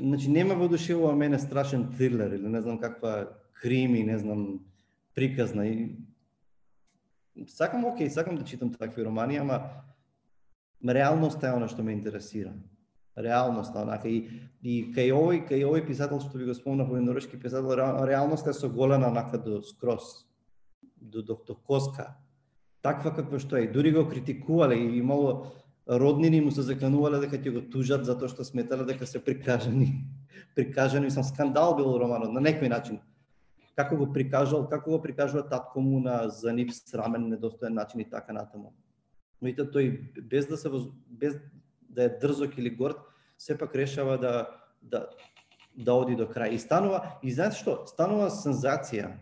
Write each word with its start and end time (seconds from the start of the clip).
значи 0.00 0.30
нема 0.30 0.54
воодушевува 0.54 1.14
мене 1.14 1.38
страшен 1.38 1.96
трилер 1.96 2.32
или 2.32 2.48
не 2.48 2.62
знам 2.62 2.78
каква 2.78 3.28
крими, 3.52 4.02
не 4.02 4.18
знам 4.18 4.60
приказна 5.14 5.66
и 5.66 5.96
сакам 7.48 7.84
окей, 7.84 8.10
сакам 8.10 8.36
да 8.36 8.44
читам 8.44 8.74
такви 8.74 9.04
романи, 9.04 9.36
ама 9.36 9.70
реалноста 10.84 11.46
е 11.46 11.56
она 11.56 11.68
што 11.68 11.82
ме 11.82 11.92
интересира. 11.92 12.52
Реалноста, 13.16 13.82
онака 13.82 14.08
и 14.08 14.28
и 14.62 14.92
кај 14.92 15.12
овој 15.12 15.48
кај 15.48 15.64
овој 15.64 15.86
писател 15.86 16.20
што 16.20 16.38
ви 16.38 16.44
го 16.44 16.54
спомнав, 16.54 16.88
овој 16.88 17.00
норвешки 17.00 17.40
писател, 17.40 17.72
реалноста 18.06 18.50
е 18.50 18.52
соголена 18.52 19.08
онака 19.08 19.38
до 19.38 19.62
скроз 19.62 20.26
до, 20.96 21.22
до, 21.22 21.40
до 21.46 21.54
коска. 21.54 22.16
Таква 22.82 23.14
каква 23.14 23.38
што 23.38 23.56
е. 23.56 23.66
Дури 23.66 23.92
го 23.92 24.08
критикувале 24.08 24.76
и 24.76 24.98
имало 24.98 25.52
роднини 25.90 26.40
му 26.40 26.50
се 26.50 26.62
заканувале 26.62 27.20
дека 27.22 27.38
ќе 27.38 27.52
го 27.54 27.60
тужат 27.70 28.04
затоа 28.04 28.28
што 28.28 28.44
сметале 28.44 28.84
дека 28.84 29.06
се 29.06 29.22
прикажани. 29.22 30.04
прикажани, 30.56 31.10
сам 31.10 31.24
скандал 31.24 31.76
бил 31.76 31.94
романот 31.98 32.32
на 32.32 32.40
некој 32.40 32.68
начин 32.68 33.00
како 33.76 33.96
го 34.00 34.08
прикажал, 34.12 34.64
како 34.70 34.94
го 34.94 35.00
прикажува 35.04 35.44
татко 35.48 35.80
му 35.84 36.00
на 36.00 36.28
за 36.32 36.52
нив 36.52 36.72
срамен, 36.74 37.28
недостоен 37.28 37.74
начин 37.76 38.00
и 38.00 38.08
така 38.10 38.32
натаму. 38.32 38.72
Но 39.42 39.48
и 39.48 39.54
тој 39.54 40.22
без 40.22 40.48
да 40.48 40.56
се 40.56 40.70
без 41.08 41.36
да 41.80 42.08
е 42.08 42.16
дрзок 42.20 42.56
или 42.58 42.70
горд, 42.70 42.96
сепак 43.38 43.74
решава 43.74 44.18
да 44.18 44.48
да 44.82 45.08
да 45.76 45.92
оди 45.92 46.16
до 46.16 46.24
крај 46.24 46.56
и 46.56 46.58
станува 46.58 47.20
и 47.22 47.30
знаете 47.30 47.60
што, 47.60 47.84
станува 47.84 48.30
сензација. 48.32 49.12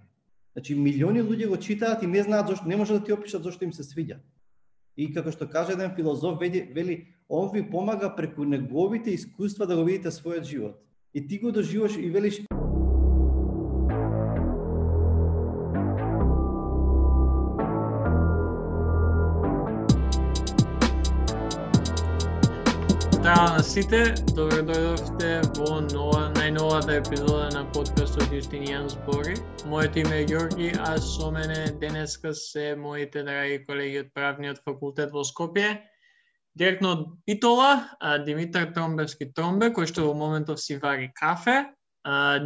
Значи 0.55 0.79
милиони 0.79 1.23
луѓе 1.23 1.49
го 1.51 1.59
читаат 1.59 2.03
и 2.03 2.07
не 2.07 2.23
знаат 2.23 2.47
зошто, 2.49 2.69
не 2.69 2.77
може 2.77 2.95
да 2.95 3.05
ти 3.05 3.13
опишат 3.13 3.43
зошто 3.43 3.65
им 3.65 3.73
се 3.73 3.83
свиѓа. 3.83 4.23
И 4.97 5.11
како 5.13 5.33
што 5.35 5.49
каже 5.51 5.75
еден 5.75 5.95
филозоф, 5.97 6.39
вели, 6.41 6.63
вели 6.75 6.97
он 7.29 7.51
ви 7.53 7.63
помага 7.71 8.15
преку 8.17 8.45
неговите 8.45 9.11
искуства 9.11 9.67
да 9.67 9.77
го 9.77 9.85
видите 9.85 10.11
својот 10.15 10.45
живот. 10.45 10.81
И 11.15 11.27
ти 11.27 11.39
го 11.39 11.53
доживаш 11.53 11.97
и 11.97 12.11
велиш 12.11 12.43
сите, 23.75 24.15
добро 24.37 24.61
дојдовте 24.63 25.31
во 25.57 25.81
нова, 25.83 26.29
најновата 26.37 26.95
епизода 27.01 27.49
на 27.57 27.65
подкастот 27.75 28.31
Јустинијан 28.31 28.85
збори. 28.93 29.35
Моето 29.67 29.99
име 29.99 30.21
е 30.21 30.27
Георги, 30.31 30.69
а 30.79 30.93
со 31.03 31.33
мене 31.35 31.73
денеска 31.83 32.31
се 32.35 32.77
моите 32.79 33.25
драги 33.27 33.65
колеги 33.67 34.05
од 34.05 34.13
правниот 34.15 34.61
факултет 34.63 35.11
во 35.11 35.25
Скопје. 35.27 35.81
Директно 36.55 36.93
од 36.95 37.03
Битола, 37.27 37.89
Димитар 38.23 38.71
Тромбевски 38.77 39.33
Тромбе, 39.35 39.73
кој 39.75 39.91
што 39.91 40.07
во 40.07 40.15
моментов 40.15 40.63
си 40.63 40.79
вари 40.79 41.11
кафе. 41.19 41.65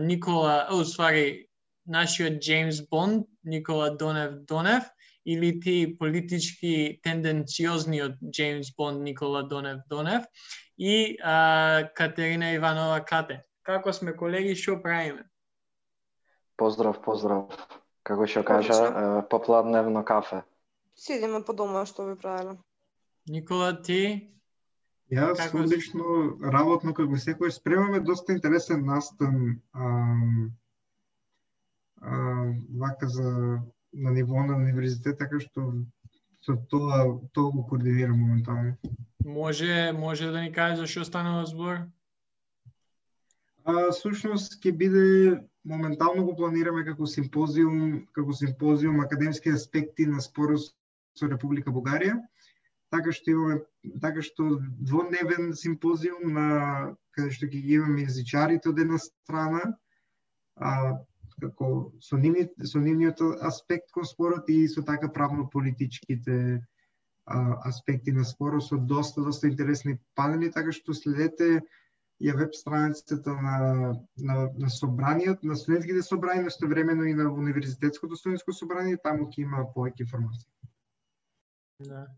Никола, 0.01 0.65
о, 0.73 0.81
свари, 0.81 1.51
нашиот 1.85 2.41
Джеймс 2.41 2.81
Бонд, 2.89 3.29
Никола 3.45 3.91
Донев 4.01 4.47
Донев, 4.49 4.89
или 5.29 5.61
ти 5.61 5.97
политички 5.99 7.01
тенденциозниот 7.03 8.13
Джеймс 8.31 8.75
Бонд 8.77 9.03
Никола 9.03 9.43
Донев 9.43 9.81
Донев 9.89 10.25
и 10.79 11.17
а, 11.25 11.91
Катерина 11.95 12.53
Иванова 12.53 13.05
Кате. 13.05 13.43
Како 13.63 13.93
сме 13.93 14.17
колеги, 14.17 14.55
што 14.57 14.79
правиме? 14.81 15.27
Поздрав, 16.57 17.03
поздрав. 17.05 17.53
Како 18.09 18.25
што 18.25 18.41
кажа, 18.41 18.79
попладневно 19.29 20.01
кафе. 20.05 20.41
Седиме 20.97 21.45
по 21.45 21.53
дома, 21.53 21.85
што 21.85 22.09
ви 22.09 22.17
правиле. 22.17 22.57
Никола, 23.29 23.75
ти? 23.77 24.33
Јас 25.13 25.37
како 25.37 25.61
одлично 25.67 26.05
работно 26.57 26.95
како 26.97 27.21
секој 27.21 27.53
спремаме 27.53 28.01
доста 28.01 28.33
интересен 28.33 28.87
настан 28.89 29.61
а, 29.73 29.93
а, 32.01 32.17
вака 32.81 33.09
за 33.13 33.61
на 33.93 34.11
ниво 34.11 34.43
на 34.45 34.57
универзитет, 34.57 35.19
така 35.19 35.41
што 35.41 35.73
со 36.45 36.57
тоа 36.71 37.19
тоа 37.33 37.51
го 37.51 37.67
координирам 37.67 38.19
моментално. 38.19 38.77
Може, 39.25 39.93
може 39.93 40.31
да 40.31 40.41
ни 40.41 40.53
каже 40.53 40.77
за 40.77 40.87
што 40.87 41.05
станува 41.05 41.47
збор? 41.47 41.85
А, 43.65 43.93
сушност 43.93 44.57
ќе 44.65 44.73
биде 44.73 45.05
моментално 45.69 46.25
го 46.25 46.37
планираме 46.37 46.85
како 46.87 47.07
симпозиум, 47.07 48.07
како 48.17 48.33
симпозиум 48.33 49.01
академски 49.01 49.53
аспекти 49.53 50.07
на 50.07 50.23
спорот 50.25 50.73
со 51.19 51.29
Република 51.29 51.75
Бугарија. 51.75 52.17
Така 52.89 53.13
што 53.13 53.35
имаме 53.35 53.59
така 54.01 54.23
што 54.25 54.57
дводневен 54.63 55.53
симпозиум 55.53 56.33
на 56.33 56.49
каде 57.13 57.35
што 57.35 57.51
ќе 57.51 57.61
имаме 57.77 58.07
езичарите 58.09 58.71
од 58.71 58.81
една 58.81 58.99
страна, 59.03 59.61
а, 60.57 60.97
како 61.41 61.93
со, 62.01 62.17
нивни, 62.17 62.49
со 62.65 62.81
нивниот 62.83 63.21
аспект 63.47 63.93
кон 63.93 64.05
спорот 64.05 64.49
и 64.49 64.67
со 64.69 64.83
така 64.83 65.09
правно-политичките 65.09 66.67
аспекти 67.29 68.13
на 68.13 68.25
спорот 68.25 68.65
со 68.65 68.79
доста, 68.79 69.23
доста 69.23 69.49
интересни 69.49 69.99
панели, 70.15 70.51
така 70.51 70.73
што 70.73 70.95
следете 70.95 71.63
ја 72.19 72.35
веб 72.35 72.55
страницата 72.55 73.31
на, 73.31 73.59
на, 74.17 74.49
на 74.59 74.71
собраниот, 74.71 75.45
на 75.45 75.57
студентските 75.57 76.03
собрани, 76.03 76.43
но 76.43 76.69
времено 76.69 77.05
и 77.05 77.15
на 77.15 77.31
универзитетското 77.33 78.17
студентско 78.17 78.53
собрание, 78.53 78.97
таму 78.97 79.29
ќе 79.31 79.43
има 79.43 79.67
повеќе 79.75 80.03
информации. 80.03 80.49
Да. 81.79 82.09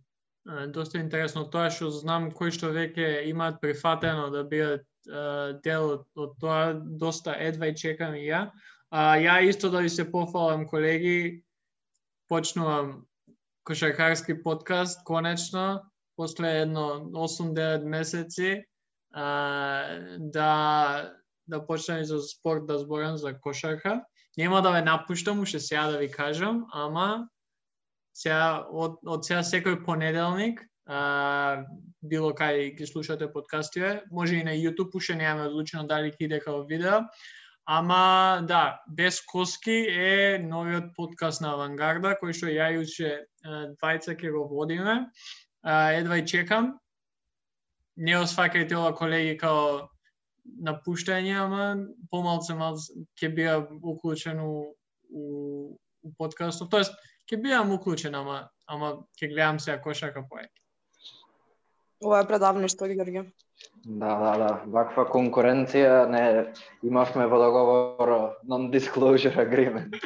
Доста 0.72 0.98
интересно 0.98 1.44
тоа 1.44 1.68
што 1.68 1.90
знам 1.92 2.30
кои 2.32 2.50
што 2.50 2.72
веќе 2.72 3.28
имаат 3.28 3.60
прифатено 3.60 4.30
да 4.32 4.44
бидат 4.44 4.86
дел 5.64 5.90
од, 5.90 6.06
од 6.16 6.32
тоа, 6.40 6.72
доста 6.74 7.34
едва 7.36 7.68
и 7.68 7.76
чекам 7.76 8.14
и 8.16 8.24
ја. 8.24 8.48
А, 8.90 9.14
ја 9.16 9.38
исто 9.46 9.70
да 9.70 9.80
ви 9.80 9.88
се 9.88 10.10
пофалам, 10.10 10.66
колеги, 10.66 11.44
почнувам 12.28 13.06
кошаркарски 13.64 14.42
подкаст, 14.42 15.04
конечно, 15.04 15.82
после 16.16 16.60
едно 16.60 17.06
8-9 17.14 17.84
месеци, 17.84 18.64
а, 19.14 19.24
да, 20.18 21.12
да 21.46 21.66
почнем 21.66 22.04
за 22.04 22.18
спорт 22.18 22.66
да 22.66 22.78
зборам 22.78 23.16
за 23.16 23.40
кошарка. 23.40 24.04
Нема 24.38 24.62
да 24.62 24.70
ве 24.70 24.82
напуштам, 24.82 25.40
уште 25.40 25.60
сега 25.60 25.86
да 25.86 25.98
ви 25.98 26.10
кажам, 26.10 26.66
ама 26.72 27.28
сега, 28.14 28.66
од, 28.70 28.98
од 29.06 29.24
сега 29.24 29.42
секој 29.46 29.84
понеделник, 29.84 30.60
а, 30.86 31.62
било 32.02 32.34
кај 32.34 32.74
ги 32.74 32.86
слушате 32.86 33.30
подкастиве, 33.32 34.02
може 34.10 34.36
и 34.36 34.44
на 34.44 34.54
YouTube, 34.58 34.94
уште 34.94 35.14
немаме 35.14 35.48
одлучено 35.48 35.86
дали 35.86 36.10
ќе 36.10 36.26
иде 36.26 36.40
као 36.40 36.66
видео, 36.66 37.06
Ама 37.72 38.42
да, 38.48 38.82
без 38.88 39.20
коски 39.22 39.86
е 39.88 40.38
новиот 40.42 40.84
подкаст 40.96 41.38
на 41.38 41.52
Авангарда, 41.54 42.16
кој 42.18 42.34
што 42.34 42.48
ја 42.50 42.66
јуче 42.74 43.10
двајца 43.78 44.16
ќе 44.18 44.32
го 44.34 44.40
водиме. 44.50 44.96
Едва 45.94 46.18
и 46.18 46.24
чекам. 46.26 46.72
Не 47.94 48.16
осфакајте 48.18 48.74
ова 48.74 48.90
колеги 48.98 49.36
као 49.38 49.86
напуштање, 50.66 51.36
ама 51.44 51.68
помалце 52.10 52.56
малце 52.58 53.04
ќе 53.14 53.30
биа 53.38 53.54
уклучен 53.62 54.42
у, 54.42 54.74
у, 55.14 55.22
у 56.02 56.12
подкастот. 56.18 56.72
Тоест, 56.74 56.98
ќе 57.30 57.38
биам 57.38 57.70
уклучен, 57.76 58.18
ама, 58.18 58.48
ама 58.66 58.96
ќе 59.14 59.30
гледам 59.30 59.62
се 59.62 59.76
ако 59.76 59.92
кошака 59.92 60.26
поеќе. 60.26 60.58
Ова 62.02 62.24
е 62.24 62.26
предавништо, 62.34 62.90
Георгија. 62.90 63.28
Да, 63.84 64.14
да, 64.20 64.32
да. 64.38 64.50
Ваква 64.66 65.06
конкуренција 65.08 66.04
не 66.12 66.24
имавме 66.84 67.26
во 67.26 67.38
договор 67.40 68.12
non-disclosure 68.44 69.36
agreement. 69.40 69.96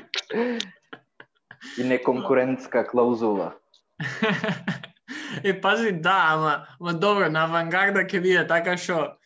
И 1.78 1.84
неконкурентска 1.84 2.84
клаузула. 2.86 3.54
е, 5.44 5.60
пази, 5.60 5.92
да, 5.92 6.18
ама, 6.34 6.66
ама 6.80 6.94
добро, 6.94 7.28
на 7.30 7.44
авангарда 7.48 8.06
ќе 8.06 8.22
биде 8.22 8.46
така 8.46 8.76
што 8.78 9.16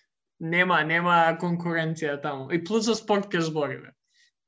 нема, 0.41 0.81
нема 0.85 1.37
конкуренција 1.41 2.17
таму. 2.23 2.49
И 2.51 2.65
плюс 2.65 2.89
за 2.89 2.97
спорт 2.97 3.29
ќе 3.29 3.45
збориме. 3.51 3.93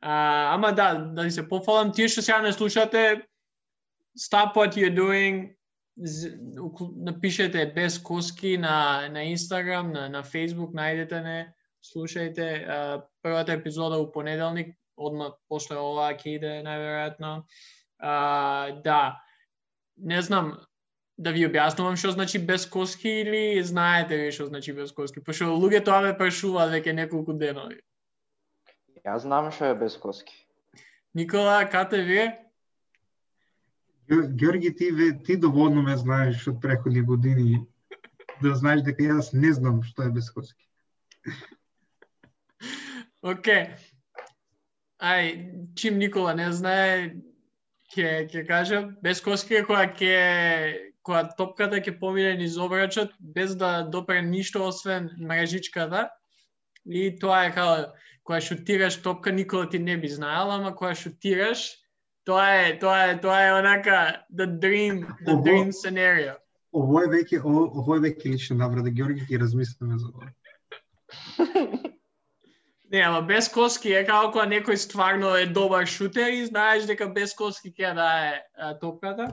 А, 0.01 0.55
ама 0.55 0.73
да, 0.73 0.95
да 0.95 1.31
се 1.31 1.45
пофалам, 1.49 1.93
тие 1.93 2.09
што 2.09 2.23
сега 2.25 2.41
не 2.41 2.53
слушате, 2.53 3.27
stop 4.17 4.57
what 4.57 4.77
you're 4.77 4.95
doing, 4.95 5.53
напишете 6.97 7.73
без 7.75 7.99
коски 7.99 8.57
на, 8.59 9.09
на 9.09 9.25
Инстаграм, 9.25 9.93
на, 9.93 10.09
на 10.09 10.23
Фейсбук, 10.23 10.73
најдете 10.75 11.23
не, 11.23 11.39
слушајте 11.85 12.47
а, 12.65 12.79
првата 13.23 13.53
епизода 13.53 13.99
у 14.01 14.11
понеделник, 14.13 14.77
одма 14.97 15.33
после 15.49 15.77
ова 15.77 16.13
ќе 16.15 16.37
иде 16.37 16.55
најверојатно. 16.65 17.45
да, 18.85 19.21
не 19.97 20.23
знам 20.23 20.57
да 21.21 21.33
ви 21.37 21.45
објаснувам 21.45 21.99
што 22.01 22.15
значи 22.17 22.39
без 22.39 22.65
коски 22.67 23.09
или 23.21 23.63
знаете 23.63 24.17
ви 24.17 24.31
што 24.33 24.47
значи 24.49 24.73
без 24.73 24.93
коски, 24.93 25.21
пошто 25.21 25.53
луѓе 25.53 25.85
тоа 25.85 26.01
ме 26.01 26.17
прашуваат 26.17 26.73
веќе 26.73 26.97
неколку 26.97 27.37
денови. 27.37 27.81
Јас 29.05 29.25
знам 29.29 29.51
што 29.53 29.73
е 29.73 29.75
без 29.75 29.97
коски. 30.01 30.33
Никола, 31.15 31.65
кате 31.69 32.03
вие? 32.07 32.27
Георги, 34.11 34.77
ти, 34.77 34.91
ти 35.25 35.37
доволно 35.37 35.83
ме 35.83 35.97
знаеш 35.97 36.49
од 36.49 36.61
преходни 36.63 37.03
години 37.03 37.61
да 38.43 38.55
знаеш 38.55 38.83
дека 38.83 39.05
јас 39.07 39.31
не 39.33 39.53
знам 39.55 39.83
што 39.87 40.09
е 40.09 40.11
без 40.11 40.31
коски. 40.35 40.67
Ај, 45.01 45.29
чим 45.77 45.99
Никола 45.99 46.35
не 46.35 46.51
знае, 46.53 47.15
ќе 47.95 48.27
ќе 48.31 48.47
кажам, 48.49 48.97
безкоски 49.03 49.61
е 49.61 49.67
која 49.69 49.87
ќе 49.95 50.17
која 51.07 51.23
топката 51.37 51.81
ќе 51.81 51.97
помине 52.01 52.35
низ 52.41 52.59
обрачот 52.61 53.15
без 53.21 53.55
да 53.57 53.83
допре 53.83 54.21
ништо 54.23 54.67
освен 54.67 55.09
мрежичката. 55.19 56.09
И 56.85 57.11
тоа 57.21 57.47
е 57.47 57.55
како 57.55 57.93
која 58.27 58.41
шутираш 58.45 59.01
топка 59.05 59.33
никола 59.33 59.69
ти 59.69 59.79
не 59.79 59.97
би 59.97 60.09
знаела, 60.09 60.59
ама 60.59 60.75
која 60.77 60.95
шутираш 60.99 61.65
тоа 62.25 62.47
е 62.61 62.79
тоа 62.79 62.99
е 63.05 63.21
тоа 63.21 63.41
е 63.41 63.53
онака 63.53 63.99
the 64.33 64.47
dream 64.59 65.07
the 65.25 65.35
Ово- 65.35 65.45
dream 65.45 65.73
scenario. 65.73 66.35
Ово 66.73 67.01
е 67.01 67.07
веќе 67.09 67.41
ово, 67.45 67.65
ово 67.75 67.97
е 67.97 68.01
веќе 68.01 68.33
лична 68.33 68.57
наврада 68.57 68.91
Ѓорги 68.91 69.27
ќе 69.27 69.41
размислиме 69.41 69.99
за 69.99 70.07
ова. 70.09 70.29
Не, 72.91 73.01
ама 73.01 73.23
без 73.23 73.49
коски 73.49 73.93
е 73.95 74.03
како 74.05 74.33
кога 74.33 74.47
некој 74.47 74.75
стварно 74.75 75.29
е 75.39 75.47
добар 75.47 75.87
шутер 75.87 76.33
и 76.35 76.47
знаеш 76.47 76.89
дека 76.91 77.07
без 77.09 77.35
коски 77.35 77.71
ќе 77.71 77.93
дае 77.95 78.33
а, 78.59 78.79
топката. 78.79 79.29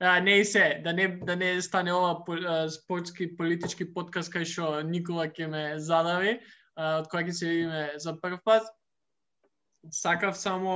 А, 0.00 0.20
не 0.20 0.38
и 0.40 0.44
се, 0.44 0.80
да 0.84 0.92
не, 0.92 1.08
да 1.08 1.36
не 1.36 1.62
стане 1.62 1.92
ова 1.92 2.24
по- 2.24 2.32
а, 2.38 2.68
спортски 2.70 3.36
политички 3.36 3.84
подкаст 3.94 4.32
кај 4.32 4.44
што 4.44 4.80
Никола 4.82 5.26
ќе 5.28 5.46
ме 5.46 5.64
задави, 5.78 6.38
а, 6.76 6.98
од 7.02 7.08
која 7.12 7.28
ќе 7.28 7.32
се 7.32 7.48
видиме 7.48 7.90
за 7.96 8.16
прв 8.16 8.40
пат. 8.44 8.64
Сакав 9.90 10.38
само 10.38 10.70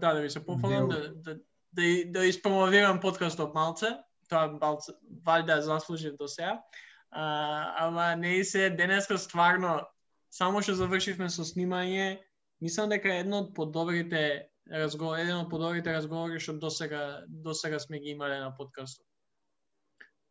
да 0.00 0.14
да 0.14 0.20
ви 0.20 0.30
се 0.30 0.44
пофалам 0.44 0.88
да 0.88 1.14
да 1.14 1.34
да, 1.72 1.82
да 2.06 2.26
испромовирам 2.26 3.00
подкастот 3.00 3.54
малце. 3.54 3.94
Тоа 4.28 4.50
малце 4.60 4.92
валјда 5.26 5.58
заслужив 5.60 6.16
до 6.18 6.28
сега. 6.28 6.62
А, 7.10 7.86
ама 7.86 8.16
не 8.16 8.36
и 8.36 8.44
се 8.44 8.70
денеска 8.70 9.18
стварно 9.18 9.86
само 10.30 10.62
што 10.62 10.76
завршивме 10.78 11.28
со 11.30 11.42
снимање, 11.46 12.20
мислам 12.62 12.90
дека 12.90 13.10
едно 13.22 13.42
од 13.44 13.54
подобрите 13.54 14.50
разговори, 14.70 15.24
еден 15.26 15.42
од 15.42 15.50
подобрите 15.50 15.94
разговори 15.94 16.38
што 16.38 16.54
досега 16.62 17.24
досега 17.26 17.80
сме 17.82 17.98
ги 17.98 18.14
имале 18.14 18.38
на 18.38 18.54
подкастот. 18.54 19.06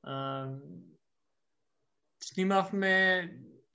А, 0.03 0.47
снимавме 2.23 2.95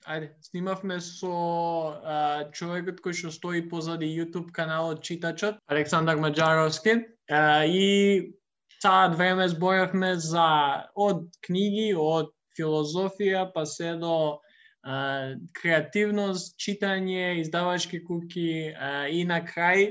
ајде, 0.05 0.29
снимавме 0.45 0.99
со 1.01 1.33
а, 1.33 2.17
човекот 2.53 3.01
кој 3.03 3.17
што 3.19 3.31
стои 3.33 3.63
позади 3.69 4.09
YouTube 4.09 4.51
каналот 4.53 5.03
Читачот, 5.03 5.59
Александар 5.67 6.17
Маджаровски, 6.21 7.01
а, 7.29 7.65
и 7.65 8.35
саат 8.81 9.15
време 9.17 9.47
зборавме 9.49 10.15
за 10.21 10.47
од 10.95 11.25
книги, 11.45 11.93
од 11.97 12.31
филозофија, 12.57 13.49
па 13.53 13.65
се 13.65 13.95
до 13.99 14.15
а, 14.85 15.35
креативност, 15.57 16.55
читање, 16.61 17.41
издавачки 17.41 18.03
куки 18.05 18.71
а, 18.71 19.07
и 19.09 19.25
на 19.25 19.41
крај 19.41 19.87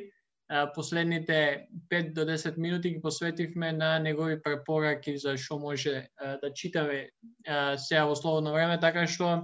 а, 0.49 0.71
последните 0.73 1.67
5 1.91 2.13
до 2.15 2.25
10 2.31 2.59
минути 2.59 2.95
ги 2.95 3.01
посветивме 3.03 3.73
на 3.73 3.99
негови 3.99 4.43
препораки 4.43 5.19
за 5.19 5.37
што 5.37 5.59
може 5.59 6.07
а, 6.17 6.37
да 6.39 6.53
читаме 6.55 7.11
а, 7.49 7.77
сега 7.79 8.07
во 8.07 8.15
слободно 8.15 8.55
време, 8.55 8.79
така 8.81 9.07
што 9.07 9.43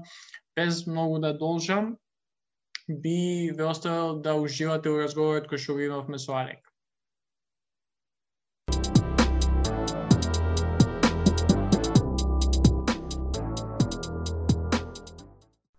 без 0.61 0.87
многу 0.87 1.19
да 1.19 1.33
должам 1.39 1.97
би 2.89 3.51
ве 3.57 3.65
оставил 3.65 4.19
да 4.21 4.35
уживате 4.35 4.91
во 4.93 4.99
разговорот 5.01 5.47
кој 5.49 5.61
што 5.63 5.77
го 5.79 5.85
имавме 5.87 6.19
со 6.21 6.35
Алек. 6.37 6.67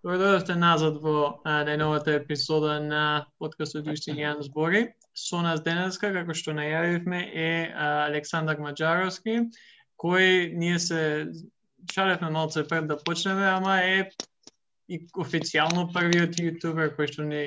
Добре 0.01 0.17
дојдовте 0.17 0.55
назад 0.57 0.97
во 1.03 1.43
најновата 1.45 2.17
епизода 2.17 2.79
на 2.81 3.03
подкастот 3.37 3.85
Устинијан 3.85 4.41
збори. 4.49 4.87
Со 5.13 5.43
нас 5.45 5.61
денеска, 5.61 6.09
како 6.15 6.33
што 6.33 6.57
најавивме, 6.57 7.21
е 7.29 7.53
а, 7.69 8.07
Александар 8.07 8.57
Маджаровски, 8.57 9.37
кој 10.01 10.55
ние 10.57 10.79
се 10.79 11.03
шалевме 11.93 12.33
малце 12.33 12.65
пред 12.67 12.87
да 12.87 12.97
почнеме, 12.97 13.45
ама 13.45 13.77
е 13.83 14.09
и 14.91 14.99
официјално 15.23 15.88
првиот 15.95 16.39
јутубер 16.41 16.93
кој 16.97 17.11
што 17.13 17.27
ни, 17.27 17.43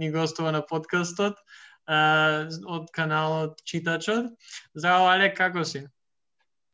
ни 0.00 0.10
гостува 0.10 0.52
на 0.56 0.62
подкастот 0.66 1.38
а, 1.86 2.48
од 2.66 2.90
каналот 2.96 3.62
Читачот. 3.64 4.32
Здраво, 4.74 5.08
Алек, 5.12 5.36
како 5.38 5.64
си? 5.64 5.84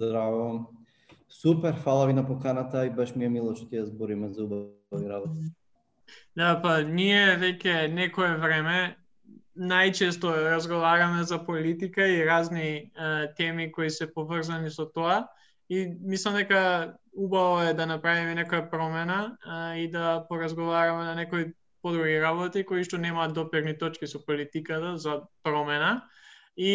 Здраво. 0.01 0.73
Супер, 1.29 1.77
фала 1.85 2.07
ви 2.07 2.13
на 2.17 2.27
поканата 2.27 2.87
и 2.87 2.91
баш 2.91 3.15
ми 3.15 3.29
е 3.29 3.33
мило 3.39 3.55
што 3.57 3.69
ќе 3.69 3.89
збориме 3.91 4.33
за 4.33 4.45
убави 4.47 5.09
работи. 5.11 5.51
Да, 6.37 6.55
па 6.63 6.81
ние 6.85 7.37
веќе 7.41 7.89
некое 7.93 8.37
време 8.41 8.97
најчесто 9.57 10.33
разговараме 10.53 11.25
за 11.25 11.39
политика 11.45 12.07
и 12.07 12.25
разни 12.25 12.69
е, 12.69 12.89
теми 13.37 13.73
кои 13.73 13.91
се 13.91 14.13
поврзани 14.13 14.71
со 14.71 14.87
тоа 14.87 15.27
и 15.69 15.87
мислам 16.01 16.37
дека 16.37 16.97
убаво 17.17 17.61
е 17.63 17.75
да 17.75 17.87
направиме 17.87 18.37
некоја 18.37 18.71
промена 18.71 19.37
а, 19.45 19.75
и 19.75 19.89
да 19.91 20.27
поразговараме 20.29 21.05
на 21.05 21.15
некои 21.15 21.53
подруги 21.83 22.21
работи 22.21 22.65
кои 22.65 22.85
што 22.85 22.99
немаат 22.99 23.35
доперни 23.35 23.79
точки 23.79 24.07
со 24.07 24.21
политиката 24.25 24.97
за 24.97 25.23
промена. 25.43 26.03
И 26.57 26.73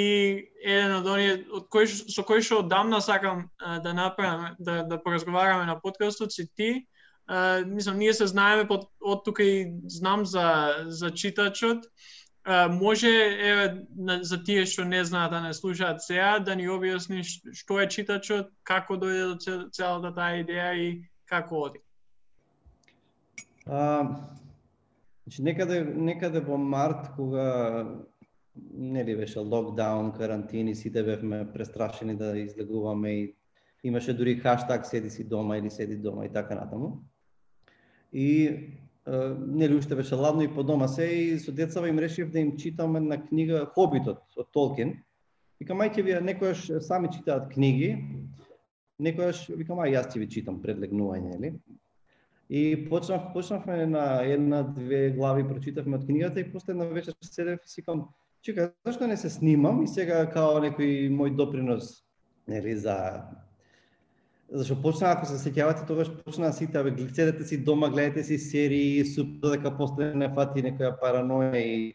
еден 0.61 0.95
од 0.99 1.07
оние 1.09 1.33
од 1.49 1.67
кој 1.73 1.89
со 1.89 2.25
кој 2.25 2.41
што 2.45 2.61
одамна 2.65 3.01
сакам 3.01 3.49
а, 3.57 3.79
да 3.79 3.93
направам 3.93 4.55
да 4.59 4.83
да 4.83 5.01
поразговараме 5.03 5.65
на 5.65 5.79
подкастот 5.81 6.33
си 6.33 6.49
ти, 6.55 6.87
А, 7.27 7.63
мислам, 7.65 7.97
ние 7.97 8.13
се 8.13 8.27
знаеме 8.27 8.67
под, 8.67 8.89
од 8.99 9.23
тука 9.23 9.43
и 9.43 9.71
знам 9.87 10.25
за, 10.25 10.75
за 10.87 11.11
читачот. 11.11 11.85
Може, 12.69 13.07
е 13.07 13.85
за 14.21 14.43
тие 14.43 14.65
што 14.65 14.85
не 14.85 15.03
знаат, 15.05 15.31
да 15.31 15.41
не 15.41 15.53
слушаат 15.53 16.01
сега, 16.01 16.39
да 16.39 16.55
ни 16.55 16.65
објасни 16.65 17.21
што 17.21 17.79
е 17.79 17.87
читачот, 17.87 18.49
како 18.63 18.97
дојде 18.97 19.27
до 19.29 19.69
целата 19.69 20.09
таа 20.15 20.41
идеја 20.41 20.73
и 20.73 20.87
како 21.29 21.67
оди. 21.69 21.83
А, 23.67 24.17
значи, 25.23 25.43
некаде, 25.43 25.83
некаде 25.85 26.41
во 26.41 26.57
март, 26.57 27.13
кога 27.15 28.01
нели 28.73 29.15
беше 29.15 29.39
локдаун, 29.39 30.11
карантини, 30.11 30.75
сите 30.75 31.03
бевме 31.03 31.45
престрашени 31.53 32.17
да 32.17 32.37
излегуваме 32.37 33.11
и 33.11 33.35
имаше 33.83 34.13
дури 34.13 34.35
хаштаг 34.35 34.85
седи 34.85 35.09
си 35.09 35.23
дома 35.23 35.57
или 35.57 35.69
седи 35.69 35.95
дома 35.95 36.25
и 36.25 36.33
така 36.33 36.55
натаму. 36.55 37.03
И 38.13 38.59
нели 39.47 39.75
уште 39.75 39.95
беше 39.95 40.15
ладно 40.15 40.41
и 40.41 40.53
по 40.53 40.63
дома 40.63 40.87
се 40.87 41.05
и 41.05 41.39
со 41.39 41.51
децава 41.51 41.89
им 41.89 41.99
решив 41.99 42.31
да 42.31 42.39
им 42.39 42.57
читам 42.57 42.95
една 42.95 43.17
книга 43.17 43.65
Хобитот 43.65 44.23
од 44.37 44.47
Толкин. 44.53 45.03
Викам 45.59 45.83
ајде 45.83 46.03
вие 46.03 46.21
некојаш 46.21 46.79
сами 46.79 47.11
читаат 47.11 47.51
книги, 47.53 47.91
некојаш 48.99 49.49
викам 49.55 49.83
ај 49.83 49.97
јас 49.97 50.09
ќе 50.13 50.19
ви 50.23 50.27
читам 50.29 50.61
пред 50.61 50.79
легнување, 50.79 51.37
нели? 51.37 51.53
И 52.49 52.87
почнав, 52.89 53.33
почнавме 53.33 53.85
на 53.85 54.23
една-две 54.23 55.11
глави, 55.15 55.47
прочитавме 55.47 55.97
од 55.97 56.05
книгата 56.05 56.39
и 56.39 56.51
после 56.51 56.73
една 56.73 56.85
вечер 56.85 57.15
седев 57.21 57.59
и 57.65 57.69
сикам, 57.69 58.07
чека, 58.41 58.71
зашто 58.85 59.07
не 59.07 59.17
се 59.17 59.29
снимам 59.29 59.83
и 59.83 59.87
сега 59.87 60.25
као 60.31 60.59
некој 60.63 61.11
мој 61.11 61.35
допринос 61.35 62.03
нели 62.47 62.75
за 62.75 63.27
Зашто 64.51 64.75
почна, 64.83 65.13
ако 65.15 65.23
се 65.29 65.37
сеќавате, 65.39 65.85
тогаш 65.87 66.09
почна 66.25 66.49
сите, 66.51 66.75
абе, 66.75 66.91
седете 67.15 67.45
си 67.47 67.57
дома, 67.63 67.87
гледате 67.89 68.23
си 68.27 68.37
серии, 68.37 69.05
супер 69.07 69.53
дека 69.55 69.71
после 69.77 70.09
не 70.11 70.27
фати 70.35 70.59
некоја 70.65 70.97
параноја 70.99 71.55
и 71.55 71.93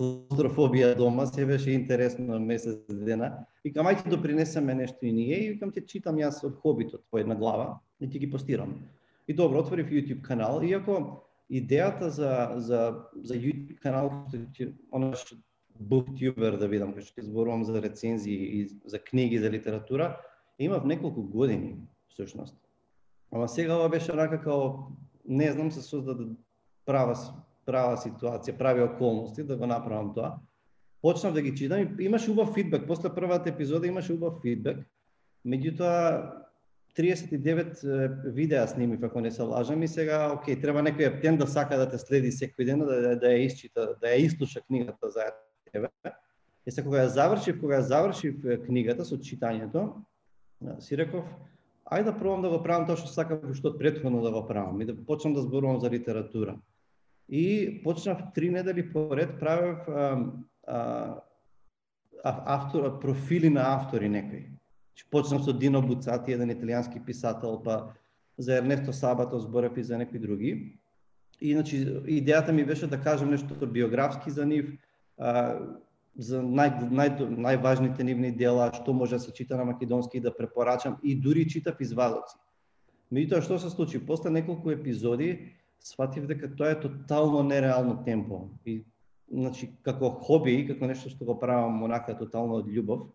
клаустрофобија 0.00 0.94
дома, 0.96 1.26
се 1.28 1.44
беше 1.44 1.74
интересно 1.76 2.38
месец 2.40 2.78
дена. 2.88 3.28
Викам, 3.64 3.90
ајде 3.90 4.06
ќе 4.06 4.14
допринесеме 4.14 4.78
нешто 4.78 5.04
и 5.04 5.12
ние, 5.12 5.42
и 5.42 5.50
викам, 5.52 5.74
ќе 5.76 5.84
читам 5.92 6.16
јас 6.16 6.40
од 6.48 6.56
Хобитот 6.62 7.04
по 7.12 7.20
една 7.20 7.36
глава 7.36 7.68
и 8.00 8.08
ќе 8.08 8.24
ги 8.24 8.30
постирам. 8.32 8.72
И 9.28 9.36
добро, 9.36 9.60
отворив 9.60 9.92
YouTube 9.92 10.24
канал, 10.24 10.64
иако 10.64 11.20
идејата 11.52 12.08
за, 12.08 12.32
за, 12.56 12.80
за 13.12 13.36
YouTube 13.36 13.76
канал, 13.84 14.24
што 14.24 14.40
ќе, 14.56 16.32
да 16.56 16.66
видам, 16.66 16.96
кај 16.96 17.04
што 17.04 17.20
ќе 17.20 17.28
зборувам 17.28 17.68
за 17.68 17.84
рецензии 17.84 18.40
и 18.56 18.66
за 18.88 18.98
книги, 18.98 19.36
за 19.36 19.52
литература, 19.52 20.14
имав 20.58 20.84
неколку 20.84 21.22
години, 21.22 21.76
всушност. 22.10 22.56
Ама 23.32 23.48
сега 23.48 23.76
ова 23.76 23.88
беше 23.88 24.12
рака 24.12 24.42
као, 24.42 24.72
не 25.28 25.52
знам, 25.52 25.70
се 25.72 25.82
создаде 25.82 26.26
права, 26.86 27.14
права 27.66 27.96
ситуација, 27.96 28.58
прави 28.58 28.82
околности 28.82 29.44
да 29.46 29.56
го 29.56 29.66
направам 29.66 30.14
тоа. 30.14 30.38
Почнав 31.02 31.34
да 31.34 31.42
ги 31.42 31.54
читам 31.56 31.80
и 31.80 32.04
имаше 32.04 32.30
убав 32.30 32.54
фидбек. 32.54 32.86
После 32.86 33.14
првата 33.14 33.50
епизода 33.50 33.86
имаше 33.86 34.12
убав 34.12 34.40
фидбек. 34.42 34.82
Меѓутоа, 35.46 36.44
39 36.98 38.32
видеа 38.34 38.66
снимив, 38.68 39.02
ако 39.02 39.20
не 39.20 39.30
се 39.30 39.42
лажам, 39.42 39.82
и 39.82 39.88
сега, 39.88 40.32
окей, 40.34 40.58
треба 40.60 40.82
некој 40.82 41.08
аптен 41.08 41.38
да 41.38 41.46
сака 41.46 41.78
да 41.78 41.86
те 41.88 41.98
следи 42.02 42.32
секој 42.34 42.66
ден, 42.66 42.82
да, 42.84 42.98
да, 43.00 43.14
да 43.16 43.30
ја 43.30 43.46
исчита, 43.46 43.94
да 44.02 44.10
ја 44.10 44.26
изслуша 44.26 44.60
книгата 44.66 45.10
за 45.10 45.30
тебе. 45.72 45.88
И 46.66 46.70
се, 46.70 46.82
кога 46.84 47.06
ја 47.06 47.14
завршив, 47.14 47.60
кога 47.62 47.78
ја 47.78 47.86
завршив 47.86 48.42
книгата 48.66 49.06
со 49.06 49.16
читањето, 49.16 50.02
си 50.82 50.98
реков, 50.98 51.24
ајде 51.90 52.04
да 52.10 52.18
пробам 52.18 52.42
да 52.42 52.48
го 52.48 52.62
правам 52.62 52.86
тоа 52.86 52.96
што 52.96 53.10
сакам 53.10 53.50
и 53.50 53.54
што 53.54 53.74
претходно 53.78 54.22
да 54.22 54.30
го 54.30 54.46
правам 54.46 54.80
и 54.80 54.86
да 54.86 54.94
почнам 54.94 55.34
да 55.34 55.42
зборувам 55.42 55.80
за 55.80 55.90
литература. 55.90 56.56
И 57.28 57.80
почнав 57.84 58.22
три 58.34 58.50
недели 58.50 58.92
поред 58.92 59.38
правев 59.40 59.88
а, 59.88 60.26
а, 60.66 61.22
автор, 62.24 63.00
профили 63.00 63.48
на 63.48 63.74
автори 63.74 64.08
некои. 64.08 64.46
Значи, 64.90 65.04
почнав 65.10 65.44
со 65.44 65.52
Дино 65.52 65.82
Буцати, 65.82 66.32
еден 66.32 66.50
италијански 66.50 67.04
писател, 67.04 67.62
па 67.62 67.94
за 68.38 68.58
Ернесто 68.58 68.92
Сабато 68.92 69.38
зборев 69.40 69.76
и 69.76 69.82
за 69.82 69.98
некои 69.98 70.18
други. 70.18 70.76
И 71.40 71.54
значи 71.54 71.86
идејата 71.86 72.52
ми 72.52 72.64
беше 72.64 72.86
да 72.86 73.00
кажам 73.00 73.30
нешто 73.30 73.66
биографски 73.66 74.30
за 74.30 74.46
нив, 74.46 74.78
а, 75.18 75.58
за 76.20 76.42
нај, 76.44 76.90
нај, 76.92 77.24
најважните 77.40 78.04
нивни 78.04 78.30
дела, 78.36 78.68
што 78.76 78.92
може 78.92 79.16
да 79.16 79.24
се 79.24 79.32
чита 79.32 79.56
на 79.56 79.64
македонски 79.64 80.18
и 80.18 80.20
да 80.20 80.34
препорачам 80.36 80.98
и 81.02 81.14
дури 81.16 81.46
читав 81.48 81.80
извадоци. 81.80 82.36
Меѓутоа 83.10 83.40
што 83.42 83.58
се 83.58 83.70
случи? 83.72 83.98
После 83.98 84.30
неколку 84.30 84.70
епизоди 84.70 85.56
сватив 85.80 86.26
дека 86.28 86.50
тоа 86.56 86.74
е 86.74 86.80
тотално 86.80 87.42
нереално 87.42 87.96
темпо 88.04 88.50
и 88.66 88.84
значи 89.32 89.70
како 89.82 90.10
хоби 90.10 90.66
како 90.68 90.86
нешто 90.86 91.08
што 91.08 91.24
го 91.24 91.38
правам 91.40 91.82
онака 91.82 92.14
тотално 92.18 92.60
од 92.60 92.68
љубов, 92.68 93.08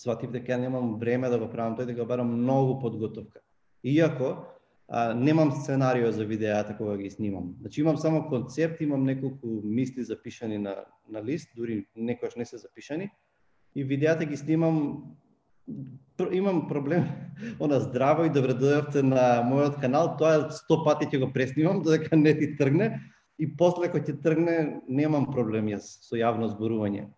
сватив 0.00 0.32
дека 0.32 0.56
немам 0.58 0.96
време 0.98 1.28
да 1.28 1.38
го 1.38 1.50
правам 1.52 1.76
тој, 1.76 1.92
дека 1.92 2.08
барам 2.08 2.32
многу 2.32 2.80
подготовка. 2.80 3.44
Иако 3.84 4.48
а, 4.88 5.14
немам 5.14 5.52
сценарио 5.52 6.12
за 6.12 6.24
видеата 6.24 6.76
кога 6.76 6.96
ги 6.96 7.10
снимам. 7.10 7.54
Значи 7.60 7.80
имам 7.80 7.98
само 7.98 8.28
концепт, 8.28 8.80
имам 8.80 9.04
неколку 9.04 9.60
мисли 9.64 10.04
запишани 10.04 10.58
на, 10.58 10.84
на 11.08 11.24
лист, 11.24 11.48
дури 11.56 11.86
некојаш 11.96 12.36
не 12.36 12.44
се 12.44 12.58
запишани, 12.58 13.10
и 13.74 13.84
видеата 13.84 14.24
ги 14.24 14.36
снимам 14.36 15.04
имам 16.32 16.68
проблем 16.68 17.04
она 17.60 17.80
здраво 17.80 18.24
и 18.24 18.28
да 18.28 18.40
добре 18.40 18.54
дојавте 18.54 19.02
на 19.02 19.42
мојот 19.46 19.80
канал, 19.80 20.16
тоа 20.18 20.50
сто 20.50 20.82
пати 20.84 21.06
ќе 21.06 21.22
го 21.24 21.32
преснимам 21.32 21.82
додека 21.82 22.16
не 22.16 22.34
ти 22.34 22.56
тргне 22.56 23.00
и 23.38 23.48
после 23.56 23.88
кој 23.88 24.04
ќе 24.04 24.20
тргне 24.22 24.56
немам 24.88 25.30
проблем 25.32 25.70
јас 25.72 26.02
со 26.04 26.16
јавно 26.16 26.50
зборување. 26.52 27.08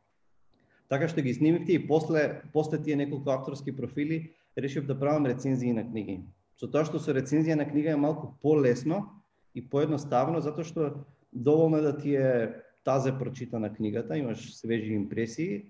Така 0.89 1.09
што 1.09 1.25
ги 1.25 1.35
снимивте 1.35 1.75
и 1.75 1.87
после 1.87 2.45
после 2.53 2.79
тие 2.79 2.97
неколку 2.97 3.31
авторски 3.31 3.73
профили 3.77 4.35
решив 4.57 4.87
да 4.87 4.95
правам 4.95 5.27
рецензии 5.27 5.73
на 5.73 5.83
книги. 5.83 6.23
Со 6.61 6.71
тоа 6.71 6.85
што 6.87 7.01
со 7.03 7.15
рецензија 7.15 7.57
на 7.59 7.67
книга 7.67 7.95
е 7.95 8.01
малку 8.01 8.35
полесно 8.43 9.23
и 9.55 9.63
поедноставно 9.63 10.41
затоа 10.41 10.65
што 10.65 11.07
доволно 11.33 11.79
е 11.79 11.87
да 11.87 11.97
ти 11.97 12.15
е 12.15 12.55
тазе 12.85 13.15
прочитана 13.19 13.73
книгата, 13.73 14.19
имаш 14.19 14.55
свежи 14.55 14.95
импресии 14.95 15.67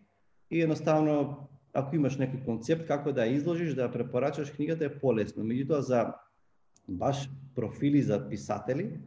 и 0.50 0.60
едноставно 0.60 1.48
ако 1.74 1.96
имаш 1.96 2.18
некој 2.20 2.44
концепт 2.44 2.86
како 2.86 3.12
да 3.12 3.26
ја 3.26 3.40
изложиш, 3.40 3.74
да 3.74 3.88
ја 3.88 3.92
препорачаш 3.92 4.52
книгата 4.54 4.86
е 4.86 4.94
полесно. 4.94 5.42
Меѓутоа 5.42 5.80
за 5.82 6.14
баш 6.88 7.26
профили 7.54 8.02
за 8.02 8.20
писатели, 8.28 9.00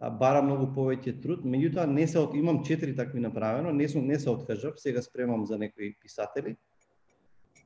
бара 0.00 0.42
многу 0.42 0.70
повеќе 0.74 1.20
труд, 1.22 1.44
меѓутоа 1.44 1.86
не 1.86 2.06
се 2.08 2.18
од... 2.18 2.34
имам 2.34 2.64
четири 2.64 2.96
такви 2.96 3.20
направено, 3.20 3.72
не 3.72 3.88
сум 3.88 4.06
не 4.06 4.18
се 4.18 4.30
откажав, 4.30 4.80
сега 4.80 5.02
спремам 5.02 5.46
за 5.46 5.58
некои 5.58 5.94
писатели. 6.00 6.56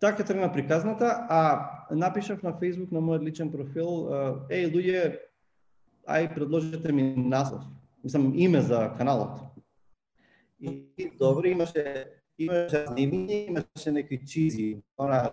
Така 0.01 0.25
тргна 0.25 0.53
приказната, 0.53 1.27
а 1.29 1.71
напишав 1.91 2.43
на 2.43 2.53
Facebook 2.53 2.93
на 2.93 3.01
мојот 3.01 3.25
личен 3.25 3.53
профил, 3.53 4.11
еј 4.51 4.69
луѓе, 4.73 5.19
ај 6.09 6.35
предложете 6.35 6.93
ми 6.93 7.15
наслов, 7.17 7.65
мислам 8.05 8.33
име 8.35 8.61
за 8.61 8.93
каналот. 8.99 9.41
И, 10.61 11.11
добро 11.19 11.47
имаше 11.47 12.11
имаше 12.39 12.85
снимање, 12.91 13.39
имаше 13.49 13.93
некои 13.93 14.19
чизи, 14.27 14.83
она 14.99 15.33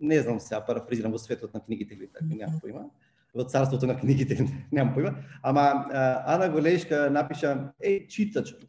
не 0.00 0.20
знам 0.20 0.40
сега 0.40 0.60
парафризирам 0.60 1.12
во 1.12 1.18
светот 1.18 1.54
на 1.54 1.60
книгите 1.60 1.94
или 1.94 2.08
така, 2.08 2.24
немам 2.24 2.60
поима 2.60 2.90
во 3.34 3.44
царството 3.44 3.86
на 3.86 3.96
книгите, 3.98 4.38
немам 4.72 4.94
поима, 4.94 5.16
ама 5.42 5.86
Ана 6.26 6.48
Голешка 6.48 7.10
напиша, 7.10 7.72
е, 7.80 8.06
читачот. 8.08 8.64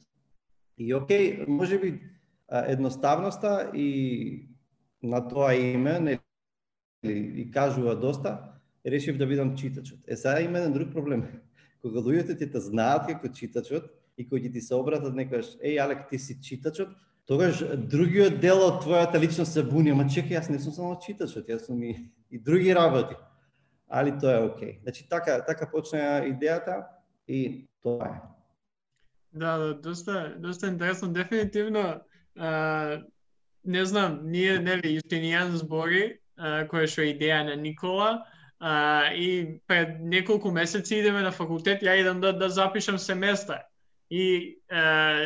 И 0.78 0.94
окей, 0.94 1.46
може 1.48 1.80
би 1.80 2.02
едноставноста 2.50 3.72
и 3.74 4.50
на 5.04 5.28
тоа 5.28 5.54
име, 5.56 6.00
нели, 6.00 6.20
и 7.42 7.52
кажува 7.52 7.96
доста, 7.96 8.40
решив 8.86 9.18
да 9.18 9.26
видам 9.26 9.56
читачот. 9.56 10.00
Е, 10.08 10.16
сега 10.16 10.42
има 10.42 10.58
еден 10.58 10.74
друг 10.74 10.92
проблем. 10.94 11.24
Кога 11.82 12.00
луѓето 12.00 12.38
ти 12.38 12.52
те 12.52 12.60
знаат 12.60 13.08
како 13.08 13.30
читачот 13.30 13.92
и 14.18 14.30
кои 14.30 14.52
ти 14.52 14.62
се 14.62 14.76
обратат 14.76 15.14
некојаш, 15.14 15.60
еј, 15.62 15.78
Алек, 15.84 16.10
ти 16.10 16.20
си 16.20 16.40
читачот, 16.42 16.90
тогаш 17.26 17.62
другиот 17.78 18.40
дел 18.42 18.62
од 18.64 18.82
твојата 18.84 19.20
личност 19.20 19.54
се 19.54 19.64
буни, 19.64 19.92
ама 19.92 20.06
чекај, 20.10 20.40
јас 20.40 20.50
не 20.50 20.60
сум 20.60 20.74
само 20.74 20.98
читачот, 21.02 21.50
јас 21.50 21.68
сум 21.68 21.84
и, 21.84 22.12
и 22.32 22.40
други 22.40 22.74
работи 22.74 23.16
али 23.88 24.20
тоа 24.20 24.34
е 24.34 24.44
окей. 24.44 24.80
Значи 24.84 25.10
така 25.10 25.46
така 25.46 25.70
почна 25.72 26.26
идејата 26.26 26.86
и 27.28 27.68
тоа 27.82 28.08
е. 28.08 28.22
Да, 29.34 29.58
да, 29.58 29.74
доста 29.74 30.36
доста 30.40 30.68
интересно, 30.68 31.14
дефинитивно 31.14 32.02
а, 32.38 33.02
не 33.64 33.86
знам, 33.86 34.20
ние 34.24 34.60
нели 34.60 34.96
Јустинијан 35.00 35.56
збори 35.58 36.20
а, 36.38 36.66
која 36.70 36.88
што 36.88 37.02
е 37.02 37.14
идеја 37.16 37.44
на 37.50 37.56
Никола 37.56 38.26
а, 38.60 39.12
и 39.14 39.60
пред 39.68 40.00
неколку 40.00 40.52
месеци 40.52 41.00
идеме 41.00 41.22
на 41.22 41.32
факултет, 41.32 41.84
ја 41.84 42.00
идам 42.02 42.22
да 42.22 42.34
да 42.34 42.50
запишам 42.50 42.98
семестар. 42.98 43.66
И 44.10 44.58
а, 44.70 45.26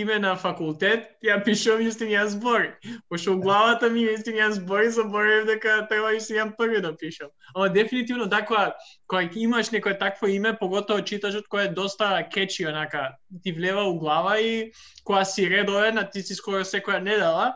име 0.00 0.18
на 0.18 0.34
факултет, 0.36 1.06
ја 1.24 1.36
пишувам 1.44 1.82
Јустинијан 1.84 2.28
збори. 2.32 2.70
Пошто 3.08 3.34
у 3.34 3.40
главата 3.40 3.90
ми 3.90 4.04
Јустинијан 4.06 4.54
збори, 4.58 4.90
заборавив 4.90 5.46
дека 5.46 5.76
треба 5.90 6.12
Јустинијан 6.14 6.54
први 6.58 6.80
да 6.84 6.92
пишам. 6.96 7.28
Ама 7.54 7.68
дефинитивно 7.68 8.26
да 8.26 8.44
кога, 8.46 8.74
кога 9.06 9.28
имаш 9.34 9.70
некое 9.70 9.98
такво 9.98 10.26
име, 10.26 10.54
поготово 10.58 11.02
читачот 11.02 11.50
кој 11.50 11.66
е 11.66 11.74
доста 11.74 12.28
кечи 12.28 12.66
онака, 12.66 13.16
ти 13.42 13.52
влева 13.52 13.84
у 13.88 13.98
глава 13.98 14.38
и 14.38 14.72
кога 15.04 15.24
си 15.24 15.50
редовен, 15.50 15.98
а 15.98 16.10
ти 16.10 16.22
си 16.22 16.34
скоро 16.34 16.64
секоја 16.64 17.02
недела, 17.02 17.54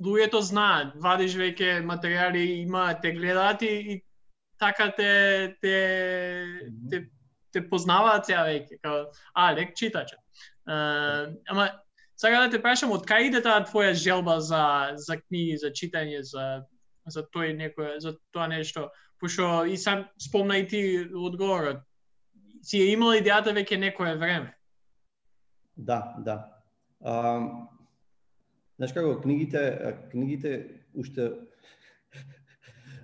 луѓето 0.00 0.40
знаат, 0.40 0.94
вадиш 0.96 1.36
веќе 1.38 1.80
материјали, 1.86 2.44
има 2.64 2.92
те 3.00 3.12
гледаат 3.12 3.62
и, 3.62 3.74
и 3.94 4.02
така 4.58 4.90
те 4.96 5.56
те 5.60 5.74
те, 6.90 7.06
те 7.52 7.68
познаваат 7.68 8.26
сега 8.26 8.44
веќе, 8.48 8.80
као, 8.82 9.06
а, 9.34 9.54
лек 9.54 9.76
читачот. 9.76 10.23
Uh, 10.64 11.36
ама 11.48 11.70
сега 12.16 12.40
да 12.40 12.50
те 12.50 12.62
прашам, 12.62 12.92
од 12.94 13.04
кај 13.04 13.28
иде 13.28 13.42
таа 13.44 13.64
твоја 13.68 13.92
желба 13.92 14.38
за 14.40 14.94
за 14.96 15.18
книги, 15.20 15.58
за 15.60 15.70
читање, 15.74 16.22
за 16.22 16.64
за 17.06 17.20
тој 17.20 17.52
некој, 17.58 17.98
за 18.00 18.14
тоа 18.32 18.48
нешто, 18.48 18.88
пошто 19.20 19.64
и 19.68 19.76
сам 19.76 20.06
спомна 20.16 20.58
и 20.58 20.66
ти 20.66 20.80
одговорот. 21.12 21.84
Си 22.64 22.80
е 22.80 22.92
имал 22.92 23.12
идејата 23.12 23.52
веќе 23.52 23.76
некое 23.76 24.16
време. 24.16 24.54
Да, 25.76 26.16
да. 26.24 26.62
А, 27.04 27.40
знаеш 28.78 28.92
како 28.96 29.20
книгите, 29.20 29.60
книгите 30.10 30.80
уште 30.94 31.28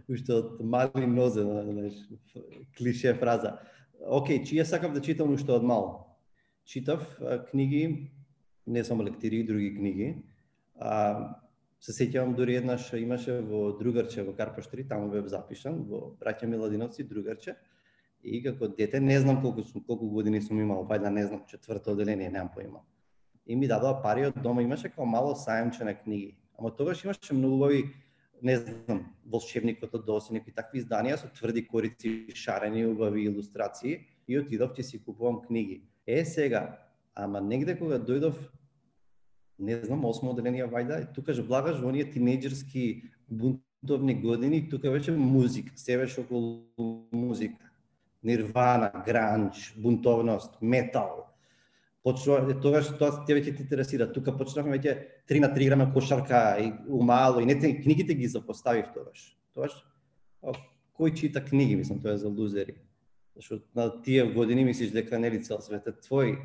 уште 0.09 0.33
од 0.33 0.63
мали 0.65 1.07
нозе, 1.07 1.45
знаеш, 1.45 1.99
клише 2.79 3.13
фраза. 3.21 3.59
Океј, 4.01 4.47
чија 4.49 4.65
сакав 4.65 4.95
да 4.97 5.05
читам 5.05 5.35
уште 5.35 5.53
од 5.53 5.63
мал 5.63 6.10
читав 6.71 7.19
а, 7.21 7.45
книги, 7.45 8.11
не 8.67 8.85
само 8.85 9.05
лектири, 9.05 9.37
и 9.37 9.45
други 9.45 9.75
книги. 9.75 10.15
А, 10.79 11.35
се 11.81 11.93
сеќавам 11.97 12.37
дури 12.37 12.55
еднаш 12.61 12.93
имаше 12.95 13.41
во 13.43 13.73
другарче 13.79 14.23
во 14.23 14.35
Карпаштри, 14.37 14.85
таму 14.87 15.09
бев 15.11 15.27
запишан 15.33 15.81
во 15.89 16.13
браќа 16.21 16.47
Миладиновци 16.47 17.07
другарче. 17.09 17.57
И 18.23 18.43
како 18.45 18.69
дете 18.69 19.01
не 19.01 19.17
знам 19.19 19.41
колку 19.43 19.65
сум 19.65 19.83
колку 19.83 20.11
години 20.13 20.43
сум 20.43 20.61
имал, 20.61 20.85
да 20.87 21.11
не 21.11 21.27
знам, 21.27 21.43
четврто 21.49 21.93
одделение, 21.93 22.31
немам 22.31 22.51
поима. 22.55 22.85
И 23.47 23.57
ми 23.57 23.67
дадоа 23.67 24.03
пари 24.03 24.29
од 24.29 24.39
дома, 24.43 24.63
имаше 24.63 24.93
како 24.93 25.07
мало 25.07 25.35
сајмче 25.35 25.85
на 25.85 25.95
книги. 25.95 26.37
Ама 26.59 26.71
тогаш 26.71 27.05
имаше 27.05 27.35
многу 27.35 27.57
убави 27.57 27.85
не 28.43 28.57
знам, 28.57 29.07
волшебникот 29.25 29.95
од 29.95 30.05
Доси, 30.07 30.35
некои 30.37 30.55
такви 30.55 30.85
изданија 30.85 31.17
со 31.19 31.29
тврди 31.35 31.67
корици, 31.67 32.31
шарени, 32.35 32.87
убави 32.87 33.25
илустрации 33.27 34.07
и 34.29 34.39
отидов 34.39 34.77
ќе 34.77 34.83
си 34.83 35.03
купувам 35.03 35.41
книги. 35.49 35.83
Е 36.07 36.25
сега, 36.25 36.79
ама 37.15 37.41
негде 37.41 37.77
кога 37.79 37.99
дојдов, 37.99 38.37
не 39.59 39.77
знам, 39.85 40.05
осмо 40.09 40.33
одделение 40.33 40.67
вајда, 40.67 41.03
тукаш 41.15 41.43
влагаш 41.45 41.81
во 41.81 41.91
оние 41.93 42.07
тинејџерски 42.09 42.85
бунтовни 43.29 44.15
години, 44.23 44.63
тука 44.71 44.89
веќе 44.89 45.17
музика, 45.17 45.77
се 45.77 45.99
веќе 46.01 46.25
околу 46.25 47.09
музика. 47.13 47.69
Нирвана, 48.23 48.91
гранж, 49.07 49.73
бунтовност, 49.77 50.59
метал. 50.61 51.27
Почнува, 52.05 52.57
тогаш 52.61 52.89
тоа 52.99 53.25
те 53.29 53.37
веќе 53.37 53.57
ти 53.57 53.63
интересира. 53.65 54.09
Тука 54.13 54.33
почнавме 54.37 54.79
веќе 54.79 54.97
3 55.29 55.41
на 55.45 55.49
3 55.53 55.67
играме 55.67 55.91
кошарка 55.93 56.57
и 56.61 56.73
умало 56.89 57.41
и 57.41 57.47
не 57.47 57.59
те, 57.59 57.75
книгите 57.81 58.15
ги 58.15 58.29
запоставив 58.29 58.93
тогаш. 58.95 59.37
Тогаш 59.55 59.77
кој 60.97 61.15
чита 61.17 61.45
книги, 61.45 61.77
мислам, 61.77 62.01
тоа 62.01 62.17
е 62.17 62.21
за 62.21 62.29
лузери 62.29 62.77
што 63.39 63.61
на 63.75 63.89
тие 64.03 64.25
години 64.33 64.65
мислиш 64.65 64.91
дека 64.91 65.19
нели 65.19 65.43
цел 65.43 65.61
свет 65.63 65.87
е 65.87 65.95
твој. 65.95 66.39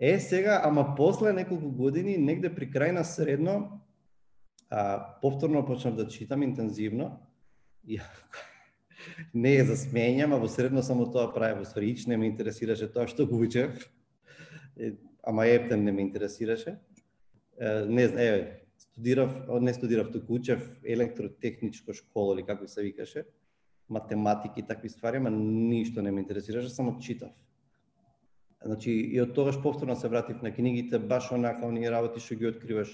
Е, 0.00 0.18
сега, 0.20 0.60
ама 0.64 0.94
после 0.96 1.32
неколку 1.32 1.70
години, 1.70 2.16
негде 2.18 2.48
при 2.48 2.66
крај 2.66 2.92
на 2.96 3.04
средно, 3.04 3.84
а, 4.70 5.20
повторно 5.20 5.66
почнав 5.66 5.96
да 5.96 6.08
читам 6.08 6.42
интензивно. 6.42 7.20
И, 7.84 8.00
не 9.34 9.56
е 9.56 9.64
за 9.64 9.76
смење, 9.76 10.24
ама 10.24 10.40
во 10.40 10.48
средно 10.48 10.82
само 10.82 11.06
тоа 11.12 11.30
прави, 11.34 11.60
во 11.60 11.68
стварич 11.68 12.06
не 12.06 12.16
ме 12.16 12.30
интересираше 12.32 12.88
тоа 12.88 13.06
што 13.06 13.26
го 13.28 13.40
учев. 13.40 13.90
Ама 15.22 15.46
ептен 15.46 15.84
не 15.84 15.92
ме 15.92 16.02
интересираше. 16.02 16.78
Не, 17.60 18.04
е, 18.04 18.60
студирав, 18.78 19.36
не 19.60 19.74
студирав, 19.74 20.12
туку 20.12 20.34
учев 20.34 20.64
електротехничко 20.84 21.92
школа 21.92 22.34
или 22.34 22.46
како 22.46 22.68
се 22.68 22.82
викаше, 22.82 23.24
математики 23.90 24.60
и 24.60 24.66
такви 24.66 24.88
ствари, 24.88 25.16
ама 25.16 25.30
ништо 25.30 26.02
не 26.02 26.10
ме 26.10 26.20
интересираше, 26.20 26.68
само 26.68 26.98
читав. 26.98 27.30
Значи, 28.64 28.90
и 28.90 29.20
од 29.20 29.34
тогаш 29.34 29.62
повторно 29.62 29.96
се 29.96 30.08
вратив 30.08 30.42
на 30.42 30.52
книгите, 30.52 30.98
баш 30.98 31.32
онака 31.32 31.66
оние 31.66 31.90
работи 31.90 32.20
што 32.20 32.36
ги 32.36 32.46
откриваш. 32.46 32.92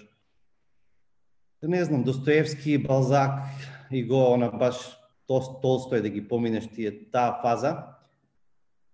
Да 1.62 1.68
не 1.68 1.84
знам, 1.84 2.04
Достоевски, 2.04 2.78
Балзак 2.78 3.42
и 3.90 4.04
го 4.06 4.34
она 4.34 4.50
баш 4.50 4.78
Толстој 5.26 6.02
да 6.02 6.08
ги 6.08 6.22
поминеш 6.22 6.68
тие 6.70 7.10
таа 7.10 7.42
фаза. 7.42 7.98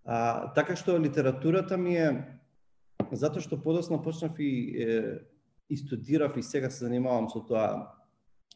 А, 0.04 0.48
така 0.56 0.76
што 0.76 0.96
литературата 0.96 1.76
ми 1.76 1.96
е 1.96 2.08
затоа 3.12 3.44
што 3.44 3.60
подоцна 3.60 4.00
почнав 4.02 4.40
и, 4.40 4.72
е, 4.80 5.18
и 5.68 5.76
студирав 5.76 6.36
и 6.36 6.42
сега 6.42 6.70
се 6.70 6.88
занимавам 6.88 7.28
со 7.28 7.44
тоа 7.44 7.92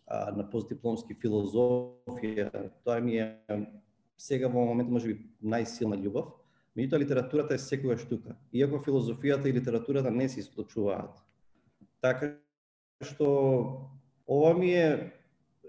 а, 0.06 0.30
на 0.36 0.46
постдипломски 0.50 1.14
филозофија. 1.14 2.50
Тоа 2.84 3.00
ми 3.00 3.18
е 3.18 3.28
сега 4.16 4.48
во 4.48 4.64
моментот 4.64 4.98
можеби 4.98 5.20
најсилна 5.42 5.98
љубов 6.00 6.34
Меѓутоа 6.76 7.00
литературата 7.00 7.54
е 7.54 7.62
секогаш 7.62 8.04
тука. 8.04 8.34
Иако 8.52 8.82
филозофијата 8.84 9.48
и 9.48 9.54
литературата 9.56 10.10
не 10.10 10.28
се 10.28 10.42
исклучуваат. 10.42 11.22
Така 12.04 12.34
што 13.00 13.28
ова 14.28 14.52
ми 14.54 14.75
е 14.76 15.12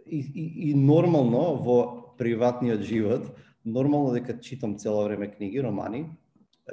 и, 0.06 0.20
и, 0.20 0.46
и 0.70 0.74
нормално 0.76 1.56
во 1.64 1.78
приватниот 2.20 2.84
живот, 2.84 3.32
нормално 3.66 4.12
дека 4.16 4.40
читам 4.40 4.76
цело 4.78 5.04
време 5.04 5.32
книги, 5.32 5.64
романи 5.64 6.10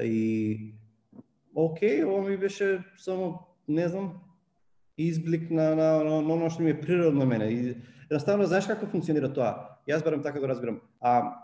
и 0.03 0.75
окей, 1.55 2.05
ова 2.05 2.29
ми 2.29 2.37
беше 2.37 2.83
само 2.99 3.39
не 3.69 3.89
знам 3.89 4.19
изблик 4.99 5.51
на 5.51 5.75
на 5.75 6.05
на, 6.05 6.23
на, 6.23 6.35
оно 6.35 6.51
што 6.51 6.63
ми 6.63 6.71
е 6.71 6.81
природно 6.81 7.27
мене. 7.27 7.45
И 7.45 7.77
едноставно 8.11 8.47
знаеш 8.47 8.67
како 8.67 8.87
функционира 8.87 9.33
тоа? 9.33 9.79
Јас 9.89 10.05
барам 10.05 10.23
така 10.23 10.41
да 10.41 10.47
го 10.47 10.49
разбирам. 10.49 10.81
А 11.01 11.41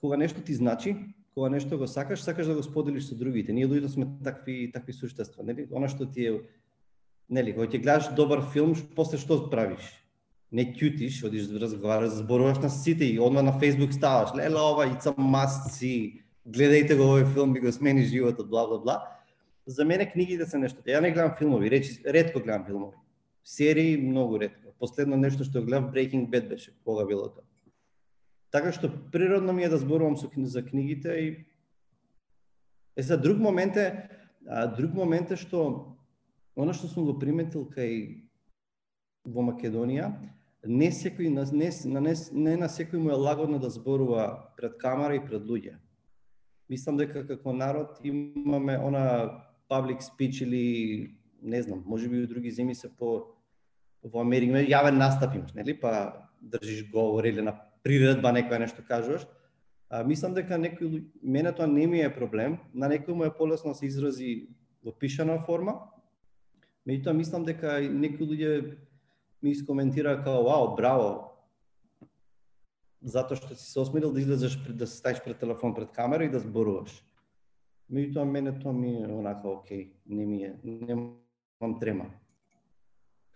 кога 0.00 0.16
нешто 0.16 0.40
ти 0.40 0.54
значи, 0.54 0.96
кога 1.34 1.48
нешто 1.48 1.78
го 1.78 1.86
сакаш, 1.86 2.22
сакаш 2.22 2.46
да 2.46 2.54
го 2.54 2.62
споделиш 2.62 3.08
со 3.08 3.14
другите. 3.14 3.52
Ние 3.52 3.66
луѓето 3.66 3.88
сме 3.88 4.06
такви 4.24 4.70
такви 4.72 4.92
суштества, 4.92 5.42
нели? 5.42 5.66
Она 5.72 5.88
што 5.88 6.06
ти 6.06 6.26
е 6.26 6.32
нели, 7.28 7.54
кога 7.54 7.66
ќе 7.66 7.82
гледаш 7.82 8.14
добар 8.14 8.44
филм, 8.52 8.74
после 8.94 9.18
што 9.18 9.50
правиш? 9.50 9.82
Не 10.54 10.70
ќутиш, 10.70 11.24
одиш 11.26 11.50
да 11.50 11.58
разговараш, 11.58 12.20
зборуваш 12.22 12.62
на 12.62 12.70
сите 12.70 13.04
и 13.04 13.18
одма 13.18 13.42
на 13.42 13.58
Facebook 13.58 13.90
ставаш, 13.90 14.36
леле 14.38 14.60
ова 14.60 14.86
it's 14.86 15.10
a 15.10 15.14
must 15.18 15.74
see. 15.74 16.22
Гледајте 16.46 16.94
го 16.94 17.10
овој 17.10 17.26
филм, 17.34 17.52
би 17.52 17.60
го 17.60 17.72
смени 17.72 18.04
животот, 18.06 18.48
бла 18.48 18.66
бла 18.68 18.78
бла. 18.78 18.96
За 19.66 19.84
мене 19.84 20.10
книгите 20.12 20.46
се 20.46 20.58
нешто. 20.58 20.82
Ја 20.84 21.00
не 21.00 21.12
гледам 21.12 21.36
филмови, 21.38 21.70
речи 21.70 22.02
ретко 22.04 22.40
гледам 22.40 22.66
филмови. 22.66 22.96
Серии 23.44 23.96
многу 23.96 24.38
ретко. 24.38 24.74
Последно 24.78 25.16
нешто 25.16 25.44
што 25.44 25.64
гледав 25.64 25.92
Breaking 25.92 26.28
Bad 26.28 26.48
беше, 26.48 26.76
кога 26.84 27.04
било 27.04 27.28
тоа. 27.28 27.44
Така 28.50 28.72
што 28.72 28.92
природно 29.12 29.52
ми 29.52 29.64
е 29.64 29.68
да 29.68 29.78
зборувам 29.78 30.16
со 30.16 30.30
за 30.36 30.62
книгите 30.62 31.08
и 31.08 31.28
Е 32.96 33.02
за 33.02 33.20
друг 33.20 33.38
момент 33.38 33.76
е, 33.76 34.08
а, 34.48 34.66
друг 34.66 34.94
момент 34.94 35.30
е 35.30 35.36
што 35.36 35.96
она 36.54 36.74
што 36.74 36.86
сум 36.86 37.08
го 37.10 37.18
приметил 37.18 37.66
кај 37.66 38.22
во 39.26 39.42
Македонија, 39.42 40.12
не 40.64 40.90
секој 40.94 41.28
на 41.34 41.42
не, 41.50 41.70
на 41.90 42.00
не, 42.00 42.14
не 42.32 42.56
на 42.56 42.68
секој 42.70 43.02
му 43.02 43.10
е 43.10 43.18
лагодно 43.18 43.58
да 43.58 43.70
зборува 43.70 44.54
пред 44.56 44.78
камера 44.78 45.16
и 45.16 45.24
пред 45.24 45.42
луѓе. 45.42 45.74
Мислам 46.70 46.96
дека 46.96 47.26
како 47.26 47.52
народ 47.52 47.98
имаме 48.04 48.78
она 48.78 49.43
public 49.70 50.02
speech 50.02 50.42
или 50.42 51.14
не 51.42 51.62
знам, 51.62 51.82
може 51.86 52.08
би 52.08 52.22
и 52.22 52.26
други 52.26 52.52
земји 52.52 52.74
се 52.74 52.88
по 52.88 53.34
во 54.04 54.20
Америка 54.20 54.60
јавен 54.60 54.98
настап 55.00 55.34
имаш, 55.34 55.54
нели? 55.54 55.74
Па 55.80 56.28
држиш 56.40 56.90
говор 56.90 57.24
или 57.24 57.40
на 57.40 57.56
приредба 57.84 58.32
некоја 58.32 58.58
нешто 58.64 58.84
кажуваш, 58.84 59.26
а, 59.88 60.02
мислам 60.04 60.34
дека 60.34 60.58
некој 60.60 61.04
мене 61.22 61.52
тоа 61.52 61.66
не 61.66 61.86
ми 61.86 62.00
е 62.00 62.12
проблем, 62.12 62.58
на 62.74 62.88
некој 62.88 63.14
му 63.14 63.24
е 63.24 63.34
полесно 63.34 63.72
да 63.72 63.78
се 63.78 63.86
изрази 63.86 64.48
во 64.84 64.92
пишана 64.92 65.38
форма. 65.40 65.80
Меѓутоа 66.88 67.16
мислам 67.16 67.44
дека 67.44 67.80
некои 67.80 68.26
луѓе 68.26 68.76
ми 69.42 69.50
искоментира 69.50 70.16
као 70.24 70.44
вау, 70.44 70.74
браво. 70.76 71.32
Затоа 73.04 73.36
што 73.36 73.56
си 73.56 73.64
се 73.68 73.80
осмелил 73.80 74.12
да 74.12 74.20
излезеш 74.20 74.56
пред 74.64 74.76
да 74.76 74.86
ставиш 74.86 75.20
пред 75.24 75.38
телефон 75.38 75.74
пред 75.74 75.92
камера 75.92 76.24
и 76.24 76.32
да 76.32 76.40
зборуваш. 76.40 77.04
Меѓутоа 77.92 78.24
мене 78.24 78.58
тоа 78.58 78.72
ми 78.72 78.96
е 79.02 79.06
онака 79.06 79.48
окей, 79.48 79.92
не 80.06 80.26
ми 80.26 80.42
е, 80.44 80.54
немам 80.64 81.78
трема. 81.80 82.10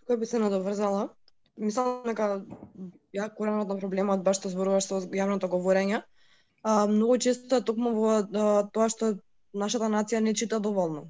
Тука 0.01 0.17
би 0.17 0.25
се 0.25 0.39
надоврзала 0.39 1.09
мислам 1.59 2.03
дека 2.07 2.27
ја 3.15 3.27
коренот 3.35 3.69
на 3.71 3.77
проблемот 3.79 4.23
баш 4.23 4.39
што 4.39 4.51
зборуваш 4.53 4.87
со 4.87 4.99
јавното 5.21 5.49
говорење, 5.51 6.01
а, 6.63 6.87
многу 6.87 7.17
често 7.25 7.59
е 7.59 7.65
токму 7.65 7.93
во 7.97 8.11
а, 8.19 8.45
тоа 8.73 8.89
што 8.93 9.13
нашата 9.53 9.89
нација 9.91 10.21
не 10.23 10.33
чита 10.33 10.59
доволно. 10.59 11.09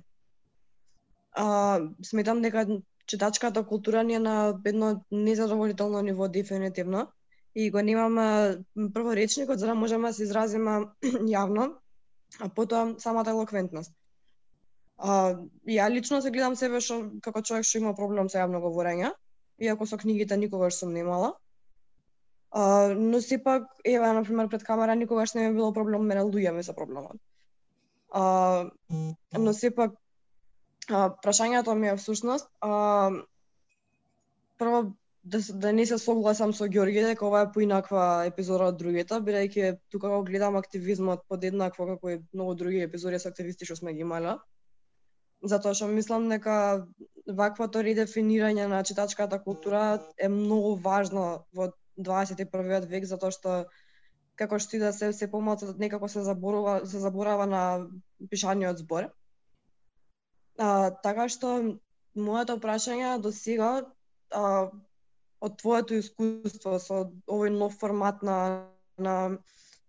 А, 1.32 1.80
сметам 2.12 2.42
дека 2.42 2.66
читачката 3.06 3.64
култура 3.66 4.04
ни 4.04 4.16
е 4.16 4.20
на 4.20 4.36
едно 4.66 5.04
незадоволително 5.12 6.02
ниво 6.02 6.28
дефинитивно. 6.28 7.08
И 7.56 7.72
го 7.72 7.82
немаме 7.82 8.58
прво 8.94 9.16
речникот 9.16 9.60
за 9.60 9.68
да 9.68 9.76
можеме 9.76 10.10
да 10.10 10.14
се 10.14 10.24
изразиме 10.24 10.72
јавно, 11.36 11.74
а 12.40 12.50
потоа 12.50 12.96
самата 13.00 13.34
елоквентност. 13.34 13.94
А, 14.98 15.36
ја 15.68 15.90
лично 15.90 16.22
се 16.22 16.32
гледам 16.32 16.56
себе 16.60 16.82
што 16.84 17.02
како 17.24 17.42
човек 17.42 17.68
што 17.68 17.80
има 17.80 17.94
проблем 17.96 18.30
со 18.30 18.42
јавно 18.42 18.60
говорење, 18.64 19.14
иако 19.60 19.88
со 19.88 19.98
книгите 19.98 20.38
никогаш 20.38 20.80
сум 20.80 20.94
немала. 20.94 21.34
А, 22.52 22.94
но 22.98 23.22
сепак, 23.22 23.70
ева, 23.86 24.14
например, 24.14 24.50
пред 24.50 24.64
камера 24.64 24.96
никогаш 24.96 25.34
не 25.34 25.48
ми 25.48 25.56
било 25.56 25.74
проблем, 25.74 26.06
мене 26.06 26.22
луѓе 26.22 26.52
ми 26.52 26.64
се 26.64 26.76
проблемот. 26.76 27.18
А, 28.12 28.66
но 29.38 29.54
сепак, 29.54 29.94
а, 30.90 31.10
прашањето 31.24 31.76
ми 31.76 31.88
е 31.88 31.96
всушност, 31.96 32.50
а, 32.62 33.12
прво 34.58 34.92
да, 35.24 35.40
да 35.54 35.74
не 35.74 35.86
се 35.86 35.98
согласам 35.98 36.54
со 36.54 36.68
Ѓорги 36.68 37.02
дека 37.06 37.26
ова 37.28 37.42
е 37.46 37.52
поинаква 37.52 38.06
епизода 38.30 38.70
од 38.72 38.78
другите, 38.80 39.20
бидејќи 39.26 39.74
тука 39.92 40.10
го 40.10 40.24
гледам 40.24 40.56
активизмот 40.56 41.26
подеднакво 41.28 41.88
како 41.94 42.10
и 42.10 42.22
многу 42.34 42.56
други 42.56 42.86
епизоди 42.86 43.20
со 43.20 43.30
активисти 43.30 43.66
што 43.66 43.82
сме 43.82 43.94
ги 43.94 44.08
имале 44.08 44.38
затоа 45.42 45.74
што 45.74 45.88
мислам 45.88 46.28
дека 46.30 46.56
ваквото 47.28 47.84
редефинирање 47.86 48.68
на 48.68 48.82
читачката 48.84 49.40
култура 49.44 50.00
е 50.18 50.28
многу 50.28 50.76
важно 50.76 51.46
во 51.54 51.72
21 51.98 52.88
век 52.88 53.06
затоа 53.06 53.32
што 53.32 53.54
како 54.36 54.60
што 54.60 54.76
и 54.76 54.80
да 54.80 54.92
се 54.94 55.14
се 55.14 55.32
помалку 55.32 55.74
некако 55.78 56.08
се 56.08 56.24
заборува 56.24 56.86
се 56.86 57.00
заборава 57.00 57.46
на 57.46 57.88
пишаниот 58.30 58.78
збор. 58.78 59.10
А, 60.58 60.92
така 61.04 61.30
што 61.30 61.80
моето 62.16 62.60
прашање 62.60 63.18
до 63.22 63.32
сега 63.32 63.72
а, 64.32 64.70
од 65.42 65.56
твоето 65.62 65.96
искуство 65.96 66.80
со 66.80 67.06
овој 67.28 67.54
нов 67.56 67.78
формат 67.80 68.24
на 68.24 68.40
на, 69.00 69.40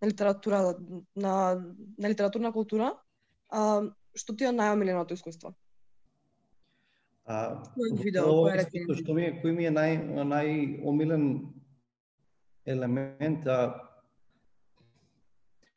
на 0.02 0.08
литература 0.08 0.76
на, 1.16 1.64
на 1.98 2.08
литературна 2.08 2.52
култура, 2.52 2.94
а, 3.48 3.82
што 4.14 4.36
ти 4.36 4.46
е 4.46 4.54
најомиленото 4.54 5.14
искуство? 5.14 5.52
А, 7.26 7.62
видео, 7.76 8.48
искуство, 8.54 8.96
што 9.02 9.14
ми 9.14 9.28
е, 9.28 9.34
кој 9.42 9.54
ми 9.54 9.68
е 9.68 9.74
нај, 9.74 9.98
најомилен 10.30 11.26
елемент, 12.66 13.46
а, 13.46 13.74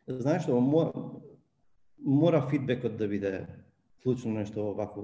знаеш 0.07 0.47
што, 0.47 0.59
мора, 0.61 0.93
мора 1.97 2.41
фидбекот 2.49 2.97
да 2.97 3.07
биде 3.07 3.33
клучно 4.03 4.39
нешто 4.39 4.71
овако. 4.71 5.03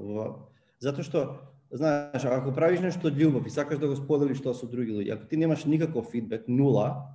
Затоа 0.79 1.03
што, 1.03 1.25
знаеш, 1.71 2.25
ако 2.25 2.51
правиш 2.51 2.81
нешто 2.81 3.07
од 3.07 3.17
љубов 3.17 3.45
и 3.45 3.53
сакаш 3.53 3.79
да 3.79 3.87
го 3.87 3.95
споделиш 3.95 4.41
тоа 4.41 4.57
со 4.57 4.67
други 4.67 4.91
луѓе, 4.91 5.13
ако 5.13 5.25
ти 5.29 5.37
немаш 5.37 5.65
никаков 5.65 6.09
фидбек, 6.11 6.47
нула, 6.47 7.05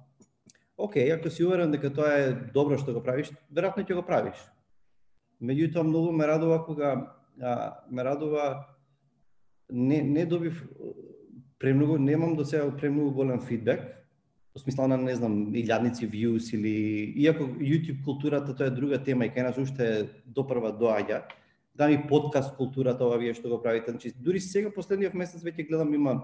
окей, 0.77 1.12
ако 1.12 1.31
си 1.31 1.45
уверен 1.45 1.71
дека 1.71 1.90
тоа 1.90 2.12
е 2.19 2.33
добро 2.55 2.79
што 2.79 2.95
го 2.95 3.03
правиш, 3.03 3.33
веројатно 3.51 3.83
ќе 3.83 3.99
го 3.99 4.07
правиш. 4.07 4.38
Меѓутоа 5.43 5.83
многу 5.83 6.12
ме 6.12 6.27
радува 6.27 6.62
кога 6.64 7.19
а, 7.40 7.83
ме 7.90 8.05
радува 8.05 8.67
не 9.71 10.03
не 10.03 10.27
добив 10.27 10.64
премногу 11.59 11.99
немам 11.99 12.37
до 12.37 12.45
сега 12.45 12.71
премногу 12.77 13.11
голем 13.11 13.40
фидбек 13.40 13.81
во 14.55 14.61
смисла 14.61 14.87
на 14.87 14.97
не 14.97 15.14
знам 15.17 15.51
илјадници 15.51 16.07
views 16.07 16.55
или 16.55 17.12
иако 17.25 17.45
YouTube 17.59 18.05
културата 18.05 18.55
тоа 18.55 18.67
е 18.67 18.71
друга 18.71 18.99
тема 19.03 19.27
и 19.27 19.31
кај 19.31 19.43
нас 19.43 19.59
уште 19.59 20.09
допрва 20.27 20.71
доаѓа 20.71 21.25
да 21.75 21.89
ми 21.89 22.07
подкаст 22.09 22.57
културата 22.57 23.05
ова 23.05 23.19
вие 23.19 23.35
што 23.35 23.49
го 23.49 23.63
правите 23.63 23.91
значи 23.91 24.13
дури 24.17 24.41
сега 24.41 24.71
последниот 24.71 25.15
месец 25.15 25.43
веќе 25.43 25.69
гледам 25.69 25.95
има 25.95 26.23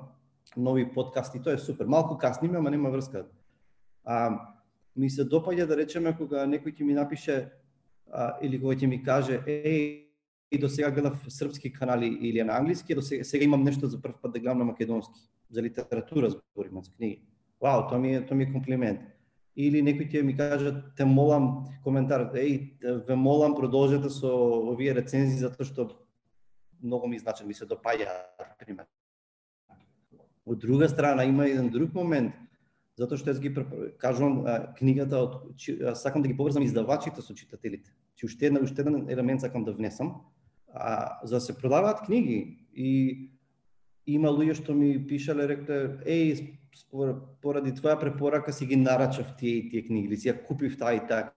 нови 0.57 0.87
подкасти 0.95 1.43
тоа 1.43 1.55
е 1.55 1.59
супер 1.59 1.87
малку 1.87 2.19
касни 2.19 2.51
ама 2.57 2.71
нема 2.71 2.91
врска 2.91 3.27
а 4.05 4.41
ми 4.97 5.11
се 5.11 5.25
допаѓа 5.25 5.67
да 5.67 5.77
речеме 5.77 6.17
кога 6.17 6.47
некој 6.47 6.75
ќе 6.75 6.85
ми 6.85 6.95
напише 6.95 7.51
а, 8.13 8.39
или 8.43 8.61
кога 8.61 8.75
ќе 8.75 8.87
ми 8.87 9.03
каже 9.03 9.43
еј 9.47 10.11
и 10.51 10.59
до 10.59 10.69
сега 10.69 10.91
гледав 10.91 11.25
српски 11.29 11.73
канали 11.73 12.19
или 12.21 12.43
на 12.43 12.57
англиски, 12.57 12.95
до 12.95 13.03
сега, 13.03 13.25
сега 13.25 13.45
имам 13.45 13.63
нешто 13.63 13.87
за 13.87 14.03
прв 14.03 14.15
пат 14.23 14.33
да 14.33 14.41
гледам 14.41 14.59
на 14.59 14.65
македонски, 14.65 15.21
за 15.51 15.63
литература 15.63 16.31
збориме, 16.31 16.83
за 16.83 16.91
книги. 16.91 17.23
Вау, 17.61 17.89
тоа 17.89 17.99
ми 17.99 18.15
е 18.15 18.27
тоа 18.27 18.37
ми 18.37 18.45
е 18.45 18.53
комплимент. 18.53 19.01
Или 19.61 19.83
некои 19.85 20.09
ќе 20.09 20.23
ми 20.25 20.33
кажат 20.37 20.79
те 20.97 21.05
молам 21.05 21.67
коментар, 21.85 22.31
еј, 22.33 22.81
ве 23.07 23.17
молам 23.17 23.55
продолжете 23.59 24.09
со 24.09 24.31
овие 24.73 24.95
рецензии 24.97 25.43
затоа 25.43 25.67
што 25.69 25.89
многу 26.81 27.11
ми 27.13 27.19
значат, 27.21 27.47
ми 27.47 27.55
се 27.55 27.69
допаѓаат, 27.69 28.57
пример. 28.59 28.89
Од 30.47 30.63
друга 30.63 30.89
страна 30.89 31.27
има 31.29 31.45
еден 31.47 31.69
друг 31.69 31.93
момент, 31.95 32.33
затоа 32.97 33.21
што 33.21 33.35
јас 33.35 33.41
ги 33.43 33.53
кажувам 34.01 34.45
книгата 34.79 35.21
од 35.21 35.97
сакам 36.01 36.25
да 36.25 36.29
ги 36.29 36.37
поврзам 36.37 36.65
издавачите 36.65 37.23
со 37.23 37.37
читателите. 37.37 37.93
Чи 38.17 38.27
уште 38.27 38.49
еден 38.49 38.65
уште 38.65 38.81
еден 38.81 39.09
елемент 39.09 39.45
сакам 39.45 39.65
да 39.65 39.77
внесам 39.77 40.23
а, 40.73 41.21
за 41.25 41.37
да 41.37 41.41
се 41.41 41.59
продаваат 41.59 42.07
книги 42.07 42.65
и 42.75 43.31
има 44.07 44.33
луѓе 44.33 44.57
што 44.57 44.75
ми 44.75 44.97
пишале 45.07 45.49
рекле 45.49 46.01
еј 46.05 46.57
поради 47.43 47.73
твоја 47.73 47.99
препорака 48.01 48.53
си 48.53 48.67
ги 48.67 48.77
нарачав 48.77 49.37
тие 49.39 49.59
и 49.59 49.69
тие 49.71 49.83
книги 49.87 50.07
или 50.07 50.17
си 50.17 50.31
ја 50.31 50.39
купив 50.47 50.79
таа 50.79 50.95
и 50.95 51.01
таа 51.07 51.33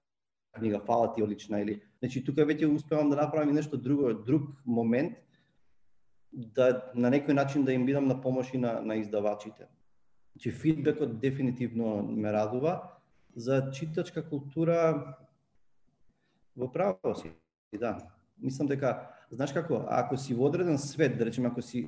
книга 0.54 0.80
фала 0.80 1.14
ти 1.14 1.24
одлична 1.24 1.62
или 1.62 1.82
значи 2.00 2.24
тука 2.24 2.46
веќе 2.46 2.70
успевам 2.70 3.10
да 3.10 3.16
направам 3.16 3.50
и 3.50 3.54
нешто 3.54 3.78
друго 3.78 4.14
друг 4.14 4.50
момент 4.66 5.18
да 6.34 6.92
на 6.96 7.10
некој 7.10 7.34
начин 7.34 7.66
да 7.66 7.74
им 7.74 7.86
бидам 7.86 8.08
на 8.08 8.22
помош 8.22 8.54
и 8.54 8.58
на, 8.58 8.82
на 8.82 8.96
издавачите. 8.96 9.68
Значи 10.34 10.52
фидбекот 10.52 11.20
дефинитивно 11.20 12.04
ме 12.04 12.34
радува 12.34 12.92
за 13.36 13.72
читачка 13.72 14.30
култура 14.30 15.18
во 16.58 16.72
право 16.72 17.16
си, 17.16 17.32
да. 17.80 17.98
Мислам 18.38 18.68
дека 18.68 19.10
знаеш 19.32 19.54
како, 19.54 19.86
ако 19.90 20.18
си 20.18 20.34
во 20.34 20.50
одреден 20.50 20.78
свет, 20.78 21.18
да 21.18 21.26
речеме, 21.26 21.50
ако 21.50 21.62
си 21.62 21.86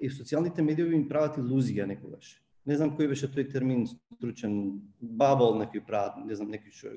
и 0.00 0.10
социјалните 0.10 0.62
медиуми 0.62 0.94
им 0.96 1.08
прават 1.08 1.38
илузија 1.38 1.86
некогаш. 1.86 2.38
Не 2.66 2.76
знам 2.76 2.94
кој 2.96 3.08
беше 3.12 3.28
тој 3.28 3.50
термин 3.52 3.86
стручен, 3.86 4.80
бабл 5.00 5.54
некој 5.60 5.84
прават, 5.86 6.18
не 6.24 6.34
знам 6.34 6.50
некој 6.52 6.74
што 6.74 6.96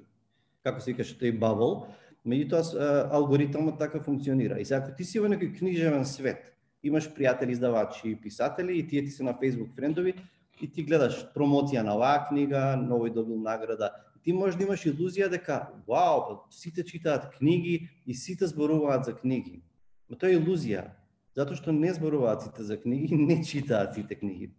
како 0.64 0.82
се 0.82 0.94
викаше 0.94 1.18
тој 1.18 1.38
бабл, 1.42 1.88
меѓутоа 2.28 3.10
алгоритмот 3.18 3.80
така 3.80 4.00
функционира. 4.00 4.60
И 4.60 4.66
сега 4.66 4.82
ако 4.84 4.96
ти 4.98 5.06
си 5.06 5.20
во 5.20 5.30
некој 5.32 5.58
книжевен 5.58 6.06
свет, 6.06 6.52
имаш 6.84 7.10
пријатели 7.14 7.56
издавачи 7.56 8.12
и 8.12 8.16
писатели 8.16 8.78
и 8.78 8.88
тие 8.88 9.04
ти 9.06 9.12
се 9.12 9.24
на 9.24 9.34
Facebook 9.34 9.74
френдови 9.76 10.14
и 10.62 10.68
ти 10.68 10.84
гледаш 10.84 11.26
промоција 11.36 11.82
на 11.86 11.96
оваа 11.98 12.28
книга, 12.30 12.78
новој 12.78 13.14
добил 13.14 13.42
награда, 13.42 13.92
ти 14.24 14.34
можеш 14.34 14.58
да 14.60 14.68
имаш 14.68 14.86
илузија 14.86 15.30
дека, 15.30 15.72
вау, 15.88 16.22
па 16.28 16.54
сите 16.54 16.86
читаат 16.86 17.32
книги 17.38 17.90
и 18.06 18.14
сите 18.14 18.48
зборуваат 18.48 19.06
за 19.06 19.16
книги. 19.18 19.62
Но 20.10 20.18
тоа 20.18 20.30
е 20.30 20.38
илузија, 20.38 20.92
затоа 21.36 21.58
што 21.58 21.74
не 21.74 21.94
зборуваат 21.94 22.46
сите 22.46 22.64
за 22.64 22.78
книги, 22.78 23.16
не 23.16 23.42
читаат 23.44 23.96
сите 23.98 24.16
книги. 24.16 24.52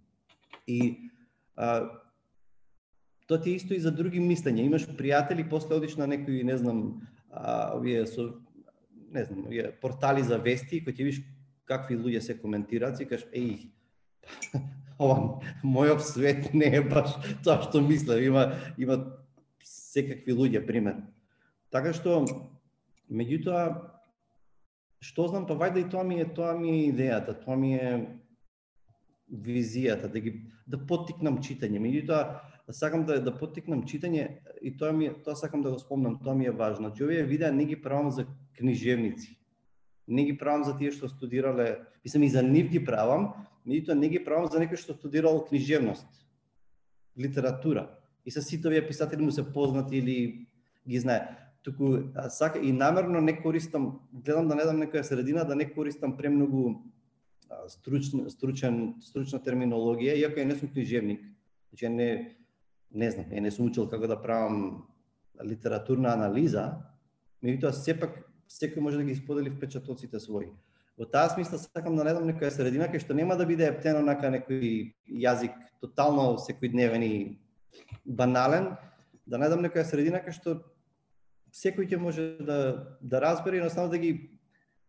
И 0.66 1.10
а, 1.56 1.90
тоа 3.26 3.40
ти 3.40 3.50
е 3.50 3.60
исто 3.60 3.74
и 3.74 3.80
за 3.80 3.92
други 3.92 4.20
мислења. 4.20 4.64
Имаш 4.66 4.86
пријатели, 4.86 5.48
после 5.48 5.76
одиш 5.76 5.96
на 5.96 6.06
некои, 6.06 6.44
не 6.44 6.56
знам, 6.56 7.02
а, 7.30 7.76
овие 7.76 8.06
со 8.06 8.32
не 9.12 9.24
знам, 9.24 9.46
овие 9.46 9.72
портали 9.80 10.22
за 10.22 10.38
вести, 10.38 10.80
кои 10.84 10.92
ќе 10.92 11.04
видиш 11.04 11.22
какви 11.68 11.96
луѓе 11.96 12.20
се 12.20 12.38
коментираат, 12.38 13.00
и 13.00 13.06
кажеш, 13.06 13.28
еј, 13.32 13.70
ова 15.02 15.40
мојот 15.64 16.04
свет 16.04 16.52
не 16.54 16.72
е 16.78 16.82
баш 16.82 17.14
тоа 17.44 17.60
што 17.62 17.82
мислам. 17.84 18.22
Има 18.22 18.52
има 18.78 18.98
секакви 19.64 20.32
луѓе, 20.32 20.64
пример. 20.66 21.02
Така 21.72 21.92
што, 21.96 22.24
меѓутоа, 23.08 23.92
што 25.02 25.28
знам, 25.28 25.46
па 25.48 25.56
вајде 25.58 25.86
и 25.86 25.90
тоа 25.90 26.04
ми 26.04 26.20
е, 26.20 26.26
тоа 26.28 26.56
ми 26.58 26.72
е 26.72 26.90
идејата, 26.92 27.36
тоа 27.44 27.56
ми 27.56 27.74
е 27.76 27.92
визијата, 29.32 30.12
да 30.12 30.20
ги 30.20 30.34
да 30.66 30.78
поттикнам 30.78 31.40
читање. 31.42 31.80
Меѓутоа, 31.80 32.40
сакам 32.70 33.06
да 33.08 33.18
да 33.20 33.32
поттикнам 33.34 33.84
читање 33.88 34.26
и 34.62 34.76
тоа 34.76 34.92
ми 34.92 35.10
тоа 35.24 35.34
сакам 35.36 35.62
да 35.62 35.72
го 35.72 35.78
спомнам, 35.78 36.18
тоа 36.22 36.34
ми 36.34 36.46
е 36.46 36.50
важно. 36.50 36.88
Значи 36.88 37.04
овие 37.04 37.24
видеа 37.24 37.52
не 37.52 37.64
ги 37.64 37.80
правам 37.82 38.10
за 38.10 38.26
книжевници. 38.58 39.38
Не 40.08 40.24
ги 40.24 40.36
правам 40.38 40.64
за 40.64 40.76
тие 40.76 40.92
што 40.92 41.08
студирале, 41.08 41.80
мислам 42.04 42.22
и 42.22 42.28
за 42.28 42.42
нив 42.42 42.68
ги 42.68 42.84
правам, 42.84 43.32
меѓутоа 43.66 43.94
не 43.94 44.08
ги 44.08 44.24
правам 44.24 44.50
за 44.50 44.60
некој 44.60 44.76
што 44.76 44.94
студирал 44.94 45.44
книжевност, 45.48 46.06
литература 47.18 47.88
и 48.24 48.30
се 48.30 48.42
сите 48.42 48.68
овие 48.68 48.86
писатели 48.86 49.22
му 49.22 49.30
се 49.32 49.52
познати 49.52 49.96
или 49.96 50.46
ги 50.88 50.98
знае. 50.98 51.38
Туку 51.62 51.96
сака 52.28 52.58
и 52.58 52.72
намерно 52.72 53.20
не 53.20 53.42
користам, 53.42 54.00
гледам 54.12 54.48
да 54.48 54.54
не 54.54 54.64
дам 54.64 54.82
некоја 54.82 55.02
средина, 55.02 55.44
да 55.44 55.54
не 55.54 55.70
користам 55.70 56.16
премногу 56.16 56.82
стручна, 57.68 58.30
стручен, 58.30 58.94
стручна 59.02 59.40
терминологија, 59.42 60.16
иако 60.20 60.40
ја 60.40 60.48
не 60.50 60.56
сум 60.56 60.70
книжевник. 60.72 61.20
Значи 61.70 61.88
не 61.88 62.08
не 62.92 63.10
знам, 63.10 63.30
ја 63.32 63.40
не 63.40 63.50
сум 63.50 63.70
учил 63.70 63.88
како 63.88 64.06
да 64.06 64.18
правам 64.20 64.84
литературна 65.42 66.12
анализа, 66.12 66.82
меѓутоа 67.42 67.72
сепак 67.72 68.18
секој 68.52 68.84
може 68.84 69.00
да 69.00 69.04
ги 69.04 69.16
сподели 69.16 69.50
впечатоците 69.50 70.20
своји. 70.20 70.52
Во 70.98 71.06
таа 71.08 71.30
смисла 71.32 71.58
сакам 71.58 71.96
да 71.96 72.04
најдам 72.04 72.28
некоја 72.28 72.52
средина 72.52 72.90
кај 72.92 73.00
што 73.00 73.16
нема 73.16 73.36
да 73.40 73.46
биде 73.48 73.64
ептено 73.70 74.02
нака 74.04 74.28
некој 74.28 74.92
јазик 75.08 75.56
тотално 75.80 76.36
секојдневен 76.44 77.04
и 77.06 77.14
банален, 78.04 78.74
да 79.26 79.40
најдам 79.40 79.64
некоја 79.64 79.88
средина 79.88 80.20
кај 80.20 80.36
што 80.36 80.58
секој 81.52 81.88
ќе 81.88 82.00
може 82.00 82.28
да 82.40 82.58
да 83.00 83.20
разбере 83.24 83.56
и 83.56 83.64
едноставно 83.64 83.90
да 83.90 83.98
ги 83.98 84.12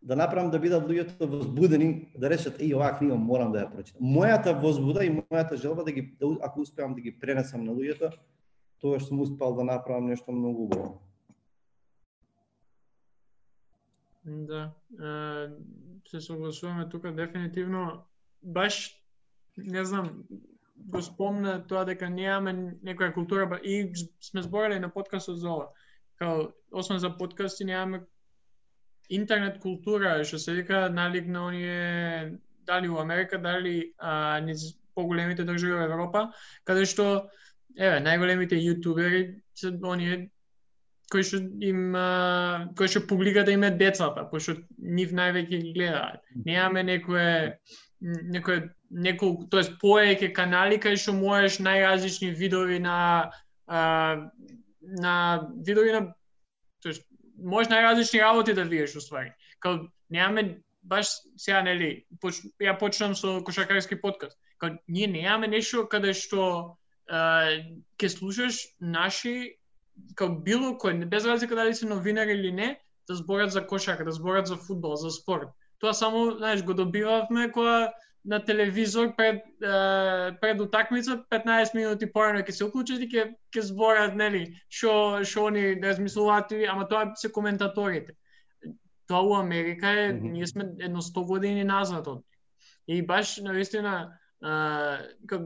да 0.03 0.15
направам 0.15 0.51
да 0.51 0.59
бидат 0.59 0.83
луѓето 0.83 1.25
возбудени, 1.25 2.11
да 2.19 2.29
речат 2.29 2.59
еј 2.59 2.75
оваа 2.75 2.97
книга 2.97 3.15
морам 3.15 3.53
да 3.53 3.63
ја 3.63 3.71
прочитам. 3.71 4.03
Мојата 4.03 4.53
возбуда 4.61 5.05
и 5.05 5.13
мојата 5.15 5.55
желба 5.55 5.83
да 5.83 5.91
ги 5.91 6.01
да, 6.19 6.27
ако 6.41 6.61
успеам 6.61 6.95
да 6.95 7.01
ги 7.01 7.15
пренесам 7.19 7.63
на 7.63 7.71
луѓето, 7.71 8.11
тоа 8.79 8.99
што 8.99 9.07
сум 9.07 9.21
успеал 9.23 9.55
да 9.55 9.63
направам 9.63 10.11
нешто 10.11 10.31
многу 10.31 10.67
убаво. 10.67 10.99
Да, 14.25 14.71
се 16.07 16.21
согласуваме 16.21 16.89
тука 16.89 17.11
дефинитивно 17.11 18.03
баш 18.43 19.03
не 19.57 19.85
знам, 19.85 20.23
го 20.75 21.01
спомна 21.01 21.59
тоа 21.67 21.85
дека 21.85 22.09
немаме 22.09 22.75
некоја 22.83 23.13
култура 23.13 23.59
и 23.63 23.93
сме 24.21 24.41
зборали 24.41 24.79
на 24.79 24.89
подкастот 24.89 25.39
за 25.39 25.49
ова. 25.49 25.67
Као 26.19 26.49
освен 26.71 26.99
за 26.99 27.17
подкасти 27.17 27.65
немаме 27.65 28.03
интернет 29.15 29.60
култура, 29.62 30.15
што 30.26 30.39
се 30.39 30.54
вика 30.60 30.88
налик 30.89 31.28
на 31.28 31.47
оние 31.47 32.39
дали 32.65 32.88
во 32.88 33.02
Америка, 33.02 33.38
дали 33.38 33.93
а, 33.97 34.39
низ 34.39 34.73
поголемите 34.95 35.43
држави 35.43 35.73
во 35.73 35.88
Европа, 35.88 36.28
каде 36.63 36.86
што 36.89 37.30
еве 37.76 37.99
најголемите 38.06 38.60
јутубери 38.60 39.23
се 39.58 39.73
оние 39.84 40.30
кои 41.13 41.26
што 41.28 41.39
им 41.62 41.93
кои 42.78 42.89
што 42.89 43.04
публиката 43.10 43.54
им 43.54 43.63
е 43.67 43.71
децата, 43.78 44.26
пошто 44.30 44.56
нив 44.78 45.13
највеќе 45.13 45.62
ги 45.62 45.73
гледаат. 45.78 46.21
Немаме 46.45 46.84
некое 46.84 47.60
некое 48.04 48.73
неколку, 48.89 49.47
тоест 49.49 49.78
поеќе 49.82 50.34
канали 50.36 50.80
кај 50.82 50.97
што 50.99 51.13
можеш 51.17 51.60
најразлични 51.63 52.34
видови 52.39 52.80
на 52.84 52.97
а, 53.67 54.30
на 54.82 55.15
видови 55.65 55.93
на 55.95 56.13
тоест 56.84 57.06
може 57.38 57.69
најразлични 57.69 58.22
работи 58.22 58.54
да 58.54 58.63
видиш 58.63 58.96
уствари. 58.96 59.34
Као 59.60 59.88
немаме 60.10 60.62
баш 60.84 61.08
сега 61.38 61.62
нели 61.62 62.06
поч, 62.22 62.41
ја 62.62 62.78
почнам 62.80 63.15
со 63.15 63.41
кошакарски 63.43 64.02
подкаст. 64.02 64.38
Као 64.58 64.78
ние 64.88 65.08
немаме 65.08 65.48
нешто 65.48 65.88
каде 65.88 66.13
што 66.13 66.78
ке 67.98 68.10
слушаш 68.10 68.76
наши 68.80 69.58
као 70.15 70.39
било 70.43 70.76
кој 70.80 71.06
без 71.06 71.26
разлика 71.26 71.56
дали 71.56 71.74
се 71.74 71.86
новинар 71.86 72.28
или 72.28 72.52
не 72.52 72.80
да 73.08 73.15
зборат 73.15 73.52
за 73.52 73.67
кошарка, 73.67 74.06
да 74.06 74.12
зборат 74.12 74.48
за 74.48 74.56
фудбал, 74.58 74.96
за 74.96 75.12
спорт. 75.12 75.50
Тоа 75.80 75.93
само, 75.93 76.32
знаеш, 76.38 76.63
го 76.63 76.74
добивавме 76.74 77.52
кога 77.52 77.93
на 78.25 78.45
телевизор 78.45 79.15
пред 79.15 79.43
пред 80.41 80.62
утакмица 80.62 81.23
15 81.29 81.75
минути 81.75 82.12
порано 82.12 82.39
ќе 82.39 82.51
се 82.51 82.65
уклучат 82.65 83.01
и 83.03 83.07
ќе 83.12 83.36
ќе 83.51 83.62
зборат 83.62 84.15
нели 84.15 84.45
што 84.69 85.23
што 85.27 85.47
они 85.51 85.75
размислуваат 85.83 86.53
ама 86.69 86.88
тоа 86.88 87.15
се 87.15 87.31
коментаторите. 87.31 88.15
Тоа 89.07 89.21
у 89.21 89.36
Америка 89.36 89.88
е 89.88 90.13
mm 90.13 90.19
-hmm. 90.19 90.31
ние 90.31 90.47
сме 90.47 90.63
едно 90.79 91.01
100 91.01 91.27
години 91.27 91.63
назад 91.63 92.07
од. 92.07 92.23
И 92.88 93.01
баш 93.01 93.38
навистина 93.38 94.19
uh, 94.43 94.99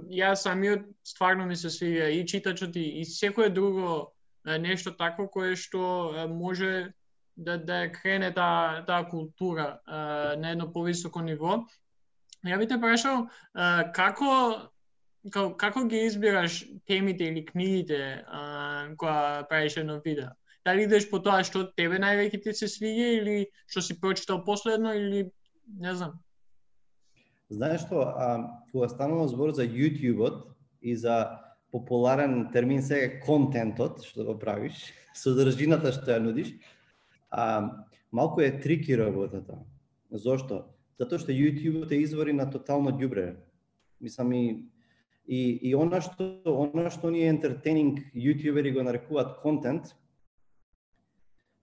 ја 0.09 0.35
самиот 0.35 0.85
стварно 1.03 1.45
ми 1.45 1.55
се 1.55 1.69
свија 1.69 2.09
и 2.09 2.25
читачот 2.25 2.75
и, 2.75 3.01
и 3.01 3.05
секое 3.05 3.49
друго 3.49 4.13
нешто 4.45 4.91
такво 4.91 5.27
кое 5.27 5.55
што 5.55 6.27
може 6.29 6.93
да 7.35 7.57
да 7.57 7.91
крене 7.91 8.33
таа 8.33 8.85
таа 8.85 9.09
култура 9.09 9.79
uh, 9.87 10.35
на 10.35 10.51
едно 10.51 10.73
повисоко 10.73 11.21
ниво 11.21 11.65
Ја 12.45 12.58
би 12.60 12.67
те 12.69 12.78
прашал, 12.78 13.26
како 13.97 14.34
како, 15.32 15.54
како 15.60 15.86
ги 15.89 16.04
избираш 16.08 16.62
темите 16.88 17.30
или 17.32 17.45
книгите 17.45 18.00
а, 18.28 18.93
која 19.00 19.47
правиш 19.50 19.78
едно 19.78 20.00
видео? 20.04 20.30
Дали 20.65 20.84
идеш 20.84 21.08
по 21.10 21.19
тоа 21.23 21.43
што 21.47 21.67
тебе 21.80 22.00
највеќе 22.02 22.41
ти 22.43 22.54
се 22.54 22.69
свиѓа 22.71 23.10
или 23.21 23.36
што 23.67 23.84
си 23.84 23.97
прочитал 24.02 24.43
последно 24.45 24.93
или 24.95 25.28
не 25.80 25.95
знам? 25.95 26.17
Знаеш 27.50 27.86
што, 27.88 28.04
а, 28.04 28.30
кога 28.71 28.89
станува 28.91 29.28
збор 29.32 29.54
за 29.56 29.63
YouTube-от 29.63 30.47
и 30.82 30.95
за 30.95 31.39
популарен 31.71 32.50
термин 32.52 32.84
сега 32.84 33.19
контентот 33.23 34.04
што 34.06 34.28
го 34.28 34.39
правиш, 34.39 34.76
содржината 35.23 35.93
што 35.95 36.15
ја 36.15 36.23
нудиш, 36.23 36.54
а, 37.32 37.84
малку 38.12 38.41
е 38.41 38.52
трики 38.60 38.97
работата. 38.97 39.63
Зошто? 40.12 40.65
Затоа 40.97 41.21
што 41.21 41.31
YouTube 41.31 41.91
е 41.91 42.01
извори 42.01 42.33
на 42.33 42.49
тотално 42.49 42.91
ѓубре. 42.91 43.36
Мислам 44.01 44.33
и 44.33 44.43
и 45.27 45.60
и 45.69 45.75
она 45.75 45.99
што 46.01 46.25
она 46.45 46.89
што 46.89 47.12
не 47.12 47.25
е 47.25 47.31
entertaining 47.33 47.99
јутјубери 48.15 48.73
го 48.73 48.83
нарекуваат 48.83 49.41
контент, 49.43 49.93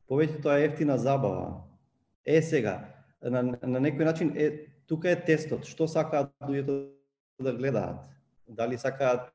повеќе 0.09 0.43
тоа 0.43 0.59
е 0.61 0.69
ефтина 0.69 0.99
забава. 0.99 1.65
Е 2.25 2.43
сега, 2.43 2.95
на, 3.23 3.43
на 3.43 3.81
некој 3.81 4.05
начин 4.05 4.33
е 4.37 4.69
тука 4.87 5.11
е 5.11 5.17
тестот, 5.17 5.65
што 5.65 5.89
сакаат 5.89 6.33
луѓето 6.45 6.93
да 7.41 7.53
гледаат. 7.57 8.05
Дали 8.49 8.79
сакаат 8.79 9.33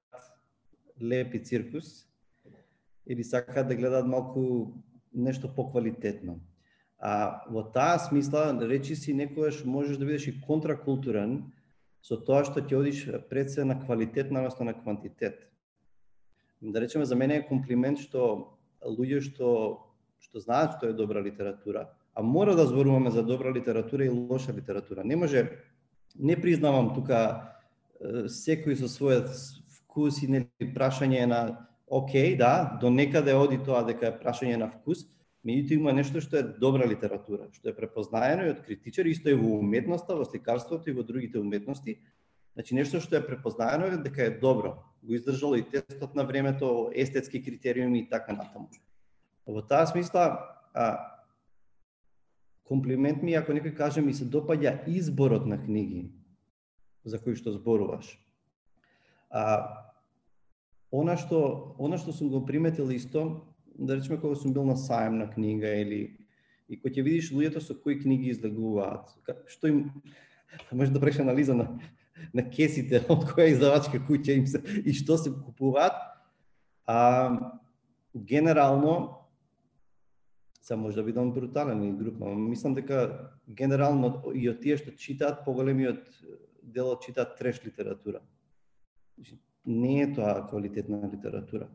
лепи 1.01 1.43
циркус 1.43 2.05
или 3.07 3.23
сакаат 3.23 3.67
да 3.67 3.75
гледаат 3.75 4.07
малку 4.07 4.73
нешто 5.13 5.49
поквалитетно. 5.55 6.39
А 6.99 7.45
во 7.47 7.63
таа 7.63 7.97
смисла, 7.99 8.51
речи 8.67 8.95
си, 8.95 9.13
некојаш 9.15 9.63
можеш 9.63 9.97
да 9.97 10.05
бидеш 10.05 10.27
и 10.27 10.35
контракултурен 10.43 11.51
со 12.03 12.17
тоа 12.19 12.43
што 12.43 12.59
ќе 12.59 12.75
одиш 12.75 13.05
пред 13.29 13.51
се 13.51 13.63
на 13.63 13.79
квалитет 13.79 14.31
наместо 14.31 14.63
на 14.63 14.73
квантитет. 14.73 15.47
Да 16.61 16.81
речеме, 16.81 17.05
за 17.05 17.15
мене 17.15 17.39
е 17.39 17.47
комплимент 17.47 17.99
што 17.99 18.55
луѓе 18.83 19.21
што 19.23 19.79
што 20.19 20.43
знаат 20.43 20.75
што 20.75 20.91
е 20.91 20.93
добра 20.93 21.23
литература, 21.23 21.87
а 22.13 22.21
мора 22.21 22.55
да 22.55 22.67
зборуваме 22.67 23.11
за 23.11 23.23
добра 23.23 23.51
литература 23.51 24.05
и 24.05 24.09
лоша 24.09 24.51
литература. 24.51 25.03
Не 25.03 25.15
може, 25.15 25.63
не 26.15 26.35
признавам 26.35 26.93
тука 26.95 27.55
секој 28.27 28.75
со 28.75 28.91
својот 28.91 29.31
вкус 29.79 30.19
и 30.23 30.27
нели 30.27 30.67
прашање 30.75 31.25
на 31.25 31.67
окей, 31.87 32.35
да, 32.35 32.77
до 32.81 32.89
некаде 32.89 33.33
оди 33.33 33.57
тоа 33.57 33.83
дека 33.87 34.11
е 34.11 34.19
прашање 34.19 34.59
на 34.59 34.67
вкус, 34.67 35.07
Меѓутоа 35.47 35.77
има 35.77 35.93
нешто 35.95 36.19
што 36.19 36.41
е 36.41 36.47
добра 36.59 36.87
литература, 36.87 37.47
што 37.55 37.71
е 37.71 37.75
препознаено 37.75 38.45
и 38.47 38.51
од 38.51 38.59
критичари, 38.65 39.13
исто 39.15 39.31
и 39.31 39.37
во 39.39 39.59
уметноста, 39.63 40.17
во 40.19 40.25
сликарството 40.27 40.89
и 40.89 40.95
во 40.95 41.05
другите 41.07 41.39
уметности. 41.39 41.99
Значи 42.57 42.75
нешто 42.75 42.99
што 42.99 43.15
е 43.15 43.25
препознаено 43.25 43.87
е 43.87 44.01
дека 44.03 44.25
е 44.25 44.35
добро. 44.41 44.75
Го 45.01 45.15
издржало 45.15 45.55
и 45.55 45.63
тестот 45.63 46.15
на 46.15 46.25
времето, 46.27 46.91
естетски 46.93 47.43
критериуми 47.43 47.99
и 47.99 48.09
така 48.09 48.35
натаму. 48.35 48.67
Во 49.47 49.61
таа 49.63 49.87
смисла, 49.87 50.43
а, 50.73 50.99
комплимент 52.67 53.23
ми 53.23 53.33
ако 53.33 53.55
некој 53.55 53.73
каже 53.73 54.01
ми 54.01 54.13
се 54.13 54.27
допаѓа 54.27 54.83
изборот 54.91 55.47
на 55.47 55.57
книги 55.57 56.11
за 57.03 57.19
кои 57.19 57.35
што 57.39 57.55
зборуваш. 57.55 58.11
А, 59.31 59.87
она 60.91 61.15
што, 61.17 61.75
она 61.79 61.97
што 61.97 62.11
сум 62.13 62.29
го 62.29 62.43
приметил 62.45 62.89
исто, 62.91 63.47
да 63.85 63.97
речеме 63.97 64.19
кога 64.19 64.35
сум 64.35 64.53
бил 64.53 64.65
на 64.65 64.75
сајм 64.75 65.17
на 65.19 65.29
книга 65.29 65.69
или 65.81 66.17
и 66.69 66.77
кога 66.77 66.93
ќе 66.93 67.03
видиш 67.03 67.31
луѓето 67.33 67.61
со 67.63 67.73
кои 67.73 67.97
книги 67.99 68.29
излегуваат, 68.29 69.09
што 69.47 69.67
им 69.67 69.89
може 70.71 70.91
да 70.91 70.99
преш 70.99 71.19
анализа 71.19 71.55
на 71.55 71.79
на 72.33 72.43
кесите 72.49 73.01
од 73.13 73.23
која 73.31 73.53
издавачка 73.53 74.01
куќа 74.03 74.35
им 74.37 74.47
се 74.47 74.61
и 74.83 74.93
што 74.93 75.17
се 75.17 75.31
купуваат. 75.31 75.95
А 76.85 77.39
генерално 78.15 79.15
се 80.61 80.75
може 80.75 80.95
да 80.95 81.03
бидам 81.03 81.31
брутален 81.33 81.83
и 81.83 81.93
друг, 81.93 82.15
но 82.19 82.35
мислам 82.35 82.75
дека 82.75 83.31
генерално 83.47 84.33
и 84.35 84.49
од 84.49 84.59
тие 84.61 84.77
што 84.77 84.91
читаат 84.91 85.45
поголемиот 85.45 86.09
дел 86.63 86.97
читаат 87.01 87.37
треш 87.37 87.61
литература. 87.65 88.21
Значи, 89.17 89.39
не 89.65 90.01
е 90.01 90.13
тоа 90.13 90.47
квалитетна 90.47 91.09
литература 91.13 91.69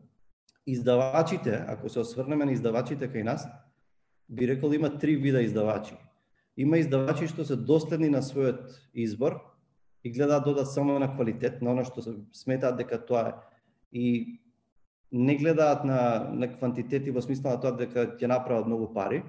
издавачите, 0.65 1.65
ако 1.67 1.89
се 1.89 1.99
осврнеме 1.99 2.45
на 2.45 2.51
издавачите 2.51 3.09
кај 3.09 3.23
нас, 3.23 3.47
би 4.29 4.47
рекол 4.47 4.73
има 4.73 4.97
три 4.97 5.15
вида 5.15 5.41
издавачи. 5.41 5.97
Има 6.57 6.77
издавачи 6.77 7.27
што 7.27 7.45
се 7.45 7.55
доследни 7.55 8.09
на 8.09 8.23
својот 8.25 8.73
избор 8.93 9.37
и 10.03 10.11
гледаат 10.11 10.45
додат 10.45 10.71
само 10.71 10.99
на 10.99 11.11
квалитет, 11.13 11.61
на 11.61 11.71
оно 11.71 11.83
што 11.85 12.01
сметаат 12.33 12.77
дека 12.77 12.97
тоа 13.05 13.27
е. 13.29 13.33
И 13.91 14.05
не 15.11 15.35
гледаат 15.37 15.85
на, 15.85 16.29
на 16.33 16.47
квантитети 16.57 17.11
во 17.11 17.21
смисла 17.21 17.55
на 17.55 17.61
тоа 17.61 17.75
дека 17.77 18.15
ќе 18.17 18.27
направат 18.27 18.65
многу 18.65 18.93
пари. 18.93 19.23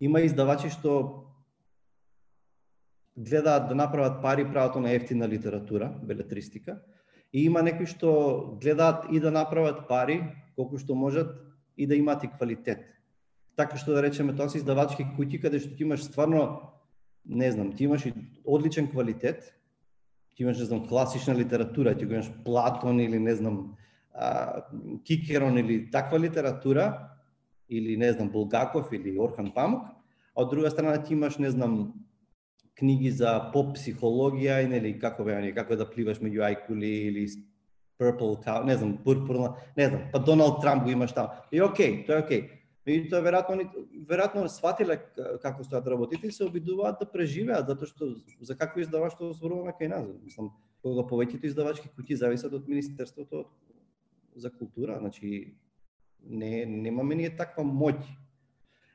Има 0.00 0.20
издавачи 0.20 0.70
што 0.70 1.26
гледаат 3.16 3.68
да 3.68 3.74
направат 3.74 4.22
пари 4.22 4.44
правото 4.44 4.80
на 4.80 4.92
ефтина 4.92 5.28
литература, 5.28 5.92
белетристика, 6.02 6.80
И 7.32 7.44
има 7.46 7.62
некои 7.62 7.86
што 7.86 8.56
гледаат 8.60 9.06
и 9.12 9.20
да 9.20 9.30
направат 9.30 9.86
пари, 9.88 10.22
колку 10.56 10.78
што 10.78 10.94
можат, 10.94 11.36
и 11.76 11.86
да 11.86 11.94
имаат 11.94 12.24
и 12.24 12.28
квалитет. 12.28 12.84
Така 13.56 13.76
што 13.76 13.94
да 13.94 14.02
речеме, 14.02 14.34
тоа 14.36 14.50
се 14.50 14.58
издавачки 14.58 15.06
куќи 15.16 15.40
каде 15.40 15.60
што 15.62 15.76
ти 15.76 15.86
имаш 15.86 16.04
стварно, 16.08 16.72
не 17.24 17.52
знам, 17.52 17.72
ти 17.72 17.84
имаш 17.84 18.06
и 18.06 18.12
одличен 18.44 18.90
квалитет, 18.90 19.54
ти 20.36 20.42
имаш, 20.42 20.58
не 20.58 20.64
знам, 20.64 20.88
класична 20.88 21.34
литература, 21.34 21.94
ти 21.96 22.06
го 22.06 22.12
имаш 22.12 22.30
Платон 22.44 23.00
или, 23.00 23.18
не 23.18 23.34
знам, 23.34 23.76
Кикерон 25.04 25.58
или 25.58 25.90
таква 25.90 26.20
литература, 26.20 27.08
или, 27.68 27.96
не 27.96 28.12
знам, 28.12 28.30
Булгаков 28.30 28.92
или 28.92 29.18
Орхан 29.18 29.52
Памук, 29.54 29.84
а 30.34 30.42
од 30.42 30.50
друга 30.50 30.70
страна 30.70 31.02
ти 31.02 31.12
имаш, 31.12 31.38
не 31.38 31.50
знам, 31.50 31.94
книги 32.78 33.10
за 33.10 33.50
поп 33.52 33.76
психологија 33.76 34.62
и 34.64 34.68
нели 34.68 34.98
како 34.98 35.24
беа 35.24 35.40
како 35.54 35.76
да 35.76 35.88
пливаш 35.88 36.20
меѓу 36.20 36.44
ајкули 36.46 36.92
или 37.10 37.26
Purple 38.00 38.40
Cow, 38.44 38.64
не 38.64 38.76
знам, 38.76 38.96
пурпурна, 39.04 39.56
не 39.76 39.88
знам, 39.88 40.08
па 40.12 40.18
Доналд 40.18 40.62
Трамп 40.62 40.84
го 40.84 40.90
имаш 40.90 41.12
таму. 41.12 41.28
И 41.52 41.60
окей, 41.60 42.04
тоа 42.06 42.16
е 42.16 42.22
окей. 42.22 42.42
И 42.86 43.08
тоа 43.10 43.20
веројатно 43.20 43.66
веројатно 44.08 44.46
сватиле 44.48 44.96
како 45.42 45.62
стојат 45.62 45.90
работите 45.92 46.26
и 46.26 46.32
се 46.32 46.46
обидуваат 46.46 47.02
да 47.02 47.06
преживеат 47.06 47.68
затоа 47.68 47.86
што 47.86 48.08
за 48.40 48.56
какво 48.56 48.80
издаваштво 48.80 49.34
зборуваме 49.36 49.76
кај 49.76 49.92
нас. 49.92 50.06
Мислам, 50.24 50.48
кога 50.82 51.04
повеќето 51.04 51.44
издавачки 51.44 51.92
куќи 51.92 52.16
зависат 52.16 52.56
од 52.56 52.68
Министерството 52.68 53.44
за 54.34 54.50
култура, 54.50 54.96
значи 54.98 55.58
не 56.24 56.64
немаме 56.64 57.14
ние 57.14 57.36
таква 57.36 57.64
моќ 57.64 58.00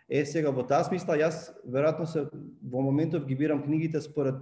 Е, 0.09 0.25
сега, 0.25 0.51
во 0.53 0.61
таа 0.67 0.83
смисла, 0.85 1.17
јас 1.17 1.49
веројатно 1.65 2.05
се 2.05 2.27
во 2.61 2.81
моментов 2.85 3.25
ги 3.25 3.35
бирам 3.35 3.63
книгите 3.63 4.01
според 4.01 4.37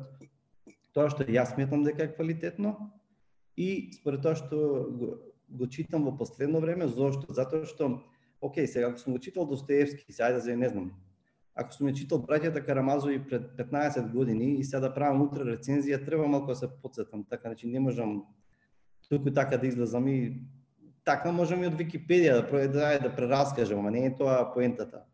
тоа 0.94 1.08
што 1.10 1.24
јас 1.24 1.54
сметам 1.56 1.86
дека 1.88 2.04
е 2.04 2.12
квалитетно 2.12 2.76
и 3.56 3.92
според 3.96 4.26
тоа 4.26 4.36
што 4.36 4.58
го, 4.92 5.14
го 5.48 5.68
читам 5.68 6.04
во 6.04 6.18
последно 6.18 6.60
време, 6.60 6.88
зошто? 6.88 7.32
Затоа 7.34 7.64
што, 7.66 8.04
окей, 8.42 8.68
сега 8.68 8.90
ако 8.92 9.00
сум 9.00 9.14
го 9.14 9.20
читал 9.24 9.48
Достоевски, 9.48 10.12
сега 10.12 10.36
да 10.36 10.56
не 10.58 10.70
знам, 10.70 10.92
ако 11.56 11.72
сум 11.72 11.88
ја 11.88 11.96
читал 11.96 12.20
браќата 12.20 12.66
Карамазови 12.66 13.22
пред 13.24 13.56
15 13.56 14.12
години 14.12 14.60
и 14.60 14.64
сега 14.64 14.82
да 14.90 14.94
правам 14.94 15.22
утре 15.24 15.48
рецензија, 15.48 16.04
треба 16.06 16.28
малку 16.28 16.52
да 16.52 16.56
се 16.56 16.68
подсетам, 16.68 17.24
така, 17.24 17.48
значи 17.50 17.68
не 17.68 17.80
можам 17.80 18.26
туку 19.10 19.32
така 19.32 19.58
да 19.58 19.68
излезам 19.68 20.08
и 20.08 20.44
така 21.06 21.32
можам 21.32 21.64
и 21.64 21.68
од 21.72 21.80
Википедија 21.80 22.44
да, 22.44 22.68
да, 22.68 23.00
да 23.00 23.16
прераскажам, 23.16 23.86
а 23.88 23.92
не 23.92 24.06
е 24.08 24.16
тоа 24.16 24.54
поентата. 24.54 25.06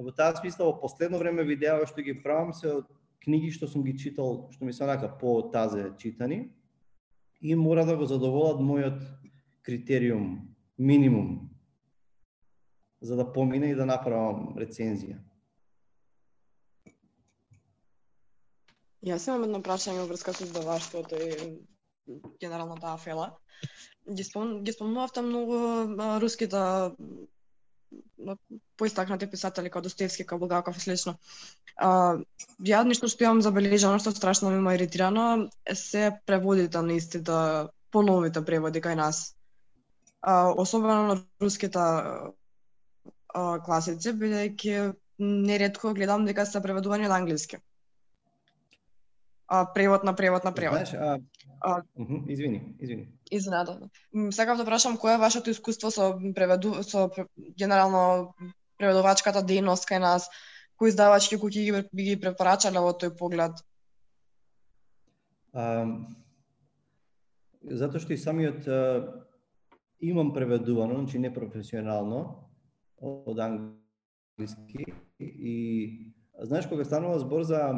Во 0.00 0.12
таа 0.16 0.32
смисла, 0.36 0.64
во 0.64 0.80
последно 0.80 1.18
време 1.20 1.44
видеа 1.44 1.84
што 1.86 2.00
ги 2.00 2.14
правам 2.24 2.54
се 2.56 2.72
од 2.80 2.88
книги 3.20 3.50
што 3.52 3.68
сум 3.68 3.84
ги 3.84 3.92
читал, 3.98 4.48
што 4.54 4.64
ми 4.64 4.72
се 4.72 4.84
онака 4.86 5.10
по 5.20 5.42
тазе 5.52 5.92
читани, 6.00 6.48
и 7.40 7.54
мора 7.54 7.84
да 7.84 7.96
го 7.96 8.08
задоволат 8.08 8.60
мојот 8.64 9.02
критериум, 9.62 10.54
минимум, 10.78 11.50
за 13.00 13.16
да 13.16 13.28
помине 13.32 13.72
и 13.72 13.76
да 13.76 13.84
направам 13.84 14.56
рецензија. 14.56 15.18
Јас 19.04 19.28
имам 19.28 19.44
едно 19.48 19.60
прашање 19.64 20.00
во 20.02 20.08
врска 20.08 20.32
со 20.36 20.44
издаваштвото 20.44 21.16
и 21.16 21.30
генерално 22.40 22.76
таа 22.80 22.96
фела. 23.00 23.30
Ги, 24.08 24.24
спом, 24.24 24.62
ги 24.64 24.72
спомнувавте 24.72 25.22
многу 25.24 25.56
руските 26.20 26.60
поистакнати 28.76 29.26
писатели 29.30 29.70
како 29.70 29.82
Достоевски, 29.84 30.24
како 30.24 30.40
Булгаков 30.44 30.76
и 30.76 30.82
слично. 30.84 31.16
А, 31.76 32.18
ја 32.66 32.82
нешто 32.86 33.08
што 33.08 33.26
имам 33.26 33.42
забележано, 33.44 33.98
што 34.02 34.12
страшно 34.14 34.52
ми 34.54 34.60
ма 34.64 34.74
иритирано, 34.76 35.26
се 35.74 36.10
преводите 36.26 36.82
на 36.82 36.98
истите 37.00 37.38
поновите 37.90 38.44
преводи 38.46 38.82
кај 38.84 38.98
нас. 39.00 39.22
А, 40.20 40.52
особено 40.52 41.14
на 41.14 41.16
руските 41.40 41.80
а, 41.80 42.32
класици, 43.64 44.12
бидејќи 44.12 44.92
нередко 45.20 45.94
гледам 45.94 46.24
дека 46.24 46.46
се 46.46 46.62
преведувани 46.62 47.08
на 47.08 47.16
англиски 47.20 47.60
а, 49.50 49.66
превод 49.74 50.04
на 50.04 50.14
превод 50.16 50.44
на 50.44 50.54
превод. 50.54 50.78
Знаеш, 50.78 50.94
а, 50.94 51.18
А- 51.60 51.82
извини, 52.28 52.74
извини. 52.80 53.08
М, 54.14 54.32
Сакав 54.32 54.56
да 54.56 54.64
прашам 54.64 54.96
кое 54.96 55.14
е 55.14 55.18
вашето 55.18 55.50
искуство 55.50 55.90
со 55.90 56.18
преведу 56.34 56.82
со 56.82 57.10
генерално 57.58 58.34
преведувачката 58.78 59.42
дејност 59.44 59.84
кај 59.84 59.98
нас, 60.00 60.30
кои 60.76 60.88
издавачки 60.88 61.36
куќи 61.36 61.64
ги 61.64 61.88
би 61.92 62.02
ги 62.02 62.16
препорачале 62.20 62.80
во 62.80 62.94
тој 62.96 63.12
поглед? 63.18 63.52
А, 65.52 65.84
затоа 67.62 68.00
што 68.00 68.12
и 68.12 68.16
самиот 68.16 68.68
а, 68.68 68.80
имам 70.00 70.32
преведувано, 70.32 71.02
значи 71.04 71.18
не 71.18 71.34
професионално, 71.34 72.48
од 72.96 73.38
англиски 73.38 74.94
и 75.20 76.14
знаеш 76.40 76.66
кога 76.66 76.84
станува 76.84 77.18
збор 77.18 77.42
за 77.42 77.74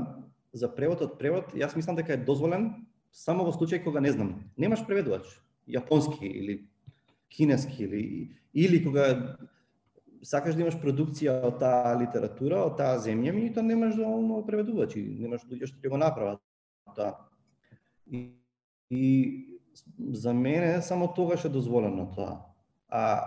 за 0.53 0.69
преводот 0.69 1.19
превод, 1.19 1.55
јас 1.57 1.77
мислам 1.77 1.97
дека 1.97 2.15
е 2.15 2.25
дозволен 2.25 2.87
само 3.13 3.45
во 3.45 3.53
случај 3.53 3.85
кога 3.85 4.01
не 4.01 4.13
знам. 4.13 4.35
Немаш 4.57 4.85
преведувач 4.87 5.27
јапонски 5.69 6.29
или 6.29 6.69
кинески 7.29 7.85
или 7.85 8.03
или 8.53 8.85
кога 8.85 9.37
сакаш 10.23 10.55
да 10.55 10.63
имаш 10.63 10.77
продукција 10.79 11.39
од 11.49 11.59
таа 11.61 11.95
литература, 11.99 12.63
од 12.69 12.77
таа 12.79 12.99
земја, 13.03 13.33
ми 13.35 13.49
тоа 13.55 13.65
немаш 13.67 13.97
доволно 13.99 14.43
преведувачи, 14.47 15.03
немаш 15.19 15.47
луѓе 15.49 15.71
што 15.71 15.81
ќе 15.81 15.91
го 15.91 15.99
направат 15.99 16.43
тоа. 16.97 17.17
И, 18.07 18.31
и 18.91 19.05
за 19.99 20.35
мене 20.35 20.83
само 20.83 21.09
тогаш 21.15 21.45
е 21.45 21.49
дозволено 21.49 22.07
тоа. 22.15 22.43
А 22.89 23.25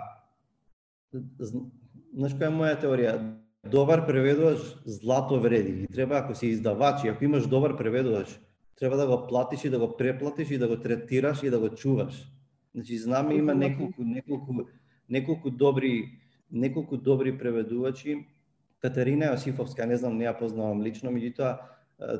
знаеш 1.11 2.37
која 2.37 2.51
е 2.51 2.55
моја 2.55 2.79
теорија? 2.79 3.17
Добар 3.65 4.05
преведувач 4.07 4.59
злато 4.85 5.39
вреди. 5.39 5.83
И 5.83 5.87
треба 5.87 6.15
ако 6.15 6.35
си 6.35 6.47
издавач 6.47 7.03
и 7.03 7.07
ако 7.07 7.23
имаш 7.23 7.47
добар 7.47 7.77
преведувач, 7.77 8.39
треба 8.79 8.97
да 8.97 9.07
го 9.07 9.27
платиш 9.27 9.65
и 9.65 9.69
да 9.69 9.79
го 9.79 9.97
преплатиш 9.97 10.51
и 10.51 10.57
да 10.57 10.67
го 10.67 10.79
третираш 10.79 11.43
и 11.43 11.49
да 11.49 11.59
го 11.59 11.69
чуваш. 11.69 12.31
Значи 12.75 12.97
знаме 12.97 13.33
има 13.33 13.55
неколку 13.55 14.03
неколку 14.03 14.53
неколку 15.09 15.49
добри 15.49 16.09
неколку 16.51 16.97
добри 16.97 17.37
преведувачи. 17.37 18.25
Катерина 18.81 19.25
Јосифовска, 19.33 19.85
не 19.85 19.97
знам, 19.97 20.17
не 20.17 20.25
ја 20.25 20.37
познавам 20.39 20.83
лично, 20.83 21.09
меѓутоа 21.09 21.57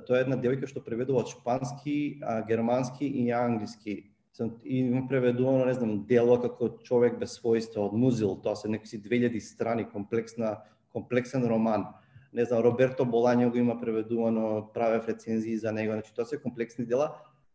тоа 0.08 0.18
е 0.18 0.24
една 0.26 0.38
девојка 0.40 0.68
што 0.68 0.82
преведува 0.82 1.22
од 1.22 1.30
шпански, 1.30 2.20
а, 2.24 2.42
германски 2.48 3.06
и 3.06 3.30
англиски. 3.32 4.10
Сам- 4.34 4.58
И 4.64 4.80
има 4.80 5.08
преведувано, 5.08 5.66
не 5.66 5.74
знам, 5.74 6.06
дело 6.08 6.42
како 6.42 6.70
човек 6.84 7.20
без 7.20 7.40
својства 7.40 7.86
од 7.86 7.94
Музил, 7.94 8.36
тоа 8.42 8.56
се 8.56 8.68
некои 8.68 8.98
2000 8.98 9.40
страни, 9.40 9.86
комплексна, 9.86 10.58
комплексен 10.96 11.44
роман. 11.44 11.86
Не 12.34 12.46
знам, 12.48 12.64
Роберто 12.64 13.04
Болањо 13.04 13.52
го 13.52 13.60
има 13.60 13.76
преведувано, 13.80 14.70
правев 14.74 15.08
рецензии 15.08 15.58
за 15.60 15.72
него, 15.72 15.94
значи 15.94 16.14
тоа 16.16 16.26
се 16.26 16.40
комплексни 16.40 16.86
дела. 16.86 17.12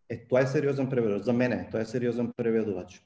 Е, 0.09 0.19
тоа 0.29 0.45
е 0.45 0.47
сериозен 0.47 0.89
преведувач, 0.91 1.25
за 1.25 1.33
мене, 1.33 1.69
тоа 1.73 1.81
е 1.81 1.89
сериозен 1.89 2.33
преведувач. 2.37 3.01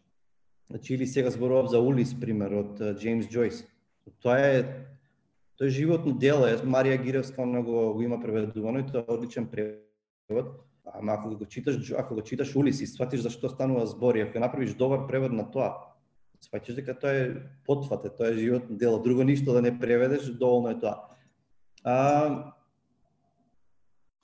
Значи, 0.71 0.95
или 0.95 1.07
сега 1.07 1.31
зборував 1.31 1.71
за 1.71 1.81
Улис, 1.81 2.15
пример, 2.21 2.53
од 2.53 2.83
Джеймс 2.99 3.29
Джойс. 3.29 3.65
Тоа 4.23 4.39
е 4.41 4.65
Тоа 5.59 5.71
е 5.71 5.71
животно 5.71 6.13
дело, 6.19 6.49
Марија 6.67 6.99
Гиревска 6.99 7.43
она 7.43 7.63
го, 7.63 7.95
го 7.95 8.03
има 8.03 8.19
преведувано 8.21 8.79
и 8.79 8.87
тоа 8.87 9.05
е 9.09 9.13
одличен 9.15 9.47
превод. 9.47 10.51
Ама 10.85 11.13
ако 11.13 11.31
го 11.37 11.47
читаш, 11.47 11.93
ако 11.99 12.15
го 12.15 12.23
читаш 12.23 12.57
Улис 12.57 12.81
и 12.81 12.87
сватиш 12.87 13.21
за 13.23 13.31
што 13.31 13.49
станува 13.49 13.87
збор 13.87 14.19
и 14.19 14.27
ако 14.27 14.43
направиш 14.43 14.75
добар 14.75 15.07
превод 15.07 15.33
на 15.33 15.47
тоа, 15.51 15.94
сваќаш 16.45 16.79
дека 16.81 16.95
тоа 17.01 17.13
е 17.17 17.25
потфате, 17.67 18.11
тоа 18.13 18.33
е 18.33 18.39
животно 18.39 18.77
дело, 18.77 19.03
друго 19.03 19.25
ништо 19.25 19.53
да 19.53 19.63
не 19.63 19.73
преведеш, 19.79 20.29
доволно 20.39 20.71
е 20.71 20.79
тоа. 20.81 21.11
А, 21.85 22.55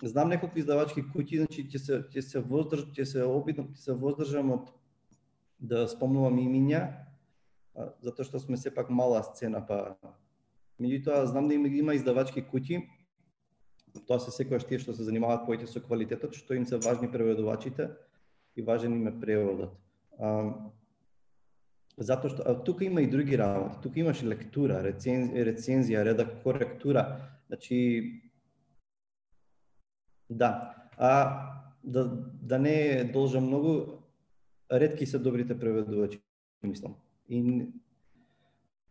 знам 0.03 0.29
неколку 0.29 0.61
издавачки 0.61 1.05
куќи, 1.05 1.45
значи 1.45 1.65
ќе 1.69 1.79
се 1.79 2.01
ќе 2.13 2.23
се 2.25 2.41
воздрж, 2.41 2.89
ќе 2.97 3.05
се 3.05 3.25
обидам, 3.25 3.73
ќе 3.75 3.89
се 3.89 3.97
воздржам 3.97 4.53
од 4.57 4.71
да 5.61 5.85
спомнувам 5.89 6.41
имиња, 6.41 6.87
затоа 8.01 8.25
што 8.25 8.41
сме 8.41 8.57
сепак 8.57 8.91
мала 8.91 9.23
сцена, 9.25 9.61
па 9.61 9.97
меѓутоа 10.81 11.29
знам 11.29 11.49
да 11.49 11.55
има, 11.55 11.69
има 11.69 11.95
издавачки 11.95 12.43
куќи, 12.45 12.81
тоа 14.07 14.21
се 14.21 14.33
секогаш 14.33 14.65
тие 14.65 14.81
што 14.81 14.95
се 14.97 15.05
занимаваат 15.05 15.47
поите 15.47 15.69
со 15.69 15.83
квалитетот, 15.83 16.37
што 16.37 16.57
им 16.57 16.67
се 16.67 16.81
важни 16.81 17.11
преведувачите 17.11 17.91
и 18.57 18.63
важен 18.63 18.97
им 18.97 19.07
е 19.09 19.15
преводот. 19.21 19.77
А, 20.19 20.55
затоа 21.99 22.31
што 22.31 22.43
а, 22.47 22.55
тука 22.65 22.85
има 22.85 23.03
и 23.03 23.11
други 23.11 23.39
работи. 23.39 23.81
Тука 23.83 24.01
имаш 24.01 24.23
лектура, 24.23 24.81
рецензија, 24.85 25.45
рецензија 25.51 26.05
редак, 26.05 26.43
коректура. 26.43 27.21
Значи 27.49 28.23
да, 30.31 30.75
а 30.97 31.13
да 31.85 32.05
да 32.43 32.59
не 32.59 33.05
должам 33.13 33.47
многу 33.47 33.87
ретки 34.73 35.07
се 35.07 35.19
добрите 35.19 35.59
преведувачи, 35.59 36.21
мислам. 36.63 36.95
И 37.29 37.67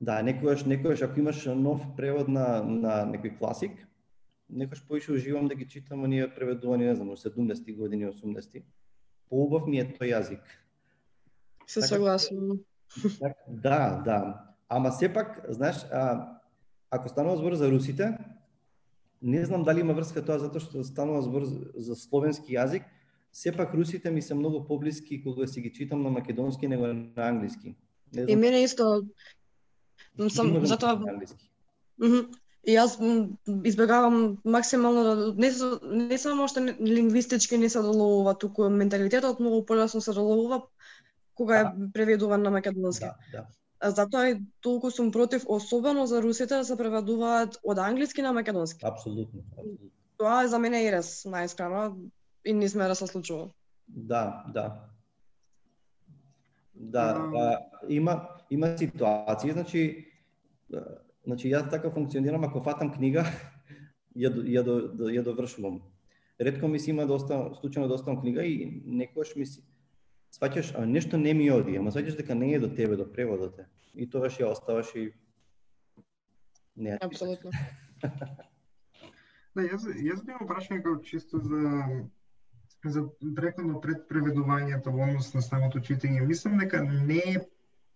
да, 0.01 0.19
некојаш 0.23 0.63
некојаш 0.67 1.03
ако 1.05 1.19
имаш 1.19 1.45
нов 1.45 1.83
превод 1.97 2.27
на 2.27 2.63
на 2.63 3.03
некој 3.07 3.37
класик, 3.39 3.71
некојаш 4.51 4.85
поише 4.87 5.11
уживам 5.13 5.47
да 5.47 5.55
ги 5.55 5.67
читам 5.67 6.03
оние 6.03 6.27
преведувани, 6.35 6.85
не 6.85 6.95
знам, 6.95 7.09
од 7.09 7.19
70-ти 7.19 7.73
години, 7.73 8.07
80-ти. 8.07 8.63
Поубав 9.29 9.67
ми 9.67 9.79
е 9.79 9.85
тој 9.85 10.15
јазик. 10.15 10.43
Се 11.67 11.79
Така- 11.79 11.87
согласувам. 11.87 12.59
Да, 13.47 14.01
да. 14.05 14.41
Ама 14.69 14.91
сепак, 14.91 15.45
знаеш, 15.49 15.75
а, 15.91 16.27
ако 16.91 17.09
станува 17.09 17.37
збор 17.37 17.53
за 17.53 17.71
русите, 17.71 18.17
не 19.21 19.45
знам 19.45 19.63
дали 19.63 19.79
има 19.79 19.93
врска 19.93 20.23
тоа 20.25 20.39
затоа 20.39 20.61
што 20.63 20.83
станува 20.83 21.21
збор 21.21 21.43
за- 21.75 21.95
словенски 21.95 22.55
јазик, 22.55 22.83
сепак 23.33 23.73
русите 23.73 24.11
ми 24.11 24.21
се 24.21 24.35
многу 24.35 24.63
поблиски 24.67 25.23
кога 25.23 25.47
си 25.47 25.61
ги 25.61 25.73
читам 25.73 26.03
на 26.03 26.09
македонски 26.09 26.67
него 26.67 26.87
на 26.87 27.27
англиски. 27.27 27.75
Не 28.13 28.25
И 28.31 28.35
мене 28.35 28.63
исто 28.63 29.03
сам 30.29 30.65
затоа 30.65 30.95
на 30.99 31.11
англиски. 31.11 31.49
И 32.67 32.75
јас 32.75 32.99
избегавам 33.65 34.37
максимално 34.45 35.03
да 35.03 35.33
не 35.37 35.51
не 36.07 36.17
само 36.17 36.47
што 36.47 36.59
лингвистички 36.61 37.57
не 37.57 37.69
се 37.69 37.81
доловува, 37.81 38.35
туку 38.37 38.69
менталитетот 38.69 39.39
многу 39.39 39.65
полесно 39.65 40.01
се 40.01 40.13
доловува 40.13 40.63
кога 41.39 41.59
е 41.61 41.65
преведуван 41.93 42.43
на 42.43 42.51
македонски. 42.51 43.05
Да, 43.05 43.15
да. 43.31 43.91
Затоа 43.95 44.29
и 44.29 44.39
толку 44.61 44.91
сум 44.91 45.11
против, 45.11 45.45
особено 45.47 46.03
за 46.05 46.19
русите 46.21 46.55
да 46.55 46.65
се 46.67 46.75
преведуваат 46.77 47.55
од 47.63 47.79
англиски 47.79 48.21
на 48.21 48.33
македонски. 48.35 48.83
Апсолутно. 48.83 49.39
Тоа 50.19 50.43
е 50.43 50.51
за 50.51 50.59
мене 50.59 50.83
ерес, 50.83 51.23
најискрено, 51.23 51.95
и 52.43 52.53
не 52.53 52.67
сме 52.69 52.87
да 52.91 52.95
се 52.95 53.07
случува. 53.07 53.49
Да, 53.87 54.43
да. 54.53 54.65
Да, 56.75 57.31
а, 57.35 57.59
има 57.89 58.29
има 58.51 58.77
ситуации, 58.77 59.51
значи 59.51 59.81
значи 61.25 61.51
јас 61.51 61.69
така 61.69 61.91
функционирам 61.91 62.43
ако 62.43 62.63
фатам 62.63 62.91
книга 62.91 63.23
ја 64.15 64.29
до- 64.35 64.43
ја 64.43 64.63
ја 65.15 65.23
довршувам. 65.23 65.81
Ретко 66.39 66.67
ми 66.67 66.79
се 66.79 66.91
има 66.91 67.07
да 67.07 67.13
оставам 67.13 67.55
случајно 67.55 67.87
да 67.87 67.93
оставам 67.93 68.21
книга 68.21 68.43
и 68.43 68.81
некогаш 68.85 69.35
ми 69.35 69.45
се 69.45 69.61
сваќаш, 70.35 70.73
а 70.77 70.85
нешто 70.85 71.17
не 71.17 71.33
ми 71.33 71.49
оди, 71.51 71.77
ама 71.77 71.91
сваќаш 71.91 72.17
дека 72.19 72.35
не 72.35 72.53
е 72.53 72.59
до 72.59 72.69
тебе, 72.69 72.97
до 72.99 73.05
преводот 73.05 73.59
е. 73.59 73.65
И 73.95 74.09
тогаш 74.09 74.39
ја 74.39 74.51
оставаш 74.53 74.93
и 74.95 75.09
не. 76.75 76.97
Апсолутно. 77.01 77.51
Да, 79.57 79.63
јас, 79.65 79.81
јас 79.97 80.19
би 80.23 80.29
имам 80.31 80.47
прашање 80.47 80.83
како 80.85 81.01
чисто 81.03 81.39
за 81.41 81.59
за 82.85 83.01
прекладно 83.35 83.81
пред 83.81 84.05
преведувањето 84.07 84.93
во 84.93 85.03
однос 85.03 85.33
на 85.33 85.41
самото 85.41 85.81
читање. 85.83 86.21
Мислам 86.25 86.59
дека 86.61 86.79
не 86.85 87.19
е 87.33 87.41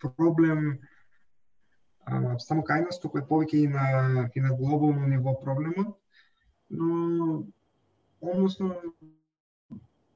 проблем 0.01 0.79
а, 2.03 2.35
само 2.39 2.65
кај 2.67 2.83
нас, 2.87 2.99
туку 2.99 3.21
е 3.21 3.27
повеќе 3.29 3.61
и 3.63 3.67
на 3.67 4.29
и 4.35 4.41
на 4.43 4.51
глобално 4.57 5.07
ниво 5.07 5.37
проблемот, 5.39 5.95
но 6.69 7.45
односно 8.19 8.75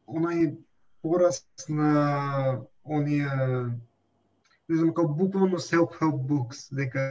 онај 0.08 0.58
пораст 1.02 1.70
на 1.70 2.62
оние 2.86 3.30
не 4.70 4.76
знам 4.76 4.94
како 4.94 5.14
буквално 5.14 5.60
self-help 5.64 6.24
books 6.30 6.68
дека 6.76 7.04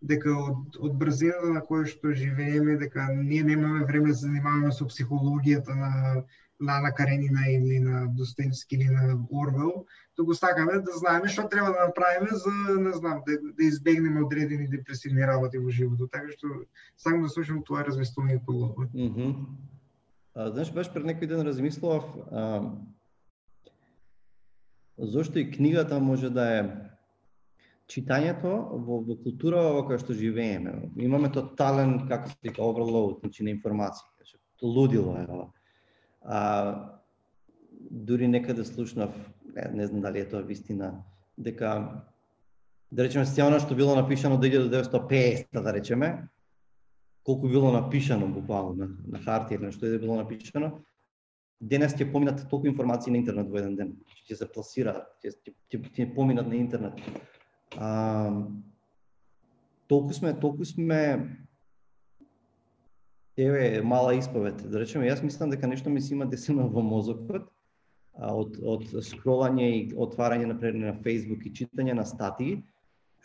дека 0.00 0.30
од, 0.30 0.76
од 0.78 0.92
брзината 0.98 1.50
на 1.52 1.60
која 1.68 1.86
што 1.90 2.14
живееме, 2.14 2.76
дека 2.78 3.08
ние 3.14 3.42
немаме 3.42 3.84
време 3.84 4.12
да 4.12 4.14
се 4.14 4.26
занимаваме 4.26 4.72
со 4.72 4.86
психологијата 4.86 5.74
на 5.74 6.22
на 6.60 6.78
Ана 6.78 6.94
Каренина 6.94 7.40
или 7.48 7.78
на 7.78 8.06
Достоевски 8.06 8.74
или 8.76 8.84
на 8.84 9.18
Орвел, 9.30 9.68
да 9.68 9.84
туку 10.16 10.34
сакаме 10.34 10.72
да 10.72 10.92
знаеме 10.92 11.28
што 11.28 11.48
треба 11.48 11.66
да 11.66 11.86
направиме 11.86 12.30
за, 12.32 12.80
не 12.80 12.92
знам, 12.92 13.22
да, 13.26 13.38
да 13.58 13.64
избегнеме 13.64 14.22
одредени 14.22 14.68
депресивни 14.68 15.26
работи 15.26 15.58
во 15.58 15.70
животот. 15.70 16.10
Така 16.10 16.32
што 16.34 16.48
сакам 16.96 17.22
да 17.22 17.28
слушам 17.28 17.62
тоа 17.62 17.86
размислување 17.86 18.42
околу 18.42 18.74
ова. 18.74 18.88
Знаеш, 20.38 20.68
баш 20.70 20.86
пред 20.94 21.02
некој 21.08 21.26
ден 21.26 21.40
размислував 21.42 22.04
а, 22.30 22.42
зошто 24.98 25.38
и 25.42 25.50
книгата 25.50 25.98
може 25.98 26.30
да 26.30 26.44
е 26.54 26.60
читањето 27.90 28.52
во, 28.86 29.00
во 29.02 29.16
културава 29.18 29.72
во 29.74 29.82
која 29.88 29.98
што 29.98 30.14
живееме. 30.14 30.92
Имаме 30.94 31.32
тотален, 31.34 32.04
како 32.06 32.30
се 32.30 32.38
вика, 32.46 32.62
overload, 32.62 33.18
значи 33.24 33.42
на 33.42 33.50
информации. 33.50 34.06
Значи, 34.14 34.38
лудило 34.62 35.16
е 35.18 35.26
ова. 35.26 35.48
А, 36.22 36.40
дури 37.90 38.28
некаде 38.28 38.64
слушнав, 38.64 39.10
не, 39.56 39.70
не 39.74 39.86
знам 39.86 40.06
дали 40.06 40.22
е 40.22 40.28
тоа 40.28 40.46
вистина, 40.46 41.02
дека 41.38 42.04
да 42.92 43.04
речеме 43.04 43.26
се 43.26 43.42
она 43.42 43.58
што 43.58 43.74
било 43.74 43.98
напишано 43.98 44.38
до 44.38 44.46
1950 44.46 45.62
да 45.62 45.72
речеме, 45.74 46.28
колку 47.28 47.48
било 47.48 47.72
напишано 47.72 48.26
буквално 48.32 48.72
на, 48.72 48.86
на 49.04 49.18
хартија 49.20 49.60
на 49.60 49.68
што 49.68 49.84
е 49.84 49.98
било 50.00 50.14
напишано, 50.16 50.78
денес 51.60 51.92
ќе 51.92 52.06
поминат 52.08 52.46
толку 52.48 52.70
информации 52.70 53.12
на 53.12 53.20
интернет 53.20 53.50
во 53.52 53.58
еден 53.60 53.74
ден. 53.76 53.90
Ќе 54.24 54.38
се 54.38 54.48
пласираат, 54.48 55.10
ќе, 55.20 55.34
ќе, 55.68 55.80
ќе 55.92 56.06
поминат 56.14 56.48
на 56.48 56.56
интернет. 56.56 56.96
А, 57.76 58.32
толку 59.92 60.16
сме, 60.16 60.32
толку 60.40 60.64
сме 60.64 61.02
еве 63.36 63.82
мала 63.84 64.16
исповед. 64.16 64.64
Да 64.64 64.80
речеме, 64.80 65.10
јас 65.12 65.20
мислам 65.20 65.52
дека 65.52 65.68
нешто 65.68 65.92
ми 65.92 66.00
се 66.00 66.16
има 66.16 66.24
десено 66.32 66.70
во 66.72 66.80
мозокот 66.80 67.44
а, 68.16 68.32
од 68.32 68.56
од 68.64 68.88
скролање 69.04 69.68
и 69.68 69.86
отварање 69.92 70.48
на 70.48 70.56
на 70.56 70.96
Facebook 71.04 71.44
и 71.44 71.52
читање 71.52 71.92
на 71.92 72.08
статии, 72.08 72.62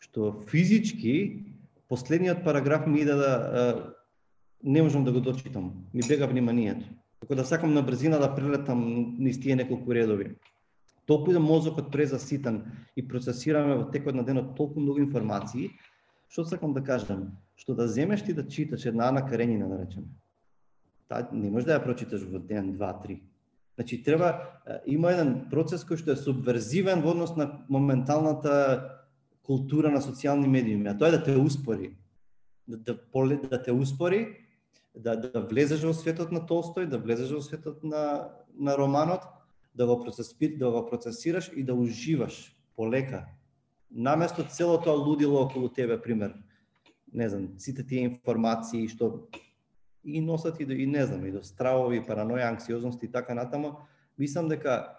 што 0.04 0.44
физички 0.52 1.48
последниот 1.94 2.44
параграф 2.44 2.88
ми 2.88 3.02
иде 3.02 3.14
да 3.14 3.94
не 4.64 4.82
можам 4.82 5.04
да 5.04 5.12
го 5.12 5.20
дочитам. 5.22 5.74
Ми 5.94 6.02
бега 6.08 6.26
вниманието. 6.26 6.86
Како 7.22 7.36
да 7.36 7.46
сакам 7.46 7.74
на 7.74 7.84
брзина 7.86 8.18
да 8.18 8.32
прелетам 8.34 8.82
низ 9.20 9.38
тие 9.40 9.56
неколку 9.56 9.94
редови. 9.94 10.32
Толку 11.06 11.32
да 11.32 11.40
мозокот 11.40 11.92
презаситен 11.92 12.64
и 12.98 13.06
процесираме 13.08 13.76
во 13.76 13.86
текот 13.92 14.16
на 14.16 14.24
денот 14.26 14.56
толку 14.58 14.82
многу 14.82 15.04
информации, 15.06 15.70
што 16.34 16.48
сакам 16.50 16.74
да 16.74 16.82
кажам, 16.82 17.38
што 17.56 17.78
да 17.78 17.86
земеш 17.88 18.26
ти 18.26 18.34
да 18.34 18.48
читаш 18.48 18.86
една 18.90 19.12
Ана 19.14 19.22
Каренина, 19.30 19.70
да 19.70 19.78
речеме. 19.86 20.10
Та 21.08 21.30
не 21.30 21.52
можеш 21.52 21.70
да 21.70 21.78
ја 21.78 21.84
прочиташ 21.86 22.26
во 22.26 22.42
ден, 22.42 22.74
два, 22.74 22.94
три. 23.06 23.22
Значи 23.78 24.02
треба 24.04 24.50
има 24.90 25.14
еден 25.14 25.46
процес 25.54 25.86
кој 25.86 26.02
што 26.02 26.18
е 26.18 26.18
субверзивен 26.18 27.06
во 27.06 27.14
однос 27.14 27.38
на 27.38 27.66
моменталната 27.70 29.03
култура 29.44 29.92
на 29.92 30.02
социјални 30.02 30.48
медиуми, 30.48 30.88
а 30.90 30.98
тоа 30.98 31.12
е 31.12 31.18
да 31.18 31.24
те 31.24 31.36
успори. 31.38 31.94
Да, 32.68 32.78
да, 32.78 32.96
да 33.50 33.64
те 33.64 33.72
успори, 33.72 34.38
да, 34.96 35.16
да 35.16 35.42
влезеш 35.42 35.84
во 35.84 35.94
светот 35.94 36.32
на 36.32 36.40
Толстој, 36.48 36.88
да 36.88 36.98
влезеш 36.98 37.32
во 37.34 37.42
светот 37.42 37.84
на, 37.84 38.32
на 38.56 38.78
романот, 38.78 39.26
да 39.76 39.88
го, 39.88 40.00
процеси, 40.00 40.56
да 40.58 40.72
го 40.72 40.86
процесираш 40.90 41.52
и 41.56 41.64
да 41.64 41.74
уживаш 41.74 42.56
полека. 42.76 43.26
Наместо 43.92 44.46
цело 44.50 44.82
тоа 44.82 44.96
лудило 44.96 45.42
околу 45.42 45.70
тебе, 45.70 46.02
пример, 46.02 46.34
не 47.14 47.30
знам, 47.30 47.50
сите 47.60 47.84
тие 47.84 48.06
информации 48.06 48.88
што 48.88 49.28
и 50.04 50.22
носат 50.22 50.60
и 50.60 50.66
до, 50.66 50.74
и 50.74 50.86
не 50.86 51.06
знам, 51.06 51.26
и 51.26 51.32
до 51.32 51.44
стравови, 51.44 52.02
параноја, 52.02 52.50
анксиозност 52.50 53.04
и 53.04 53.12
така 53.12 53.34
натаму, 53.34 53.78
мислам 54.18 54.48
дека 54.50 54.98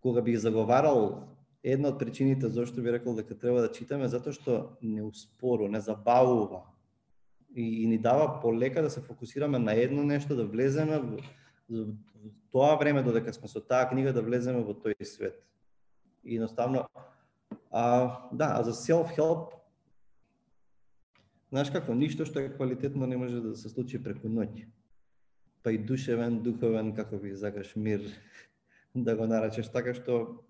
кога 0.00 0.22
би 0.22 0.36
заговарал 0.36 1.33
една 1.64 1.88
од 1.88 1.98
причините 1.98 2.48
зашто 2.52 2.82
би 2.82 2.92
рекол 2.92 3.16
дека 3.16 3.34
треба 3.34 3.64
да 3.64 3.72
читаме 3.72 4.08
затоа 4.08 4.36
што 4.36 4.76
не 4.82 5.02
успору, 5.02 5.68
не 5.68 5.80
забавува 5.80 6.62
и, 7.54 7.82
и 7.82 7.86
ни 7.86 7.98
дава 7.98 8.40
полека 8.42 8.82
да 8.82 8.90
се 8.90 9.00
фокусираме 9.00 9.58
на 9.58 9.72
едно 9.72 10.04
нешто, 10.04 10.36
да 10.36 10.44
влеземе 10.44 11.00
во, 11.00 11.18
во 11.70 11.86
тоа 12.52 12.76
време 12.76 13.02
додека 13.02 13.32
сме 13.32 13.48
со 13.48 13.60
таа 13.60 13.88
книга 13.88 14.12
да 14.12 14.22
влеземе 14.22 14.60
во 14.62 14.76
тој 14.76 15.00
свет. 15.04 15.40
И 16.24 16.36
едноставно 16.36 16.86
а, 17.70 18.28
да, 18.32 18.60
а 18.60 18.62
за 18.62 18.72
self-help 18.72 19.54
Знаеш 21.54 21.70
како, 21.70 21.94
ништо 21.94 22.24
што 22.26 22.40
е 22.42 22.48
квалитетно 22.50 23.06
не 23.06 23.14
може 23.16 23.38
да 23.38 23.52
се 23.54 23.68
случи 23.70 24.00
преку 24.02 24.26
ноќ. 24.26 24.64
Па 25.62 25.70
и 25.70 25.78
душевен, 25.78 26.40
духовен, 26.42 26.90
како 26.96 27.20
би 27.22 27.30
закаш 27.30 27.76
мир 27.76 28.02
да 29.06 29.14
го 29.14 29.28
наречеш, 29.30 29.70
така 29.70 29.94
што 29.94 30.42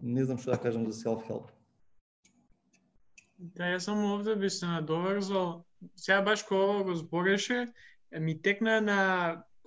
не 0.00 0.24
знам 0.24 0.38
што 0.38 0.54
да 0.54 0.58
кажам 0.60 0.86
за 0.90 0.96
self-help. 0.96 1.50
Да, 3.38 3.72
јас 3.74 3.88
само 3.88 4.14
овде 4.14 4.36
би 4.36 4.50
се 4.50 4.66
надоврзал. 4.66 5.64
Сега 5.96 6.22
баш 6.22 6.42
кога 6.42 6.64
ова 6.64 6.84
го 6.84 6.94
збореше, 6.94 7.66
ми 8.12 8.42
текна 8.42 8.80
на 8.80 9.00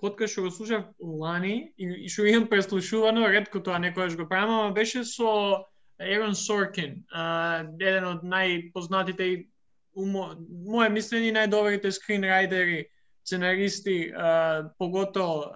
подкаст 0.00 0.32
што 0.32 0.42
го 0.42 0.50
слушав 0.50 0.84
лани 0.98 1.72
и 1.78 2.08
што 2.08 2.26
имам 2.26 2.48
преслушувано, 2.48 3.28
ретко 3.28 3.60
тоа 3.60 3.78
некојаш 3.78 4.16
го 4.16 4.26
правам, 4.28 4.50
ама 4.50 4.74
беше 4.74 5.04
со 5.04 5.66
Ерон 6.00 6.34
Соркин, 6.34 7.04
еден 7.78 8.06
од 8.08 8.24
најпознатите 8.24 9.46
умо, 9.94 10.32
мое 10.48 10.88
мислење 10.90 11.34
најдобрите 11.36 11.92
скринрайдери, 11.92 12.86
сценаристи, 13.22 14.10
а, 14.10 14.70
поготово 14.78 15.52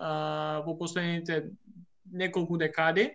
во 0.66 0.76
последните 0.78 1.50
неколку 2.12 2.58
декади. 2.60 3.14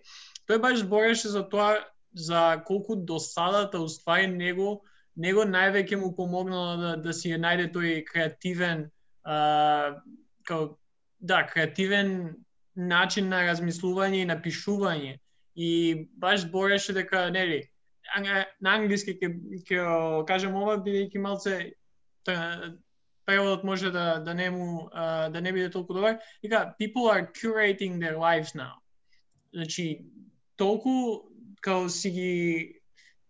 Тој 0.49 0.61
баш 0.61 0.83
збореше 0.83 1.29
за 1.29 1.43
тоа 1.49 1.77
за 2.13 2.63
колку 2.65 2.95
досадата 2.95 3.77
да 3.77 3.83
уствари 3.85 4.27
него 4.27 4.81
него 5.19 5.43
највеќе 5.43 5.99
му 5.99 6.13
помогнало 6.15 6.77
да, 6.79 6.91
да 6.97 7.13
си 7.13 7.33
најде 7.35 7.69
тој 7.75 8.03
креативен 8.07 8.85
а, 9.23 10.01
као, 10.47 10.75
да, 11.19 11.43
креативен 11.47 12.35
начин 12.75 13.27
на 13.29 13.43
размислување 13.49 14.23
и 14.23 14.29
напишување. 14.29 15.17
И 15.55 15.69
баш 16.15 16.45
збореше 16.45 16.95
дека, 16.95 17.27
нели, 17.35 17.65
на 18.23 18.75
англиски 18.77 19.17
ќе 19.19 19.33
ќе 19.67 19.81
кажам 20.29 20.55
ова 20.55 20.77
бидејќи 20.85 21.19
малце 21.21 21.57
преводот 23.27 23.63
може 23.63 23.91
да 23.91 24.19
да 24.23 24.33
не 24.33 24.49
му 24.49 24.89
да 24.93 25.41
не 25.41 25.51
биде 25.51 25.69
толку 25.69 25.93
добар. 25.93 26.17
Вика 26.43 26.73
people 26.79 27.11
are 27.11 27.27
curating 27.41 27.99
their 27.99 28.17
lives 28.17 28.55
now. 28.55 28.79
Значи 29.53 30.05
толку 30.59 31.23
као 31.63 31.89
си 31.89 32.11
ги 32.11 32.33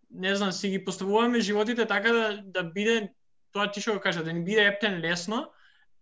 не 0.09 0.36
знам, 0.36 0.51
си 0.51 0.69
ги 0.69 0.86
поставуваме 0.86 1.39
животите 1.39 1.86
така 1.86 2.11
да 2.11 2.41
да 2.43 2.63
биде 2.63 3.13
тоа 3.53 3.71
ти 3.71 3.82
што 3.82 3.97
го 3.97 4.01
кажа, 4.01 4.23
да 4.23 4.34
не 4.34 4.43
биде 4.43 4.65
ептен 4.65 4.99
лесно, 5.01 5.49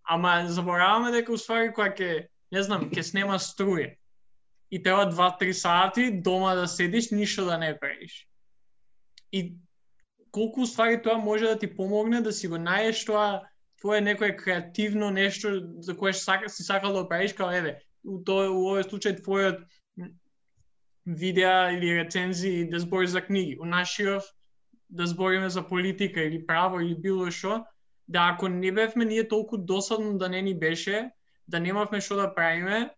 ама 0.04 0.48
забораваме 0.48 1.12
дека 1.12 1.36
уствари 1.36 1.74
кога 1.76 1.92
ќе 1.92 2.28
не 2.52 2.64
знам, 2.64 2.88
ќе 2.92 3.04
снема 3.04 3.40
струја 3.40 3.96
и 4.72 4.84
треба 4.84 5.12
2-3 5.12 5.52
сати 5.52 6.12
дома 6.12 6.56
да 6.56 6.68
седиш, 6.68 7.12
ништо 7.12 7.46
да 7.46 7.58
не 7.58 7.78
правиш. 7.80 8.28
И 9.32 9.56
колку 10.32 10.66
ствари 10.66 11.02
тоа 11.02 11.18
може 11.18 11.46
да 11.46 11.60
ти 11.60 11.68
помогне 11.68 12.22
да 12.22 12.32
си 12.32 12.48
го 12.48 12.56
најдеш 12.56 13.06
тоа 13.06 13.48
твое 13.80 14.02
некое 14.02 14.36
креативно 14.36 15.12
нешто 15.12 15.62
за 15.80 15.98
кое 15.98 16.14
сака, 16.14 16.50
си 16.50 16.64
сакал 16.64 16.94
да 16.94 17.08
правиш, 17.08 17.34
као 17.34 17.52
еве, 17.52 17.80
у, 18.04 18.20
тоа, 18.24 18.50
у 18.52 18.72
овој 18.72 18.88
случај 18.88 19.20
твојот 19.24 19.64
видеа 21.08 21.72
или 21.72 21.96
рецензии 22.00 22.70
да 22.70 22.80
збори 22.80 23.08
за 23.08 23.22
книги. 23.22 23.58
У 23.60 23.66
нашиот 23.66 24.24
да 24.90 25.08
збориме 25.08 25.50
за 25.50 25.68
политика 25.68 26.22
или 26.22 26.46
право 26.46 26.80
или 26.80 26.96
било 26.96 27.32
што, 27.32 27.66
да 28.08 28.30
ако 28.34 28.48
не 28.48 28.72
бевме 28.72 29.06
ние 29.06 29.28
толку 29.28 29.58
досадно 29.58 30.18
да 30.18 30.30
не 30.30 30.42
ни 30.42 30.60
беше, 30.60 31.12
да 31.48 31.60
немавме 31.60 32.02
што 32.02 32.16
да 32.16 32.36
правиме, 32.36 32.92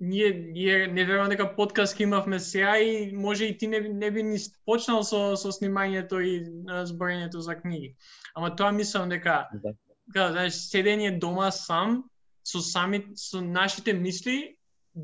ние, 0.00 0.30
ние 0.32 0.86
не 0.86 1.04
верувам 1.04 1.28
дека 1.28 1.56
подкаст 1.56 2.00
имавме 2.00 2.38
сега 2.40 2.78
и 2.78 3.12
може 3.12 3.44
и 3.44 3.58
ти 3.58 3.66
не, 3.66 3.80
не 3.80 4.10
би 4.10 4.22
ни 4.22 4.38
почнал 4.64 5.02
со, 5.04 5.36
со 5.36 5.52
снимањето 5.52 6.22
и 6.24 6.40
зборењето 6.66 7.38
за 7.38 7.54
книги. 7.54 7.94
Ама 8.34 8.56
тоа 8.56 8.72
мислам 8.72 9.08
дека, 9.08 9.48
да. 9.52 9.74
дека 10.08 10.32
знаеш, 10.32 10.54
седење 10.72 11.18
дома 11.18 11.50
сам, 11.50 12.04
со 12.44 12.60
сами, 12.60 13.04
со 13.14 13.42
нашите 13.42 13.92
мисли, 13.92 14.56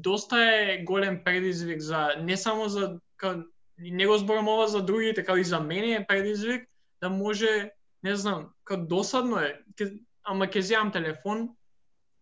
доста 0.03 0.37
е 0.39 0.83
голем 0.85 1.25
предизвик 1.25 1.81
за, 1.81 2.15
не 2.21 2.37
само 2.37 2.69
за, 2.69 2.99
ка, 3.17 3.45
не 3.79 4.07
го 4.07 4.19
зборам 4.19 4.49
ова 4.49 4.69
за 4.69 4.83
другите, 4.83 5.25
како 5.25 5.39
и 5.39 5.45
за 5.45 5.61
мене 5.61 5.93
е 5.93 6.07
предизвик, 6.07 6.69
да 7.01 7.11
може, 7.11 7.71
не 8.03 8.17
знам, 8.17 8.51
како 8.65 8.83
досадно 8.83 9.41
е, 9.41 9.61
ке, 9.77 9.91
ама 10.25 10.47
ќе 10.47 10.61
земам 10.61 10.93
телефон, 10.93 11.49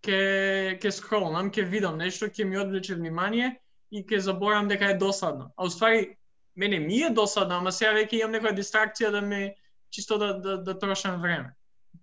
ќе 0.04 0.78
ќе 0.80 0.90
скролнам, 0.90 1.50
ќе 1.50 1.68
видам 1.68 1.98
нешто, 1.98 2.28
ќе 2.28 2.44
ми 2.44 2.58
одвлече 2.58 2.98
внимание 2.98 3.54
и 3.90 4.04
ќе 4.04 4.18
заборам 4.18 4.68
дека 4.68 4.90
е 4.92 5.00
досадно. 5.00 5.52
А 5.56 5.66
уствари 5.66 6.16
мене 6.56 6.78
ми 6.78 7.02
е 7.02 7.10
досадно, 7.10 7.60
ама 7.62 7.72
сега 7.72 7.94
веќе 7.96 8.20
имам 8.20 8.34
некоја 8.36 8.56
дистракција 8.56 9.10
да 9.10 9.20
ме 9.20 9.54
чисто 9.90 10.18
да 10.18 10.34
да, 10.40 10.58
да 10.58 10.78
трошам 10.78 11.20
време. 11.22 11.54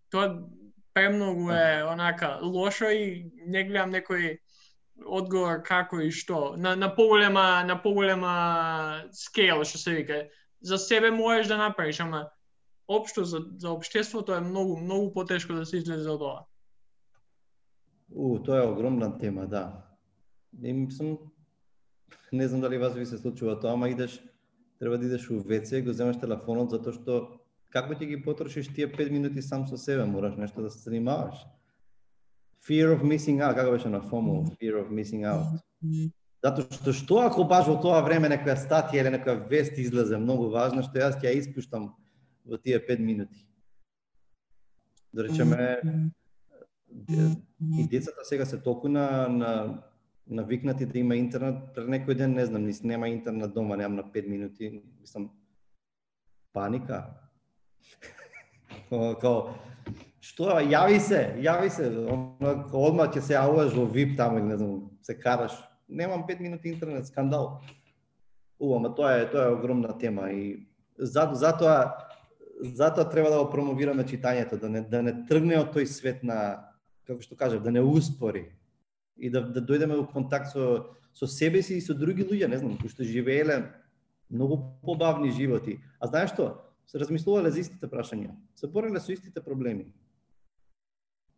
Тоа 0.10 0.40
премногу 0.94 1.52
е 1.52 1.84
онака 1.84 2.40
лошо 2.42 2.90
и 2.90 3.32
не 3.48 3.64
гледам 3.64 3.92
некој 3.92 4.40
одговор 5.06 5.62
како 5.64 6.02
и 6.02 6.12
што 6.12 6.56
на 6.58 6.76
на 6.76 6.90
поголема 6.96 7.64
на 7.66 7.78
поголема 7.82 9.04
скейл 9.12 9.64
што 9.64 9.78
се 9.78 9.96
вика. 9.96 10.22
За 10.62 10.78
себе 10.78 11.12
можеш 11.12 11.48
да 11.48 11.58
направиш, 11.58 12.00
ама 12.00 12.30
општо 12.88 13.24
за 13.24 13.46
за 13.58 13.72
општеството 13.72 14.36
е 14.36 14.42
многу 14.42 14.78
многу 14.78 15.14
потешко 15.14 15.54
да 15.54 15.66
се 15.66 15.78
излезе 15.78 16.10
од 16.10 16.22
ова. 16.22 16.46
У, 18.12 18.40
тоа 18.44 18.64
е 18.64 18.68
огромна 18.68 19.18
тема, 19.18 19.48
да. 19.48 19.88
И 20.64 20.88
сум 20.92 21.18
не 22.32 22.48
знам 22.48 22.62
дали 22.62 22.78
вас 22.78 22.94
ви 22.94 23.06
се 23.06 23.18
случува 23.18 23.60
тоа, 23.60 23.74
ама 23.74 23.90
идеш, 23.90 24.22
треба 24.80 24.98
да 24.98 25.06
идеш 25.06 25.30
у 25.30 25.40
ВЦ, 25.40 25.82
го 25.82 25.94
земаш 25.94 26.20
телефонот, 26.20 26.72
затоа 26.72 26.94
што 26.94 27.16
како 27.72 27.96
ќе 27.96 28.08
ги 28.08 28.22
потрошиш 28.24 28.68
тие 28.76 28.88
5 28.92 29.12
минути 29.12 29.42
сам 29.42 29.68
со 29.68 29.78
себе, 29.78 30.06
мораш 30.06 30.36
нешто 30.36 30.62
да 30.62 30.70
се 30.70 30.80
занимаваш 30.80 31.36
fear 32.68 32.92
of 32.96 33.04
missing 33.04 33.42
out, 33.42 33.56
како 33.56 33.72
беше 33.72 33.90
на 33.90 34.02
FOMO, 34.02 34.44
fear 34.62 34.78
of 34.82 34.92
missing 34.94 35.26
out. 35.26 35.60
Затоа 36.42 36.66
што 36.74 36.94
што 36.94 37.20
ако 37.22 37.46
баш 37.46 37.68
во 37.70 37.78
тоа 37.82 38.02
време 38.06 38.30
некоја 38.32 38.58
статија 38.58 39.04
или 39.04 39.14
некоја 39.18 39.48
вест 39.50 39.78
излезе 39.78 40.18
многу 40.18 40.50
важна, 40.54 40.82
што 40.86 41.02
јас 41.02 41.20
ќе 41.22 41.30
ја 41.30 41.38
испуштам 41.38 41.92
во 42.46 42.58
тие 42.58 42.80
5 42.82 43.00
минути. 43.00 43.46
Да 45.14 45.24
речеме, 45.28 45.78
и 47.78 47.88
децата 47.88 48.26
сега 48.26 48.46
се 48.46 48.58
толку 48.58 48.90
на, 48.90 49.28
на 49.30 49.84
навикнати 50.28 50.86
да 50.86 51.00
има 51.00 51.16
интернет, 51.16 51.74
пред 51.76 51.88
некој 51.88 52.16
ден, 52.16 52.34
не 52.34 52.46
знам, 52.46 52.66
нис 52.66 52.84
нема 52.84 53.10
интернет 53.10 53.54
дома, 53.54 53.76
немам 53.76 53.96
на 53.96 54.04
5 54.04 54.28
минути, 54.28 54.82
мислам, 55.02 55.30
паника. 56.54 57.06
Као, 58.90 59.54
што, 60.22 60.54
јави 60.62 61.00
се, 61.02 61.22
јави 61.42 61.70
се, 61.74 61.90
одма 62.78 63.10
ќе 63.10 63.22
се 63.22 63.36
јавуваш 63.36 63.74
во 63.76 63.88
VIP 63.90 64.16
таму 64.18 64.40
или 64.40 64.54
не 64.54 64.58
знам, 64.58 64.90
се 65.02 65.18
караш. 65.18 65.58
Немам 65.90 66.24
5 66.28 66.40
минути 66.40 66.70
интернет, 66.70 67.08
скандал. 67.08 67.62
У, 68.60 68.76
ама 68.76 68.94
тоа 68.96 69.18
е, 69.18 69.26
тоа 69.32 69.50
е 69.50 69.56
огромна 69.58 69.98
тема 69.98 70.30
и 70.32 70.68
за, 70.98 71.30
затоа 71.34 71.98
затоа 72.62 73.10
треба 73.10 73.30
да 73.30 73.44
го 73.44 73.50
промовираме 73.50 74.06
читањето, 74.06 74.60
да 74.60 74.70
не 74.70 74.82
да 74.82 75.02
не 75.02 75.14
тргне 75.28 75.58
од 75.60 75.74
тој 75.74 75.86
свет 75.90 76.24
на 76.24 76.70
како 77.08 77.22
што 77.22 77.36
кажав, 77.36 77.64
да 77.64 77.72
не 77.72 77.82
успори 77.82 78.52
и 79.18 79.30
да 79.30 79.42
да 79.42 79.62
дојдеме 79.62 79.98
во 79.98 80.06
контакт 80.06 80.54
со 80.54 80.94
со 81.14 81.28
себе 81.28 81.62
си 81.62 81.76
и 81.76 81.82
со 81.82 81.94
други 81.94 82.24
луѓе, 82.24 82.48
не 82.48 82.58
знам, 82.58 82.78
кои 82.78 82.90
што 82.90 83.04
живееле 83.04 83.74
многу 84.30 84.78
побавни 84.86 85.32
животи. 85.32 85.82
А 86.00 86.08
знаеш 86.08 86.32
што? 86.32 86.72
Се 86.86 87.00
размислувале 87.00 87.52
за 87.52 87.60
истите 87.60 87.88
прашања. 87.88 88.36
Се 88.56 88.68
бореле 88.68 89.00
со 89.00 89.12
истите 89.12 89.42
проблеми. 89.42 89.92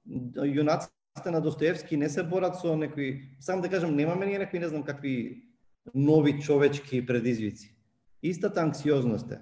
Јунаците 0.07 1.31
на 1.31 1.41
Достоевски 1.41 1.97
не 1.97 2.09
се 2.09 2.23
борат 2.23 2.59
со 2.59 2.75
некои, 2.75 3.37
сам 3.39 3.61
да 3.61 3.69
кажам, 3.69 3.95
немаме 3.95 4.25
ние 4.25 4.39
некои 4.39 4.59
не 4.59 4.67
знам 4.67 4.83
какви 4.83 5.43
нови 5.95 6.41
човечки 6.41 7.05
предизвици. 7.05 7.75
Истата 8.23 8.61
анксиозност 8.61 9.31
е 9.31 9.39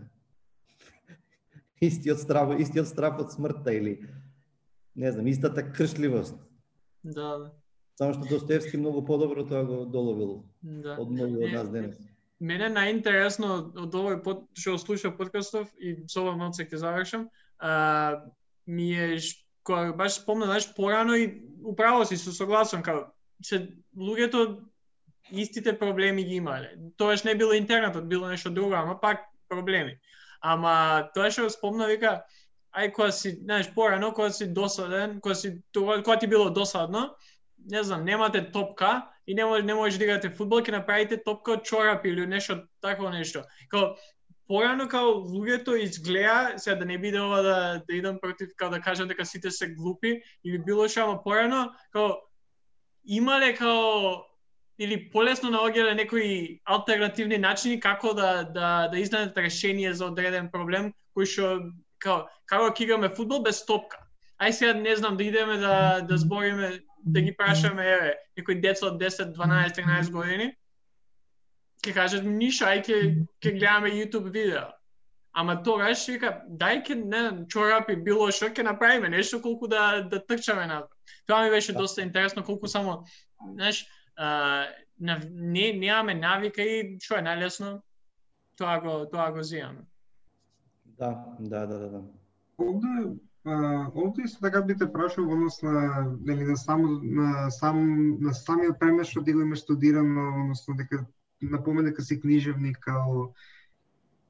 истиот 1.82 2.20
страв, 2.20 2.60
истиот 2.60 2.88
страв 2.88 3.20
од 3.20 3.32
смртта 3.32 3.74
или 3.74 4.00
не 4.96 5.12
знам, 5.12 5.28
истата 5.28 5.72
кршливост. 5.72 6.36
Да, 7.04 7.38
да. 7.38 7.52
Само 7.98 8.14
што 8.14 8.26
Достоевски 8.30 8.78
многу 8.78 9.04
подобро 9.06 9.46
тоа 9.46 9.64
го 9.66 9.86
доловил 9.86 10.44
Да. 10.62 10.98
од 10.98 11.12
многу 11.12 11.44
од 11.46 11.54
нас 11.54 11.70
денес. 11.70 11.98
Мене 12.42 12.72
најинтересно 12.74 13.50
од 13.78 13.94
овој 13.94 14.24
под 14.24 14.48
што 14.58 14.78
слушав 14.82 15.18
подкастов 15.18 15.70
и 15.78 16.04
со 16.10 16.24
ова 16.24 16.34
малце 16.38 16.66
ќе 16.66 16.78
завршам, 16.82 17.30
а, 17.60 18.26
ми 18.66 18.94
е 18.98 19.20
која 19.64 19.96
баш 19.96 20.22
спомна, 20.22 20.46
знаеш, 20.46 20.74
порано 20.76 21.16
и 21.16 21.42
управо 21.66 22.06
си 22.06 22.18
со 22.18 22.34
согласен 22.34 22.84
као 22.84 23.12
се 23.44 23.68
луѓето 23.98 24.62
истите 25.32 25.80
проблеми 25.80 26.24
ги 26.24 26.36
имале. 26.36 26.76
Тоаш 26.98 27.24
не 27.24 27.36
било 27.36 27.54
интернетот, 27.54 28.10
било 28.10 28.28
нешто 28.28 28.50
друго, 28.50 28.74
ама 28.74 29.00
пак 29.02 29.26
проблеми. 29.50 29.98
Ама 30.42 31.10
тоа 31.14 31.32
што 31.32 31.50
спомна 31.50 31.88
вика, 31.88 32.24
ај 32.74 32.92
кога 32.92 33.12
си, 33.12 33.36
знаеш, 33.44 33.70
порано 33.74 34.14
кога 34.14 34.30
си 34.30 34.48
досаден, 34.54 35.20
кога 35.22 35.36
си 35.36 35.62
тоа 35.72 36.02
кога 36.04 36.18
ти 36.20 36.28
било 36.28 36.50
досадно, 36.50 37.16
не 37.70 37.84
знам, 37.84 38.06
немате 38.06 38.52
топка 38.52 39.08
и 39.28 39.36
не 39.36 39.46
можеш 39.46 39.66
не 39.66 39.74
можеш 39.74 39.98
да 39.98 40.06
играте 40.06 40.30
фудбал, 40.30 40.62
ќе 40.62 40.72
направите 40.72 41.22
топка 41.24 41.58
од 41.60 41.66
чорапи 41.66 42.10
или 42.10 42.26
нешто 42.26 42.64
такво 42.82 43.10
нешто. 43.10 43.44
Као 43.70 43.96
порано 44.52 44.90
као 44.92 45.14
луѓето 45.32 45.78
изгледа, 45.80 46.60
сега 46.60 46.76
да 46.76 46.86
не 46.86 46.98
биде 47.00 47.22
ова 47.24 47.40
да 47.42 47.84
да 47.88 47.96
идам 47.96 48.18
против 48.20 48.50
као 48.58 48.70
да 48.70 48.82
кажам 48.82 49.08
дека 49.08 49.26
сите 49.26 49.52
се 49.52 49.70
глупи 49.72 50.20
или 50.44 50.60
било 50.60 50.90
што, 50.92 51.06
ама 51.06 51.24
порано 51.24 51.72
као 51.96 52.18
имале 53.08 53.54
као 53.56 54.28
или 54.76 54.98
полесно 55.14 55.54
наоѓале 55.56 55.96
некои 55.96 56.60
алтернативни 56.66 57.38
начини 57.38 57.80
како 57.80 58.12
да 58.14 58.44
да 58.44 58.90
да 58.92 58.98
изнајдат 59.00 59.40
решение 59.40 59.94
за 59.94 60.12
одреден 60.12 60.52
проблем 60.52 60.92
кој 61.16 61.32
што 61.32 61.48
као 62.04 62.28
како 62.46 62.74
ќе 62.76 62.84
играме 62.84 63.16
фудбал 63.16 63.44
без 63.48 63.64
топка. 63.66 64.04
Ај 64.42 64.52
сега 64.52 64.74
не 64.74 64.96
знам 65.00 65.16
да 65.16 65.24
идеме 65.24 65.58
да 65.64 66.02
да 66.04 66.18
збориме 66.18 66.84
да 67.06 67.22
ги 67.22 67.32
прашаме 67.38 67.88
еве 67.88 68.16
некои 68.38 68.60
деца 68.60 68.92
од 68.92 69.00
10, 69.00 69.32
12, 69.32 69.80
13 69.80 70.12
години. 70.12 70.52
Ќе 71.82 71.94
кажат 71.98 72.26
ништо, 72.28 72.68
ај 72.70 72.84
ќе 72.86 72.98
ќе 73.42 73.52
гледаме 73.58 73.90
YouTube 73.96 74.30
видео. 74.30 74.70
Ама 75.34 75.56
тогаш 75.64 76.04
вика 76.12 76.34
дај 76.48 76.84
ќе 76.86 76.96
не 77.02 77.22
чорапи 77.50 77.96
било 77.96 78.28
што 78.36 78.52
ќе 78.52 78.66
направиме 78.68 79.10
нешто 79.10 79.40
колку 79.42 79.68
да 79.72 80.02
да 80.12 80.20
трчаме 80.20 80.68
на. 80.68 80.84
Тоа 81.26 81.44
ми 81.44 81.50
беше 81.50 81.74
доста 81.74 82.02
интересно 82.02 82.44
колку 82.44 82.68
само 82.68 83.06
знаеш 83.54 83.88
а, 84.16 84.68
нав- 85.00 85.30
не 85.32 85.74
немаме 85.74 86.14
навика 86.14 86.62
и 86.62 87.00
што 87.00 87.18
е 87.18 87.26
најлесно 87.26 87.82
тоа 88.58 88.78
го 88.80 89.06
тоа 89.10 89.32
го 89.32 89.40
зијаме. 89.40 89.88
Да, 90.86 91.16
да, 91.40 91.66
да, 91.66 91.80
да. 91.80 91.90
да. 91.90 92.02
Овде 92.58 93.18
а, 93.46 93.88
овде 93.96 94.28
исто 94.28 94.42
така 94.42 94.62
би 94.62 94.78
те 94.78 94.92
прашал 94.94 95.26
во 95.26 95.34
однос 95.34 95.62
на 95.62 96.06
нели 96.22 96.44
на 96.44 96.58
само 96.58 97.00
на 97.02 97.50
сам 97.50 98.20
на 98.20 98.34
самиот 98.34 98.80
премеш 98.80 99.10
што 99.16 99.24
ти 99.24 99.34
го 99.34 99.42
имаш 99.42 99.60
студирано, 99.66 100.28
односно 100.44 100.76
дека 100.76 101.06
напомена 101.50 101.90
дека 101.90 102.02
си 102.02 102.20
книжевник, 102.20 102.80
као 102.80 103.32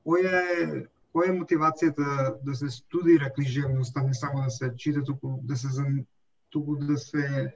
која 0.06 0.42
е 0.58 0.86
која 1.12 1.30
е 1.30 1.40
мотивацијата 1.40 2.38
да 2.44 2.56
се 2.56 2.70
студира 2.70 3.34
книжевност, 3.34 3.98
а 3.98 4.04
не 4.04 4.14
само 4.14 4.44
да 4.44 4.50
се 4.50 4.72
чита, 4.78 5.04
туку 5.04 5.40
да 5.44 5.56
се 5.56 5.68
зан- 5.68 6.06
туку 6.50 6.76
да 6.76 6.98
се 6.98 7.56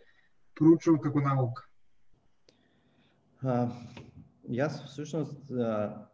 проучува 0.55 0.99
како 1.01 1.21
наука? 1.21 1.63
А, 3.43 3.71
јас 4.49 4.83
всушност 4.85 5.51
а, 5.51 6.07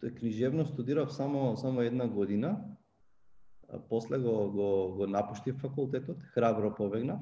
книжевност 0.00 0.18
книжевно 0.18 0.66
студирав 0.66 1.12
само 1.12 1.56
само 1.56 1.82
една 1.82 2.08
година. 2.08 2.60
А, 3.68 3.78
после 3.88 4.18
го 4.18 4.50
го 4.50 4.94
го 4.96 5.06
напуштив 5.06 5.56
факултетот, 5.60 6.22
храбро 6.22 6.74
побегнав. 6.74 7.20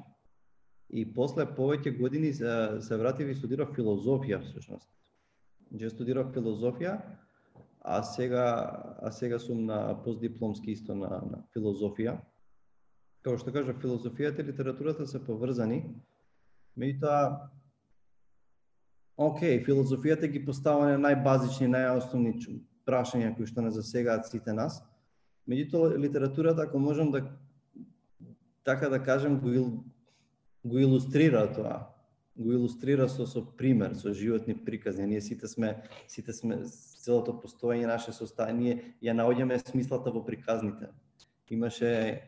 И 0.89 1.13
после 1.13 1.45
повеќе 1.45 1.97
години 1.97 2.33
се, 2.33 2.77
се 2.81 2.97
вратив 2.97 3.29
и 3.29 3.35
студирав 3.35 3.75
филозофија 3.75 4.39
всушност. 4.43 4.89
Ја 5.75 5.89
студирав 5.91 6.31
филозофија, 6.35 6.95
а 7.81 8.03
сега 8.03 8.45
а 9.01 9.11
сега 9.11 9.39
сум 9.39 9.65
на 9.65 9.97
постдипломски 10.03 10.71
исто 10.71 10.95
на, 10.95 11.21
на 11.27 11.43
филозофија. 11.55 12.17
Како 13.23 13.37
што 13.41 13.51
кажа, 13.51 13.75
филозофијата 13.75 14.41
и 14.41 14.47
литературата 14.51 15.07
се 15.07 15.19
поврзани. 15.19 15.83
Меѓутоа, 16.77 17.49
Океј, 19.17 19.63
филозофијата 19.65 20.27
ги 20.29 20.43
поставува 20.45 20.91
на 20.93 21.09
најбазични, 21.09 21.65
најосновни 21.73 22.35
прашања 22.85 23.31
кои 23.35 23.47
што 23.49 23.63
не 23.65 23.71
засегаат 23.73 24.29
сите 24.29 24.53
нас. 24.53 24.77
Меѓутоа, 25.49 25.97
литературата, 25.97 26.67
ако 26.67 26.79
можам 26.79 27.11
да 27.11 27.23
така 28.63 28.89
да 28.89 28.99
кажам, 29.03 29.39
го, 29.39 29.53
ил, 29.53 29.83
го 30.63 30.79
илустрира 30.79 31.47
тоа. 31.53 31.87
Го 32.37 32.53
илустрира 32.53 33.09
со 33.09 33.25
со 33.25 33.41
пример, 33.41 33.95
со 33.95 34.13
животни 34.13 34.53
приказни. 34.53 35.07
Ние 35.07 35.21
сите 35.21 35.47
сме 35.47 35.83
сите 36.07 36.33
сме 36.33 36.61
целото 37.01 37.33
постоење 37.33 37.87
наше 37.89 38.11
состојание 38.13 38.93
ја 39.01 39.15
наоѓаме 39.17 39.57
смислата 39.57 40.11
во 40.13 40.21
приказните. 40.25 40.91
Имаше 41.49 42.21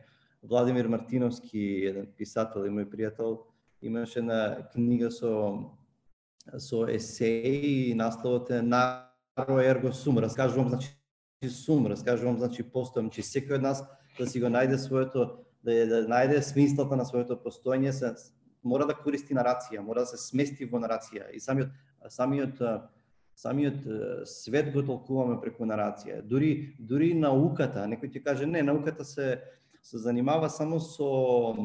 Владимир 0.44 0.88
Мартиновски, 0.88 1.60
еден 1.92 2.08
писател 2.18 2.66
и 2.66 2.74
мој 2.74 2.88
пријател, 2.90 3.38
имаше 3.82 4.22
на 4.22 4.66
книга 4.74 5.12
со 5.12 5.70
со 6.58 6.88
есеи 6.88 7.92
и 7.92 7.94
насловот 7.94 8.50
е 8.50 8.62
Наро 8.62 9.60
ерго 9.62 9.94
сум. 9.94 10.18
Раскажувам 10.18 10.70
значи 10.70 10.90
сум, 11.50 11.86
раскажувам 11.88 12.38
значи 12.38 12.64
постојам, 12.64 13.12
че 13.12 13.22
секој 13.22 13.60
од 13.60 13.62
нас 13.62 13.84
да 14.18 14.26
си 14.26 14.42
го 14.42 14.48
најде 14.50 14.78
своето 14.78 15.46
да, 15.64 15.86
да 15.86 16.02
најде 16.08 16.42
смислата 16.42 16.96
на 16.96 17.06
своето 17.06 17.38
постоење 17.38 17.92
се 17.92 18.16
мора 18.64 18.88
да 18.88 18.96
користи 18.96 19.34
нарација, 19.34 19.84
мора 19.84 20.06
да 20.06 20.14
се 20.14 20.18
смести 20.18 20.66
во 20.66 20.80
нарација 20.80 21.30
и 21.34 21.40
самиот 21.40 21.70
самиот 22.10 22.64
самиот 23.40 23.86
свет 24.28 24.74
го 24.74 24.84
толкуваме 24.84 25.40
преку 25.42 25.66
нарација. 25.66 26.22
Дури 26.22 26.76
дури 26.80 27.14
науката, 27.14 27.88
некој 27.88 28.12
ќе 28.12 28.24
каже 28.24 28.46
не, 28.46 28.64
науката 28.64 29.06
се 29.06 29.40
се 29.82 29.98
занимава 29.98 30.50
само 30.50 30.80
со 30.80 31.56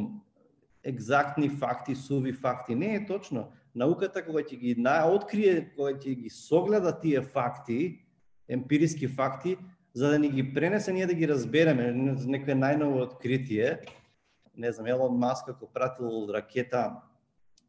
екзактни 0.84 1.48
факти, 1.48 1.94
суви 1.94 2.32
факти. 2.32 2.74
Не 2.74 2.94
е 2.94 3.06
точно. 3.06 3.48
Науката 3.74 4.22
кога 4.22 4.44
ќе 4.44 4.58
ги 4.60 4.74
на 4.78 5.02
открие, 5.10 5.72
кога 5.76 5.96
ќе 5.98 6.14
ги 6.14 6.30
согледа 6.30 6.92
тие 7.00 7.22
факти, 7.22 8.04
емпириски 8.48 9.08
факти, 9.08 9.56
за 9.94 10.10
да 10.10 10.18
ни 10.18 10.28
ги 10.28 10.54
пренесе 10.54 10.92
ние 10.92 11.06
да 11.06 11.14
ги 11.14 11.26
разбереме, 11.26 11.90
некое 12.26 12.54
најново 12.54 13.02
откритие. 13.08 13.80
Не 14.56 14.72
знам, 14.72 14.86
Елон 14.86 15.18
Маск 15.18 15.48
ако 15.48 15.66
пратил 15.66 16.28
ракета 16.34 17.02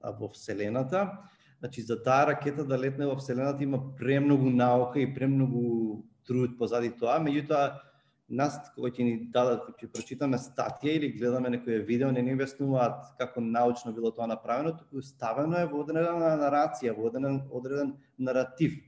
во 0.03 0.29
Вселената, 0.29 1.17
значи 1.59 1.81
за 1.81 2.03
таа 2.03 2.27
ракета 2.27 2.65
да 2.65 2.77
летне 2.77 3.05
во 3.05 3.15
Вселената 3.15 3.63
има 3.63 3.95
премногу 3.95 4.49
наука 4.49 4.99
и 4.99 5.13
премногу 5.13 6.03
труд 6.27 6.57
позади 6.57 6.91
тоа, 6.91 7.19
меѓутоа 7.21 7.81
нас 8.29 8.57
кога 8.73 8.89
ќе 8.89 9.05
ни 9.05 9.13
дадат, 9.33 9.67
ќе 9.77 9.89
прочитаме 9.93 10.38
статија 10.41 10.95
или 10.97 11.11
гледаме 11.13 11.51
некое 11.53 11.83
видео, 11.86 12.09
не 12.11 12.23
ни 12.25 12.33
објаснуваат 12.33 13.13
како 13.19 13.41
научно 13.41 13.93
било 13.93 14.11
тоа 14.11 14.27
направено, 14.27 14.73
туку 14.77 15.01
ставено 15.05 15.59
е 15.61 15.69
во 15.69 15.83
одредена 15.83 16.33
нарација, 16.41 16.95
во 16.97 17.09
одреден, 17.09 17.43
одреден 17.51 17.93
наратив. 18.17 18.79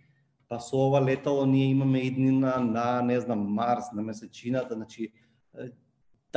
Па 0.49 0.59
со 0.63 0.79
ова 0.87 1.01
летало 1.03 1.45
ние 1.45 1.69
имаме 1.71 2.05
иднина 2.07 2.57
на, 2.63 3.01
не 3.01 3.19
знам, 3.21 3.45
Марс, 3.53 3.91
на 3.93 4.01
месечината, 4.01 4.75
значи 4.75 5.11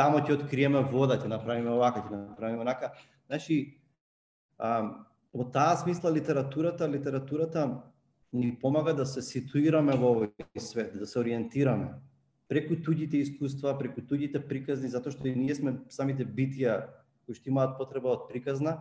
тамо 0.00 0.24
ќе 0.24 0.38
откриеме 0.38 0.80
вода, 0.88 1.20
ќе 1.20 1.28
направиме 1.28 1.74
овака, 1.76 2.06
ќе 2.08 2.16
направиме 2.16 2.64
онака. 2.64 2.94
Значи, 3.28 3.60
а, 4.56 5.04
во 5.36 5.44
таа 5.52 5.76
смисла 5.76 6.12
литературата, 6.12 6.88
литературата 6.88 7.68
ни 8.32 8.54
помага 8.58 8.94
да 8.96 9.06
се 9.06 9.22
ситуираме 9.22 9.96
во 10.00 10.14
овој 10.14 10.60
свет, 10.60 10.96
да 10.96 11.06
се 11.06 11.20
ориентираме 11.20 11.92
преку 12.50 12.74
туѓите 12.74 13.20
искуства, 13.22 13.76
преку 13.78 14.02
туѓите 14.02 14.42
приказни, 14.42 14.90
затоа 14.90 15.14
што 15.14 15.28
и 15.30 15.36
ние 15.38 15.54
сме 15.54 15.76
самите 15.94 16.26
битија 16.26 16.80
кои 17.26 17.36
што 17.38 17.50
имаат 17.52 17.76
потреба 17.78 18.10
од 18.10 18.26
приказна, 18.26 18.80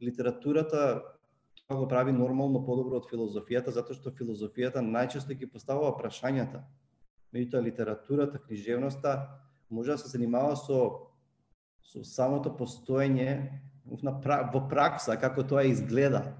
литературата 0.00 1.02
тоа 1.68 1.76
го 1.82 1.88
прави 1.88 2.14
нормално 2.16 2.62
подобро 2.64 2.96
од 2.96 3.10
филозофијата, 3.10 3.74
затоа 3.76 3.98
што 3.98 4.14
филозофијата 4.16 4.80
најчесто 4.80 5.36
ги 5.36 5.50
поставува 5.50 5.92
прашањата. 5.98 6.64
Меѓутоа 7.36 7.60
литературата, 7.62 8.40
книжевноста 8.40 9.12
може 9.70 9.92
да 9.92 9.98
се 9.98 10.08
занимава 10.08 10.56
со 10.56 11.10
со 11.82 12.04
самото 12.04 12.52
постоење 12.54 13.60
во 13.84 14.60
пракса 14.68 15.16
како 15.16 15.42
тоа 15.42 15.64
изгледа. 15.66 16.36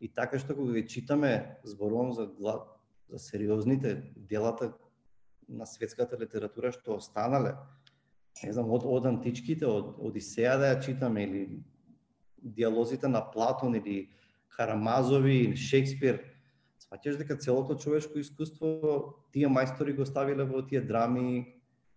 И 0.00 0.08
така 0.08 0.38
што 0.38 0.54
кога 0.54 0.72
ги 0.72 0.86
читаме, 0.88 1.58
зборувам 1.64 2.12
за 2.12 2.30
за 3.08 3.18
сериозните 3.18 4.02
делата 4.16 4.72
на 5.48 5.66
светската 5.66 6.18
литература 6.18 6.72
што 6.72 6.96
останале. 6.96 7.54
Не 8.42 8.52
знам, 8.52 8.70
од, 8.74 8.82
од 8.84 9.06
античките, 9.06 9.66
од 9.68 9.98
Одисеја 10.02 10.56
да 10.58 10.70
ја 10.72 10.80
читаме, 10.82 11.24
или 11.24 11.42
диалозите 12.42 13.08
на 13.08 13.20
Платон, 13.20 13.74
или 13.74 14.10
Карамазови, 14.56 15.36
или 15.44 15.56
Шекспир, 15.56 16.18
сваќаш 16.82 17.20
дека 17.20 17.36
целото 17.38 17.76
човешко 17.78 18.18
искуство 18.18 19.20
тие 19.32 19.48
мајстори 19.48 19.94
го 19.96 20.06
ставиле 20.06 20.44
во 20.44 20.64
тие 20.66 20.80
драми, 20.80 21.54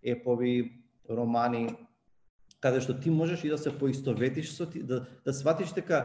епови, 0.07 0.83
романи, 1.09 1.75
каде 2.59 2.81
што 2.81 2.95
ти 2.99 3.11
можеш 3.13 3.43
и 3.43 3.51
да 3.51 3.57
се 3.57 3.73
поистоветиш 3.77 4.55
со 4.55 4.65
ти, 4.69 4.83
да, 4.83 5.05
да 5.25 5.33
сватиш 5.33 5.73
дека 5.75 6.03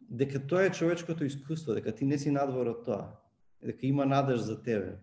дека 0.00 0.40
тоа 0.46 0.66
е 0.68 0.72
човечкото 0.72 1.24
искуство, 1.24 1.74
дека 1.74 1.94
ти 1.94 2.04
не 2.04 2.18
си 2.18 2.30
надвор 2.30 2.66
од 2.66 2.84
тоа, 2.84 3.04
дека 3.64 3.86
има 3.86 4.06
надеж 4.06 4.44
за 4.44 4.60
тебе. 4.62 4.98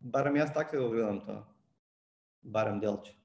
Барем 0.00 0.38
јас 0.38 0.54
така 0.54 0.78
го 0.78 0.90
гледам 0.90 1.20
тоа. 1.26 1.42
Барем 2.44 2.78
делче. 2.80 3.16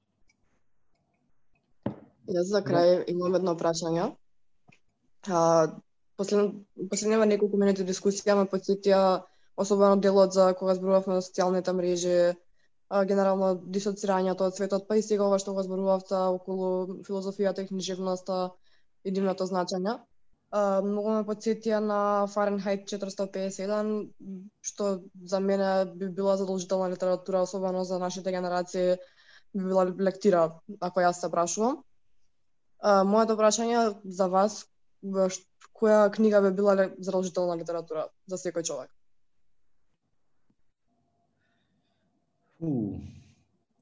Јас 2.26 2.50
за 2.50 2.64
крај 2.66 3.04
имам 3.12 3.34
едно 3.38 3.54
прашање. 3.54 4.10
А, 5.28 5.70
послед, 6.16 6.50
последнива 6.90 7.26
неколку 7.26 7.56
минути 7.56 7.86
дискусија 7.86 8.34
ме 8.34 8.50
подсетија 8.50 9.22
особено 9.56 9.96
делот 9.96 10.32
за 10.32 10.52
кога 10.58 10.74
зборувавме 10.74 11.20
на 11.20 11.22
социјалните 11.22 11.72
мрежи, 11.72 12.34
а, 12.88 13.04
генерално 13.04 13.54
дисоцирањето 13.76 14.48
од 14.48 14.56
светот, 14.56 14.88
па 14.88 14.96
и 14.96 15.02
сега 15.02 15.26
ова 15.28 15.38
што 15.38 15.54
го 15.54 15.62
зборувавте 15.62 16.16
околу 16.38 17.00
филозофијата 17.06 17.64
и 17.64 17.70
книжевноста 17.72 18.50
и 19.04 19.12
дивното 19.12 19.46
значење 19.46 19.98
многу 20.54 21.10
ме 21.10 21.24
подсетија 21.26 21.80
на 21.82 22.26
Фаренхайт 22.30 22.86
451, 22.90 24.10
што 24.62 25.00
за 25.24 25.40
мене 25.40 25.84
би 25.94 26.08
била 26.08 26.36
задолжителна 26.36 26.90
литература, 26.90 27.42
особено 27.42 27.84
за 27.84 27.98
нашите 27.98 28.30
генерации, 28.30 28.96
би 29.54 29.64
била 29.64 29.86
лектира, 29.98 30.60
ако 30.80 31.00
јас 31.00 31.20
се 31.20 31.30
прашувам. 31.30 31.82
моето 32.84 33.36
прашање 33.36 33.96
за 34.04 34.28
вас, 34.28 34.66
која 35.74 36.10
книга 36.12 36.40
би 36.42 36.50
била 36.50 36.90
задолжителна 36.98 37.56
литература 37.56 38.08
за 38.26 38.36
секој 38.36 38.62
човек? 38.62 38.90
Фу. 42.58 43.00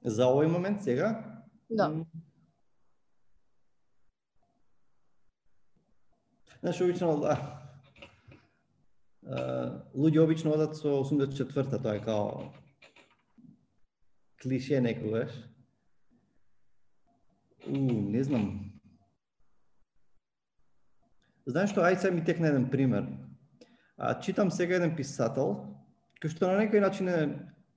За 0.02 0.26
овој 0.30 0.48
момент 0.50 0.82
сега? 0.82 1.14
Да. 1.70 1.90
Знаеш, 6.62 6.80
обично, 6.80 7.14
а, 7.26 7.36
луѓе 9.94 10.22
обично 10.22 10.52
одат 10.54 10.76
со 10.76 11.00
84-та, 11.02 11.78
тоа 11.78 11.96
е 11.98 12.04
као 12.04 12.50
клише 14.42 14.80
некогаш. 14.80 15.30
У, 17.66 17.78
не 18.10 18.22
знам. 18.26 18.46
Знаеш 21.46 21.70
што, 21.70 21.82
ај 21.86 21.98
сега 21.98 22.14
ми 22.14 22.24
текне 22.26 22.50
еден 22.50 22.68
пример. 22.70 23.06
А, 23.96 24.18
читам 24.20 24.50
сега 24.50 24.78
еден 24.78 24.96
писател, 24.98 25.54
кој 26.22 26.34
што 26.34 26.50
на 26.50 26.62
некој 26.62 26.82
начин 26.82 27.10
е, 27.10 27.18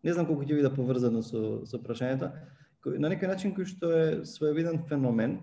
не 0.06 0.14
знам 0.14 0.28
колку 0.30 0.45
ќе 0.45 0.60
биде 0.60 0.70
поврзано 0.70 1.24
со, 1.26 1.66
со 1.66 1.82
прашањето, 1.82 2.30
на 2.86 3.10
некој 3.10 3.32
начин 3.32 3.56
кој 3.58 3.66
што 3.66 3.91
е 3.91 4.08
своевиден 4.30 4.84
феномен, 4.86 5.39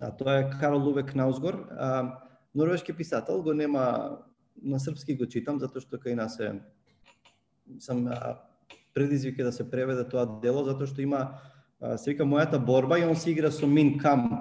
а 0.00 0.08
тоа 0.16 0.38
е 0.40 0.50
Карл 0.56 0.80
Луве 0.80 1.04
наузгор, 1.14 1.66
а, 1.76 2.20
норвешки 2.54 2.92
писател, 2.96 3.42
го 3.42 3.52
нема 3.52 4.18
на 4.62 4.80
српски 4.80 5.16
го 5.16 5.26
читам 5.26 5.60
затоа 5.60 5.84
што 5.84 6.00
кај 6.00 6.16
нас 6.16 6.38
е 6.40 6.54
сам 7.80 8.08
предизвик 8.94 9.38
е 9.38 9.44
да 9.44 9.52
се 9.52 9.68
преведе 9.70 10.04
тоа 10.08 10.26
дело 10.40 10.64
затоа 10.64 10.86
што 10.86 11.02
има 11.02 11.40
се 11.96 12.12
вика 12.12 12.24
мојата 12.24 12.60
борба 12.62 12.98
и 12.98 13.04
он 13.04 13.16
се 13.16 13.30
игра 13.32 13.50
со 13.50 13.66
Мин 13.66 13.98
Камп. 13.98 14.32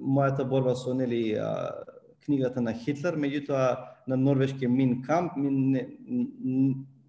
мојата 0.00 0.44
борба 0.44 0.74
со 0.74 0.94
нели 0.94 1.36
книгата 2.24 2.60
на 2.60 2.72
Хитлер, 2.74 3.16
меѓутоа 3.16 3.76
на 4.06 4.16
норвешки 4.16 4.66
Мин 4.66 5.02
Камп 5.02 5.36
не, 5.36 5.88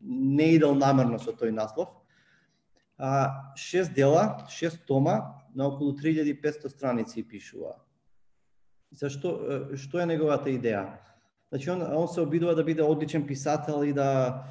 не 0.02 0.56
идел 0.56 0.76
намерно 0.76 1.20
со 1.20 1.32
тој 1.32 1.52
наслов. 1.52 1.90
А, 2.98 3.54
шест 3.56 3.94
дела, 3.94 4.46
шест 4.50 4.86
тома, 4.88 5.42
на 5.56 5.68
околу 5.68 5.94
3500 5.94 6.70
страници 6.70 7.24
пишува. 7.24 7.76
Зашто 8.92 9.76
што 9.76 10.00
е 10.00 10.06
неговата 10.06 10.50
идеја? 10.52 11.00
Значи 11.50 11.70
он 11.72 11.82
он 11.82 12.08
се 12.08 12.22
обидува 12.22 12.56
да 12.56 12.64
биде 12.64 12.84
одличен 12.84 13.28
писател 13.28 13.84
и 13.84 13.94
да 13.94 14.44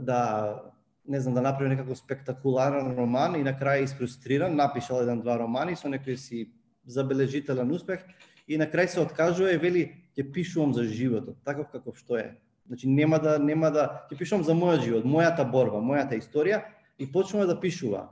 да 0.00 0.62
не 1.08 1.20
знам 1.20 1.34
да 1.34 1.42
направи 1.42 1.68
некако 1.68 1.94
спектакуларен 1.94 2.94
роман 2.98 3.36
и 3.36 3.42
на 3.42 3.52
крај 3.52 3.84
испрустриран, 3.84 4.56
напишал 4.56 5.02
еден 5.02 5.20
два 5.20 5.38
романи 5.38 5.76
со 5.76 5.88
некој 5.88 6.16
си 6.16 6.52
забележителен 6.86 7.70
успех 7.70 8.04
и 8.46 8.56
на 8.56 8.66
крај 8.66 8.86
се 8.86 9.00
откажува 9.00 9.52
и 9.52 9.58
вели 9.58 9.82
ќе 10.16 10.32
пишувам 10.32 10.74
за 10.74 10.84
животот, 10.84 11.36
таков 11.44 11.70
каков 11.70 11.98
што 11.98 12.16
е. 12.16 12.38
Значи 12.72 12.88
нема 12.88 13.18
да 13.20 13.36
нема 13.38 13.68
да 13.68 13.82
ќе 14.08 14.16
пишувам 14.16 14.46
за 14.48 14.54
мојот 14.56 14.80
живот, 14.80 15.02
мојата 15.04 15.44
борба, 15.44 15.76
мојата 15.84 16.16
историја 16.16 16.62
и 16.96 17.04
почнува 17.04 17.44
да 17.44 17.58
пишува 17.60 18.06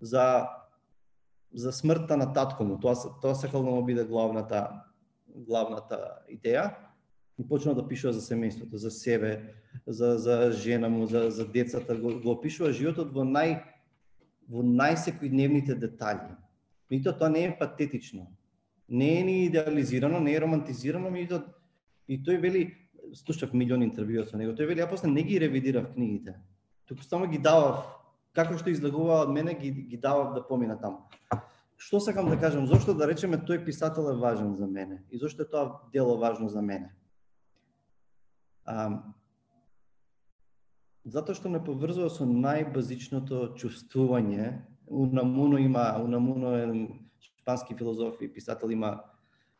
за 0.00 0.48
за 1.52 1.72
смртта 1.72 2.16
на 2.16 2.32
татко 2.32 2.64
му. 2.64 2.78
Тоа 2.80 2.96
тоа 3.20 3.34
сакал 3.36 3.60
да 3.66 3.68
му 3.68 3.84
биде 3.84 4.06
главната 4.08 4.80
главната 5.28 6.24
идеја 6.32 6.72
и 7.36 7.44
почнува 7.44 7.82
да 7.82 7.84
пишува 7.88 8.14
за 8.16 8.24
семејството, 8.24 8.80
за 8.80 8.90
себе, 8.90 9.52
за 9.86 10.16
за 10.16 10.52
жена 10.56 10.88
му, 10.88 11.04
за 11.06 11.28
за 11.30 11.44
децата, 11.44 11.94
го, 11.94 12.16
го 12.16 12.32
опишува 12.32 12.72
животот 12.72 13.12
во 13.12 13.28
нај 13.28 13.60
во 14.48 14.64
најсекојдневните 14.64 15.76
детали. 15.76 16.32
Меѓутоа 16.88 17.18
тоа 17.18 17.28
не 17.28 17.44
е 17.44 17.56
патетично. 17.60 18.24
Не 18.88 19.20
е 19.20 19.22
ни 19.22 19.38
идеализирано, 19.52 20.16
не 20.20 20.32
е 20.32 20.40
романтизирано, 20.40 21.12
меѓутоа 21.12 21.44
и 22.08 22.16
тој 22.24 22.40
вели 22.40 22.87
слушав 23.14 23.52
милиони 23.52 23.88
интервјуа 23.88 24.26
со 24.28 24.36
него. 24.36 24.52
Тој 24.52 24.68
вели 24.68 24.82
ја 24.82 24.88
после 24.90 25.10
не 25.10 25.22
ги 25.22 25.38
ревидирав 25.38 25.92
книгите. 25.94 26.36
Туку 26.86 27.02
само 27.02 27.26
ги 27.26 27.38
давав 27.38 27.86
како 28.36 28.58
што 28.58 28.70
излегуваа 28.70 29.26
од 29.26 29.32
мене 29.34 29.54
ги, 29.54 29.70
ги 29.70 29.96
давав 29.96 30.34
да 30.34 30.44
помина 30.46 30.78
таму. 30.78 31.08
Што 31.78 32.00
сакам 32.00 32.28
да 32.28 32.36
кажам, 32.38 32.66
зошто 32.66 32.94
да 32.94 33.06
речеме 33.06 33.38
тој 33.38 33.64
писател 33.64 34.10
е 34.10 34.16
важен 34.18 34.54
за 34.56 34.66
мене 34.66 35.02
и 35.10 35.18
зошто 35.18 35.42
е 35.42 35.50
тоа 35.50 35.80
дело 35.92 36.18
важно 36.18 36.48
за 36.48 36.62
мене? 36.62 36.90
А, 38.64 39.02
затоа 41.04 41.34
што 41.34 41.48
не 41.48 41.62
поврзува 41.62 42.10
со 42.10 42.26
најбазичното 42.26 43.54
чувствување. 43.56 44.58
Унамуно 44.88 45.58
има, 45.58 45.94
Унамуно 46.02 46.54
е 46.56 46.64
шпански 47.20 47.74
филозоф 47.74 48.20
и 48.20 48.32
писател 48.32 48.70
има 48.70 49.00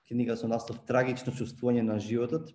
книга 0.08 0.36
со 0.36 0.48
наслов 0.48 0.80
Трагично 0.86 1.32
чувствување 1.32 1.82
на 1.82 1.98
животот. 1.98 2.52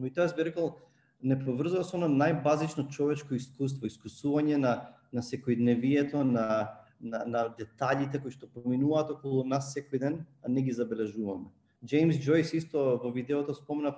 Но 0.00 0.08
и 0.08 0.10
тоа 0.10 0.32
би 0.36 0.48
рекол 0.48 0.78
не 1.22 1.36
поврзува 1.36 1.84
со 1.84 2.00
на 2.00 2.08
најбазично 2.08 2.88
човечко 2.88 3.36
искуство, 3.36 3.84
искусување 3.86 4.56
на 4.56 4.72
на 5.12 5.22
секојдневието, 5.22 6.22
на, 6.22 6.68
на, 7.00 7.24
на 7.26 7.48
деталите 7.58 8.20
кои 8.22 8.30
што 8.34 8.48
поминуваат 8.50 9.10
околу 9.16 9.44
нас 9.44 9.72
секој 9.74 10.02
ден, 10.02 10.20
а 10.42 10.48
не 10.48 10.62
ги 10.62 10.72
забележуваме. 10.72 11.50
Джеймс 11.84 12.20
Джойс 12.20 12.52
исто 12.54 13.00
во 13.02 13.10
видеото 13.10 13.54
спомнав, 13.54 13.96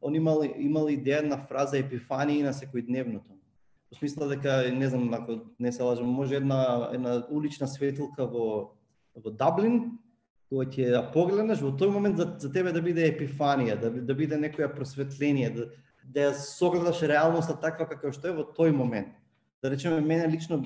он 0.00 0.14
имал, 0.14 0.44
имал 0.44 0.88
идеја 0.88 1.24
на 1.26 1.38
фраза 1.48 1.78
епифанија 1.80 2.48
на 2.48 2.54
секојдневното. 2.56 3.36
Во 3.90 3.98
смисла 3.98 4.28
дека 4.30 4.62
не 4.72 4.88
знам 4.88 5.12
ако 5.14 5.40
не 5.58 5.72
се 5.72 5.82
лажам, 5.82 6.08
може 6.08 6.36
една 6.36 6.90
една 6.92 7.20
улична 7.30 7.68
светилка 7.68 8.26
во 8.26 8.72
во 9.14 9.30
Даблин 9.30 9.98
кога 10.54 10.70
ќе 10.70 10.90
ја 10.92 11.02
погледнеш 11.10 11.62
во 11.64 11.72
тој 11.74 11.90
момент 11.90 12.20
за, 12.20 12.28
за 12.38 12.50
тебе 12.54 12.72
да 12.72 12.82
биде 12.82 13.08
епифанија, 13.10 13.74
да, 13.80 13.90
да 13.90 14.14
биде 14.14 14.38
некоја 14.38 14.70
просветление, 14.70 15.50
да, 15.50 15.66
да 16.04 16.28
ја 16.28 16.34
согледаш 16.38 17.02
реалноста 17.10 17.56
таква 17.58 17.88
како 17.90 18.12
што 18.14 18.30
е 18.30 18.36
во 18.38 18.46
тој 18.46 18.74
момент. 18.76 19.16
Да 19.62 19.72
речеме, 19.72 20.00
мене 20.00 20.28
лично 20.30 20.60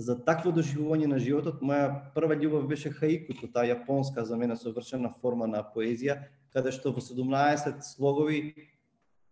за 0.00 0.16
такво 0.24 0.54
доживување 0.56 1.10
на 1.10 1.20
животот, 1.20 1.60
моја 1.60 1.92
прва 2.14 2.38
љубов 2.38 2.68
беше 2.70 2.94
хаикуто, 2.94 3.50
таа 3.52 3.68
јапонска 3.68 4.24
за 4.24 4.38
мене 4.40 4.56
совршена 4.56 5.12
форма 5.20 5.50
на 5.50 5.60
поезија, 5.74 6.22
каде 6.54 6.72
што 6.72 6.94
во 6.94 7.04
17 7.04 7.82
слогови 7.84 8.54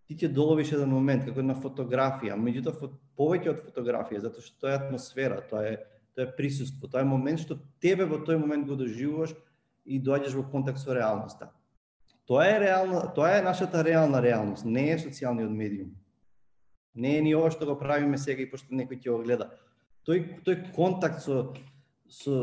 ти 0.08 0.16
ќе 0.16 0.32
доловиш 0.32 0.74
еден 0.74 0.92
момент 0.92 1.24
како 1.24 1.44
на 1.44 1.56
фотографија, 1.56 2.36
меѓутоа 2.36 2.90
повеќе 3.16 3.54
од 3.54 3.64
фотографија, 3.64 4.26
затоа 4.26 4.44
што 4.44 4.66
тоа 4.66 4.74
е 4.74 4.80
атмосфера, 4.82 5.40
тоа 5.48 5.64
е 5.72 5.78
тоа 6.18 6.26
е 6.26 6.36
присуство, 6.36 6.88
тоа 6.90 7.04
е 7.04 7.06
момент 7.06 7.44
што 7.44 7.60
тебе 7.78 8.02
во 8.08 8.18
тој 8.26 8.40
момент 8.42 8.66
го 8.66 8.74
доживуваш 8.74 9.36
и 9.88 10.00
доаѓаш 10.04 10.36
во 10.36 10.44
контакт 10.52 10.82
со 10.82 10.94
реалноста. 10.94 11.50
Тоа 12.28 12.44
е 12.44 12.60
реална, 12.60 13.06
тоа 13.16 13.38
е 13.38 13.42
нашата 13.42 13.84
реална 13.84 14.20
реалност, 14.22 14.64
не 14.64 14.90
е 14.92 14.98
социјалниот 15.00 15.48
медиум. 15.48 15.94
Не 16.94 17.16
е 17.18 17.22
ни 17.24 17.34
ова 17.34 17.50
што 17.50 17.66
го 17.66 17.78
правиме 17.80 18.18
сега 18.20 18.44
и 18.44 18.50
пошто 18.50 18.74
некој 18.74 19.00
ќе 19.00 19.14
го 19.14 19.22
гледа. 19.24 19.48
Тој 20.04 20.42
тој 20.44 20.58
контакт 20.76 21.24
со 21.24 21.54
со 22.08 22.34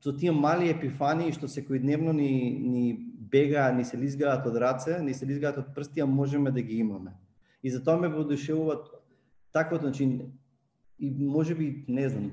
со 0.00 0.12
тие 0.16 0.32
мали 0.32 0.70
епифании 0.72 1.34
што 1.36 1.50
секојдневно 1.52 2.16
ни 2.16 2.32
ни 2.64 2.84
бега, 3.30 3.68
ни 3.72 3.84
се 3.84 3.98
лизгаат 4.00 4.46
од 4.46 4.56
раце, 4.56 5.02
ни 5.02 5.14
се 5.14 5.26
лизгаат 5.26 5.58
од 5.58 5.74
прсти, 5.74 6.00
а 6.00 6.06
можеме 6.06 6.50
да 6.50 6.62
ги 6.62 6.78
имаме. 6.78 7.12
И 7.62 7.70
затоа 7.70 7.96
ме 8.00 8.08
воодушевува 8.08 8.80
таквото, 9.52 9.88
значи 9.88 10.20
и 10.98 11.10
можеби 11.10 11.84
не 11.88 12.08
знам, 12.08 12.30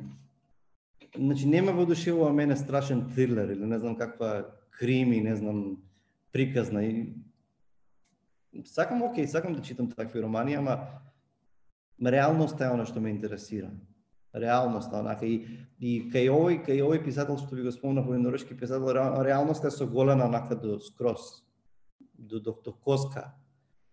значи 1.18 1.48
нема 1.48 1.72
воодушевува 1.72 2.34
мене 2.34 2.56
страшен 2.56 3.14
трилер 3.16 3.50
или 3.50 3.66
не 3.66 3.80
знам 3.80 3.96
каква 3.96 4.46
крими, 4.70 5.22
не 5.22 5.36
знам 5.36 5.78
приказна 6.32 6.86
и 6.86 7.14
сакам 8.66 9.04
окей, 9.04 9.28
сакам 9.28 9.54
да 9.54 9.62
читам 9.62 9.92
такви 9.92 10.22
романи, 10.22 10.54
ама 10.54 10.80
реалноста 12.02 12.66
е 12.66 12.74
она 12.74 12.86
што 12.86 13.02
ме 13.02 13.10
интересира. 13.10 13.72
Реалноста, 14.34 15.00
онака 15.00 15.26
и 15.26 15.46
и 15.80 16.10
кај 16.10 16.30
овој 16.34 16.66
кај 16.66 16.82
овој 16.82 17.04
писател 17.06 17.38
што 17.38 17.56
ви 17.56 17.64
го 17.64 17.72
спомнав, 17.72 18.08
овој 18.08 18.18
норвешки 18.18 18.58
писател, 18.58 18.90
реалноста 19.24 19.68
е 19.68 19.72
соголена 19.72 20.26
онака 20.26 20.56
до 20.56 20.80
скрос 20.80 21.44
до, 22.14 22.40
до, 22.40 22.58
до 22.66 22.74
коска. 22.74 23.34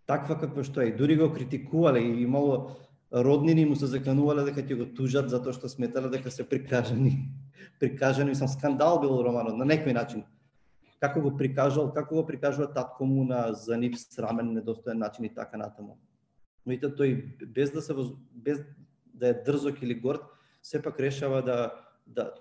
Таква 0.07 0.39
каква 0.39 0.65
што 0.65 0.81
е. 0.81 0.93
Дури 0.93 1.17
го 1.17 1.33
критикувале 1.33 2.01
и 2.01 2.23
имало 2.23 2.77
роднини 3.15 3.65
му 3.67 3.77
се 3.77 3.87
заканувале 3.91 4.45
дека 4.47 4.63
ќе 4.63 4.77
го 4.79 4.87
тужат 4.95 5.31
затоа 5.31 5.53
што 5.53 5.69
сметале 5.69 6.11
дека 6.11 6.31
се 6.31 6.47
прикажани. 6.47 7.29
Прикажани, 7.81 8.35
сам 8.35 8.49
скандал 8.49 9.01
бил 9.01 9.19
романот 9.25 9.57
на 9.59 9.67
некој 9.67 9.95
начин. 9.95 10.25
Како 11.01 11.21
го 11.21 11.33
прикажал, 11.37 11.91
како 11.93 12.21
го 12.21 12.27
прикажува 12.27 12.69
татко 12.73 13.07
му 13.07 13.25
на 13.25 13.53
за 13.53 13.77
нив 13.77 13.99
срамен, 13.99 14.53
недостоен 14.55 14.99
начин 14.99 15.25
и 15.25 15.35
така 15.35 15.57
натаму. 15.57 15.99
Но 16.67 16.73
и 16.73 16.79
тој 16.79 17.47
без 17.47 17.73
да 17.73 17.83
се 17.83 17.95
без 18.33 18.61
да 19.15 19.29
е 19.29 19.35
дрзок 19.35 19.83
или 19.83 19.95
горд, 19.95 20.23
сепак 20.63 21.01
решава 21.01 21.43
да 21.43 21.73
да 22.07 22.33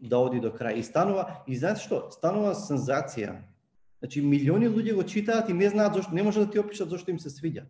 да 0.00 0.18
оди 0.18 0.40
до 0.40 0.48
крај. 0.48 0.80
И 0.80 0.82
станува, 0.82 1.44
и 1.46 1.56
знаете 1.56 1.84
што? 1.84 2.08
Станува 2.10 2.54
сензација. 2.56 3.36
Значи 4.00 4.22
милиони 4.24 4.68
луѓе 4.68 4.94
го 4.96 5.04
читаат 5.04 5.50
и 5.50 5.52
не 5.52 5.68
знаат 5.68 5.94
зошто, 5.94 6.14
не 6.14 6.22
може 6.22 6.40
да 6.40 6.50
ти 6.50 6.58
опишат 6.58 6.88
зошто 6.88 7.10
им 7.10 7.20
се 7.20 7.28
свиѓа. 7.28 7.66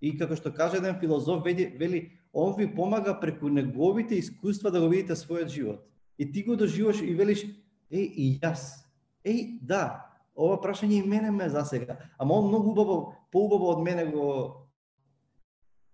И 0.00 0.14
како 0.18 0.36
што 0.38 0.52
каже 0.54 0.78
еден 0.78 0.98
филозоф, 1.00 1.42
вели, 1.44 1.66
вели 1.78 2.02
он 2.32 2.54
ви 2.56 2.68
помага 2.74 3.16
преку 3.20 3.48
неговите 3.48 4.18
искуства 4.18 4.70
да 4.70 4.80
го 4.80 4.88
видите 4.88 5.16
својот 5.18 5.48
живот. 5.48 5.86
И 6.18 6.32
ти 6.32 6.42
го 6.42 6.56
доживаш 6.56 7.02
и 7.02 7.14
велиш, 7.14 7.44
еј, 7.90 8.06
и 8.14 8.38
јас. 8.38 8.84
Еј, 9.26 9.58
да, 9.62 10.06
ова 10.36 10.60
прашање 10.62 11.02
и 11.02 11.08
мене 11.08 11.30
ме 11.30 11.48
засега. 11.48 11.98
Ама 12.18 12.34
он 12.34 12.48
многу 12.48 12.70
убаво, 12.70 13.16
поубаво 13.32 13.72
од 13.74 13.82
мене 13.82 14.06
го 14.06 14.68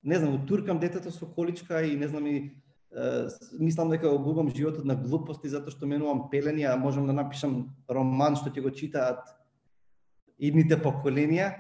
не 0.05 0.19
знам, 0.19 0.47
туркам 0.47 0.79
детето 0.79 1.11
со 1.11 1.27
количка 1.27 1.83
и 1.83 1.97
не 1.97 2.09
знам 2.09 2.27
и 2.27 2.37
е, 2.37 3.27
мислам 3.59 3.91
дека 3.91 4.11
го 4.11 4.19
губам 4.19 4.51
животот 4.51 4.85
на 4.85 4.95
глупости 4.95 5.49
затоа 5.49 5.73
што 5.73 5.89
менувам 5.89 6.29
пелени, 6.31 6.69
а 6.69 6.77
можам 6.77 7.07
да 7.09 7.17
напишам 7.17 7.73
роман 7.89 8.37
што 8.37 8.53
ќе 8.53 8.63
го 8.63 8.71
читаат 8.71 9.25
идните 10.39 10.77
поколенија 10.77 11.55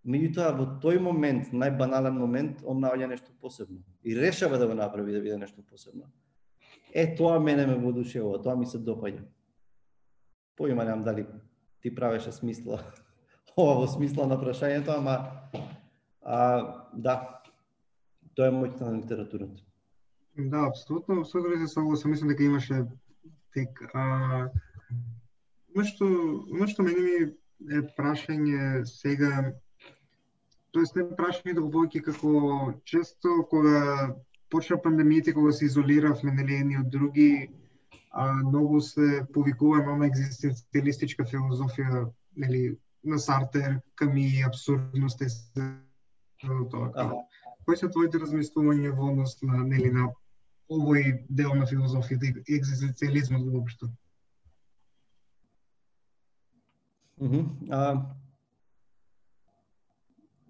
Меѓутоа, 0.00 0.54
во 0.56 0.66
тој 0.80 0.98
момент, 1.04 1.50
најбанален 1.52 2.16
момент, 2.16 2.62
он 2.64 2.80
наоѓа 2.80 3.10
нешто 3.10 3.32
посебно. 3.40 3.82
И 4.02 4.16
решава 4.16 4.58
да 4.58 4.66
го 4.66 4.74
направи 4.74 5.12
да 5.12 5.20
биде 5.20 5.36
нешто 5.36 5.62
посебно. 5.62 6.08
Е, 6.92 7.14
тоа 7.16 7.38
мене 7.40 7.66
ме 7.66 7.76
водушевува, 7.76 8.40
тоа 8.42 8.56
ми 8.56 8.66
се 8.66 8.78
допаѓа. 8.78 9.26
Поима 10.56 10.84
немам 10.84 11.04
дали 11.04 11.26
ти 11.82 11.94
правеше 11.94 12.32
смисла 12.32 12.80
ова 13.56 13.74
во 13.80 13.86
смисла 13.86 14.26
на 14.26 14.40
прашањето, 14.40 14.96
ама 14.96 15.16
а, 16.22 16.88
да, 16.94 17.42
тоа 18.34 18.48
е 18.48 18.56
моќта 18.56 18.88
на 18.88 18.98
литературата. 19.02 19.62
Да, 20.38 20.66
апсолутно, 20.70 21.20
абсолютно 21.20 21.66
се 21.66 21.74
согласам, 21.74 22.10
мислам 22.10 22.28
дека 22.28 22.44
имаше 22.44 22.84
тек 23.52 23.82
а, 23.94 24.48
нешто, 25.76 26.04
нешто 26.48 26.82
мене 26.82 27.00
ми 27.00 27.16
е 27.76 27.82
прашање 27.96 28.84
сега 28.88 29.52
тоест 30.72 30.96
не 30.96 31.04
прашање 31.18 31.54
да 31.54 31.62
го 31.62 31.70
повеќе 31.70 32.02
како 32.06 32.32
често 32.84 33.42
кога 33.50 34.14
почна 34.50 34.78
пандемијата 34.84 35.34
кога 35.34 35.52
се 35.52 35.66
изолиравме 35.66 36.32
нели 36.34 36.60
едни 36.62 36.78
од 36.78 36.90
други, 36.90 37.50
а 38.10 38.32
многу 38.42 38.80
се 38.80 39.24
повикува 39.34 39.96
на 39.96 40.08
екзистенцијалистичка 40.08 41.26
филозофија 41.30 42.08
нели 42.36 42.78
на 43.04 43.18
Сартер, 43.18 43.80
Ками, 43.94 44.42
абсурдност 44.46 45.20
и 45.20 45.28
се 45.28 45.68
тоа. 46.70 46.90
Ага. 46.94 47.14
Кои 47.64 47.76
се 47.76 47.88
твоите 47.88 48.18
размислувања 48.18 48.92
во 48.96 49.10
однос 49.12 49.36
на 49.42 49.62
нели 49.64 49.92
на 49.94 50.08
овој 50.70 51.26
дел 51.28 51.54
на 51.54 51.66
филозофијата 51.70 52.30
и 52.46 52.58
екзистенцијализмот 52.58 53.46
воопшто? 53.52 53.90
Mm 57.20 57.28
-hmm. 57.28 57.44
а, 57.70 58.19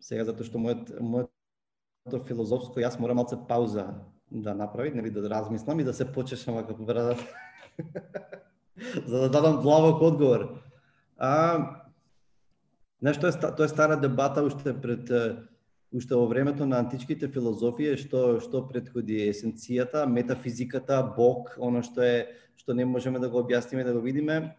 сега 0.01 0.25
затоа 0.25 0.47
што 0.49 0.59
мојот 0.59 0.95
моето 1.01 2.25
филозофско 2.27 2.81
јас 2.81 2.99
мора 3.01 3.15
малце 3.15 3.37
пауза 3.49 3.87
да 4.31 4.55
направи, 4.55 4.91
нели 4.95 5.11
да 5.11 5.29
размислам 5.31 5.81
и 5.81 5.85
да 5.85 5.93
се 5.95 6.07
почешам 6.13 6.61
како 6.67 6.85
брадат. 6.85 7.21
за 9.07 9.21
да 9.21 9.29
дадам 9.29 9.61
длабок 9.63 10.03
одговор. 10.03 10.61
А 11.19 11.83
знаеш, 13.01 13.21
тоа 13.21 13.31
е, 13.31 13.41
тоа 13.41 13.65
е 13.65 13.69
стара 13.69 14.01
дебата 14.01 14.43
уште 14.43 14.73
пред 14.81 15.11
уште 15.93 16.15
во 16.15 16.27
времето 16.31 16.67
на 16.67 16.79
античките 16.81 17.29
филозофија 17.29 17.99
што 17.99 18.39
што 18.41 18.63
предходи 18.69 19.27
есенцијата, 19.29 20.07
метафизиката, 20.07 21.03
Бог, 21.17 21.57
оно 21.59 21.83
што 21.83 22.03
е 22.03 22.31
што 22.57 22.75
не 22.75 22.85
можеме 22.85 23.19
да 23.19 23.29
го 23.29 23.43
објасниме 23.43 23.85
да 23.85 23.93
го 23.93 24.01
видиме 24.01 24.57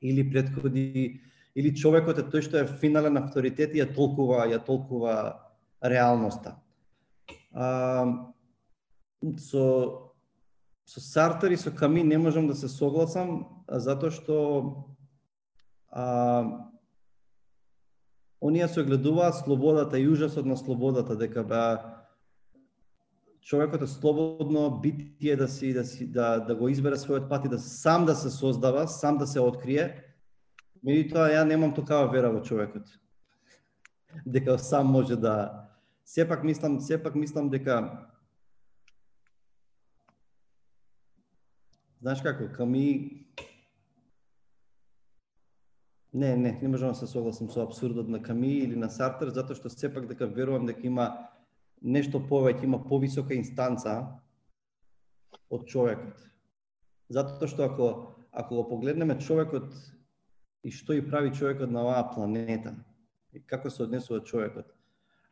или 0.00 0.24
предходи 0.30 1.20
или 1.54 1.74
човекот 1.76 2.18
е 2.18 2.26
тој 2.28 2.44
што 2.48 2.60
е 2.62 2.66
финален 2.80 3.18
авторитет 3.20 3.74
и 3.74 3.82
ја 3.82 3.88
толкува, 3.94 4.46
ја 4.48 4.60
толкува 4.64 5.16
реалноста. 5.82 6.56
А, 7.52 8.30
со 9.36 9.64
со 10.86 11.00
Сартер 11.00 11.50
и 11.50 11.56
со 11.56 11.70
Ками 11.70 12.02
не 12.02 12.18
можам 12.18 12.46
да 12.46 12.54
се 12.54 12.68
согласам 12.68 13.64
затоа 13.68 14.10
што 14.10 14.36
а, 15.90 16.68
оние 18.40 18.68
се 18.68 18.84
гледуваат 18.84 19.44
слободата 19.44 19.98
и 19.98 20.08
ужасот 20.08 20.46
на 20.46 20.56
слободата 20.56 21.16
дека 21.16 21.44
ба 21.44 21.62
човекот 23.40 23.82
е 23.82 23.86
слободно 23.86 24.80
битие 24.82 25.36
да 25.36 25.48
си 25.48 25.72
да 25.74 25.84
си 25.84 26.06
да 26.06 26.40
да 26.40 26.54
го 26.54 26.68
избере 26.68 26.96
својот 26.96 27.28
пат 27.28 27.44
и 27.44 27.48
да 27.48 27.58
сам 27.58 28.06
да 28.06 28.14
се 28.14 28.30
создава, 28.30 28.88
сам 28.88 29.18
да 29.18 29.26
се 29.26 29.40
открие 29.40 30.11
Меѓутоа, 30.82 31.28
ја 31.30 31.42
немам 31.46 31.74
токава 31.74 32.08
вера 32.10 32.32
во 32.34 32.40
човекот. 32.42 32.88
Дека 34.26 34.58
сам 34.58 34.90
може 34.90 35.16
да... 35.16 35.68
Сепак 36.04 36.42
мислам, 36.44 36.80
сепак 36.80 37.14
мислам 37.14 37.50
дека... 37.50 38.08
Знаеш 42.00 42.22
како, 42.22 42.48
Ками... 42.56 43.22
Не, 46.12 46.36
не, 46.36 46.58
не 46.62 46.68
можам 46.68 46.88
да 46.92 46.94
се 46.94 47.06
согласам 47.06 47.48
со 47.48 47.62
абсурдот 47.62 48.08
на 48.08 48.22
Ками 48.22 48.58
или 48.66 48.76
на 48.76 48.90
Сартер, 48.90 49.30
затоа 49.32 49.56
што 49.56 49.70
сепак 49.72 50.10
дека 50.10 50.26
верувам 50.26 50.66
дека 50.68 50.84
има 50.84 51.06
нешто 51.80 52.20
повеќе, 52.20 52.66
има 52.66 52.82
повисока 52.84 53.32
инстанца 53.32 53.94
од 55.48 55.64
човекот. 55.70 56.18
Затоа 57.08 57.48
што 57.48 57.64
ако 57.70 57.88
ако 58.32 58.56
го 58.56 58.68
погледнеме 58.68 59.18
човекот 59.18 59.72
и 60.64 60.70
што 60.70 60.94
и 60.94 61.02
прави 61.02 61.32
човекот 61.32 61.70
на 61.70 61.82
оваа 61.82 62.10
планета 62.14 62.74
и 63.32 63.40
како 63.40 63.70
се 63.70 63.82
однесува 63.82 64.22
човекот. 64.24 64.66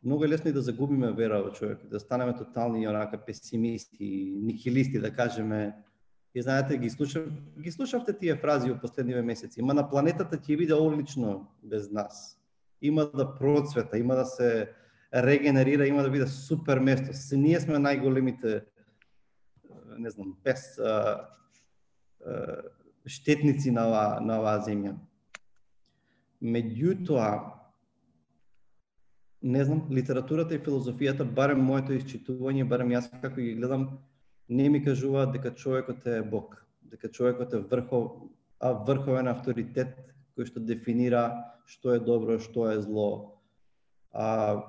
многу 0.03 0.25
е 0.25 0.27
лесно 0.27 0.49
и 0.49 0.53
да 0.53 0.61
загубиме 0.61 1.11
вера 1.13 1.43
во 1.43 1.51
човекот, 1.51 1.89
да 1.89 1.99
станеме 1.99 2.35
тотални 2.35 2.87
онака 2.87 3.17
песимисти, 3.25 4.37
нихилисти, 4.41 4.99
да 4.99 5.13
кажеме. 5.13 5.75
И 6.35 6.41
знаете, 6.41 6.77
ги 6.77 6.89
слушав, 6.89 7.27
ги 7.59 7.71
слушавте 7.71 8.13
тие 8.17 8.35
фрази 8.35 8.71
во 8.71 8.79
последниве 8.79 9.21
месеци. 9.21 9.59
Има 9.59 9.73
на 9.73 9.89
планетата 9.89 10.37
ќе 10.37 10.57
биде 10.57 10.73
одлично 10.73 11.47
без 11.63 11.91
нас. 11.91 12.37
Има 12.81 13.05
да 13.05 13.35
процвета, 13.35 13.97
има 13.97 14.15
да 14.15 14.25
се 14.25 14.69
регенерира, 15.13 15.87
има 15.87 16.03
да 16.03 16.09
биде 16.09 16.27
супер 16.27 16.79
место. 16.79 17.13
Се 17.13 17.37
ние 17.37 17.59
сме 17.59 17.77
најголемите 17.77 18.63
не 19.97 20.09
знам, 20.09 20.35
без 20.43 20.79
а, 20.79 21.27
а, 22.25 22.61
штетници 23.05 23.71
на 23.71 23.87
оваа 23.87 24.19
на 24.21 24.39
оваа 24.39 24.61
земја. 24.65 24.95
Меѓутоа, 26.41 27.53
не 29.41 29.65
знам, 29.65 29.87
литературата 29.91 30.55
и 30.55 30.61
филозофијата, 30.61 31.25
барем 31.25 31.61
моето 31.65 31.93
исчитување, 31.93 32.67
барем 32.69 32.93
јас 32.93 33.09
како 33.21 33.41
ги 33.41 33.55
гледам, 33.57 33.99
не 34.49 34.69
ми 34.69 34.83
кажуваат 34.83 35.31
дека 35.37 35.53
човекот 35.55 36.05
е 36.05 36.21
Бог, 36.21 36.57
дека 36.81 37.09
човекот 37.09 37.53
е 37.53 37.61
врхов, 37.61 38.11
а 38.59 38.73
врховен 38.87 39.27
авторитет 39.27 39.95
кој 40.37 40.49
што 40.49 40.59
дефинира 40.59 41.51
што 41.65 41.95
е 41.95 42.01
добро, 42.03 42.39
што 42.39 42.67
е 42.71 42.81
зло. 42.81 43.39
А, 44.11 44.63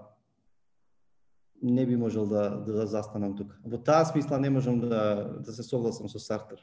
не 1.62 1.86
би 1.86 1.96
можел 1.96 2.26
да, 2.26 2.48
да, 2.62 2.72
да 2.72 2.86
застанам 2.86 3.36
тука. 3.36 3.56
Во 3.64 3.78
таа 3.78 4.04
смисла 4.04 4.38
не 4.38 4.50
можам 4.50 4.80
да, 4.80 5.40
да 5.42 5.52
се 5.52 5.62
согласам 5.62 6.08
со 6.08 6.18
Сартер. 6.18 6.62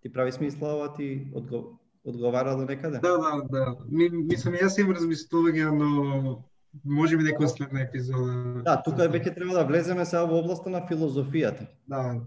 Ти 0.00 0.12
прави 0.12 0.32
смисла 0.32 0.74
ова 0.76 0.94
ти 0.94 1.28
одговор? 1.34 1.76
Одговара 2.04 2.56
до 2.56 2.64
некаде? 2.64 2.98
Да, 2.98 3.16
да, 3.18 3.42
да. 3.50 3.76
Ми, 3.88 4.08
мислам, 4.10 4.54
јас 4.54 4.78
имам 4.80 4.96
размислување, 4.96 5.70
но 5.70 6.44
може 6.84 7.16
би 7.16 7.26
некоја 7.28 7.48
следна 7.52 7.84
епизода. 7.84 8.62
Да, 8.66 8.76
тука 8.84 9.08
веќе 9.08 9.34
треба 9.34 9.56
да 9.56 9.64
влеземе 9.68 10.04
сега 10.06 10.24
во 10.28 10.40
областа 10.42 10.70
на 10.70 10.84
филозофијата. 10.88 11.68
Да. 11.86 12.20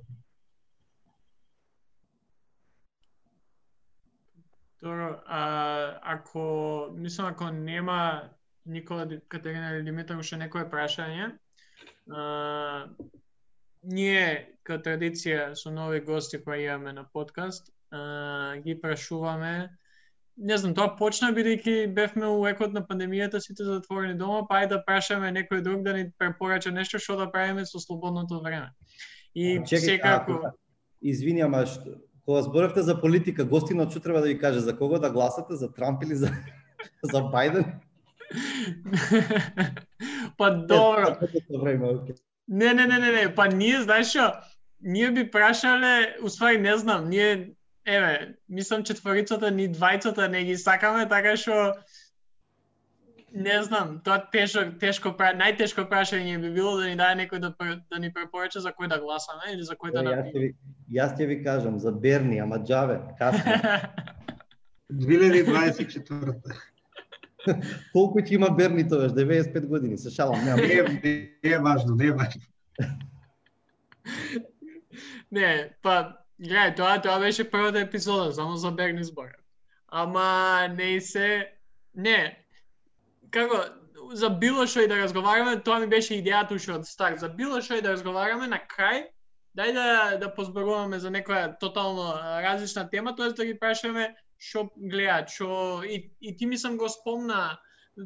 Добро, 4.81 5.21
а, 5.25 5.99
ако, 6.01 6.89
мислам, 6.97 7.27
ако 7.27 7.51
нема 7.51 8.29
Никола 8.65 9.07
Катерина 9.27 9.75
или 9.75 9.83
Димитар 9.85 10.17
уште 10.17 10.37
некое 10.41 10.65
прашање, 10.69 11.35
а, 12.09 12.89
ние, 13.83 14.57
као 14.63 14.81
традиција 14.81 15.53
со 15.57 15.71
нови 15.73 16.01
гости 16.01 16.41
кои 16.43 16.65
имаме 16.65 16.93
на 16.93 17.05
подкаст, 17.13 17.69
ги 18.63 18.79
прашуваме 18.81 19.69
не 20.37 20.57
знам, 20.57 20.73
тоа 20.75 20.93
почна 20.97 21.31
бидејќи 21.35 21.91
бевме 21.93 22.29
у 22.31 22.45
екот 22.49 22.73
на 22.73 22.81
пандемијата, 22.85 23.41
сите 23.43 23.65
затворени 23.67 24.17
дома, 24.17 24.45
па 24.49 24.61
ајде 24.61 24.77
да 24.77 24.83
прашаме 24.87 25.31
некој 25.35 25.61
друг 25.61 25.83
да 25.85 25.93
ни 25.93 26.07
препорача 26.17 26.71
нешто 26.71 26.99
што 26.99 27.17
да 27.19 27.27
правиме 27.31 27.65
со 27.65 27.79
слободното 27.79 28.41
време. 28.41 28.71
И 29.35 29.59
Чекай, 29.67 29.97
секако 29.97 30.39
а, 30.45 30.53
Извини, 31.01 31.41
ама 31.41 31.65
што 31.65 31.99
кога 32.25 32.41
зборавте 32.41 32.81
за 32.81 32.95
политика, 32.95 33.45
гостинот 33.45 33.91
што 33.91 33.99
треба 33.99 34.21
да 34.21 34.33
ви 34.33 34.39
каже 34.39 34.59
за 34.59 34.77
кого 34.77 34.99
да 34.99 35.09
гласате, 35.09 35.55
за 35.55 35.71
Трамп 35.71 36.03
или 36.03 36.15
за 36.15 36.31
за 37.03 37.21
Бајден? 37.21 37.65
па 40.37 40.51
добро. 40.51 41.17
Не, 42.47 42.73
не, 42.73 42.87
не, 42.87 42.99
не, 42.99 43.11
не, 43.11 43.35
па 43.35 43.47
ние 43.47 43.83
знаеш 43.83 44.15
што, 44.15 44.31
ние 44.81 45.11
би 45.11 45.29
прашале, 45.29 46.17
уствари 46.23 46.57
не 46.57 46.77
знам, 46.77 47.09
ние 47.09 47.53
еве, 47.85 48.35
мислам 48.49 48.83
четворицата 48.83 49.51
ни 49.51 49.67
двајцата 49.69 50.27
не 50.27 50.43
ги 50.43 50.57
сакаме, 50.57 51.07
така 51.09 51.35
што 51.37 51.73
не 53.31 53.63
знам, 53.63 54.01
тоа 54.03 54.19
тешко 54.31 54.65
тешко 54.79 55.13
најтешко 55.15 55.87
прашање 55.89 56.39
би 56.41 56.51
било 56.51 56.77
да 56.79 56.89
ни 56.89 56.95
даде 56.95 57.23
некој 57.23 57.39
да 57.39 57.53
да 57.55 57.99
ни 57.99 58.11
препорача 58.13 58.59
за 58.59 58.71
кој 58.75 58.89
да 58.91 58.99
гласаме 58.99 59.53
или 59.53 59.63
за 59.63 59.75
кој 59.75 59.93
да 59.95 60.03
Јас 60.03 60.33
ви 60.33 60.55
јас 60.91 61.15
ќе 61.17 61.27
ви 61.27 61.43
кажам 61.43 61.79
за 61.79 61.91
Берни, 61.91 62.39
ама 62.39 62.59
џаве, 62.59 62.99
касно. 63.17 63.57
2024. 64.91 66.35
Колку 67.93 68.19
ќе 68.19 68.35
има 68.35 68.49
Берни 68.49 68.87
тогаш? 68.87 69.11
95 69.11 69.67
години, 69.67 69.97
се 69.97 70.09
шалам, 70.11 70.45
нема. 70.45 70.61
Не, 70.61 70.81
не, 70.83 71.13
не 71.43 71.51
е 71.51 71.59
важно, 71.59 71.95
не 71.95 72.05
е 72.05 72.11
важно. 72.11 72.41
не, 75.31 75.69
па 75.81 76.20
Гледај, 76.41 76.75
тоа 76.75 76.97
тоа 77.01 77.19
беше 77.21 77.45
првата 77.49 77.83
епизода, 77.85 78.33
само 78.33 78.57
за 78.57 78.71
Берни 78.71 79.03
збора. 79.03 79.37
Ама 79.87 80.67
не 80.73 81.01
се 81.01 81.51
не 81.93 82.37
како 83.31 83.61
за 84.17 84.29
било 84.29 84.65
што 84.67 84.81
и 84.81 84.87
да 84.87 84.97
разговараме, 84.97 85.59
тоа 85.63 85.79
ми 85.79 85.87
беше 85.87 86.17
идејата 86.17 86.57
уште 86.57 86.73
од 86.73 86.87
старт. 86.87 87.19
За 87.23 87.29
било 87.29 87.61
што 87.61 87.77
и 87.77 87.85
да 87.85 87.93
разговараме 87.93 88.47
на 88.51 88.59
крај, 88.73 89.05
дај 89.57 89.73
да 89.77 89.87
да 90.23 90.33
позборуваме 90.35 90.99
за 90.99 91.11
некоја 91.13 91.57
тотално 91.59 92.13
различна 92.45 92.89
тема, 92.89 93.15
тоа 93.15 93.31
да 93.37 93.45
ги 93.45 93.57
прашаме 93.59 94.13
што 94.41 94.69
гледаат, 94.75 95.29
што 95.29 95.83
и, 95.85 96.09
и 96.21 96.35
ти 96.37 96.45
ми 96.45 96.57
сам 96.57 96.77
го 96.77 96.89
спомна 96.89 97.59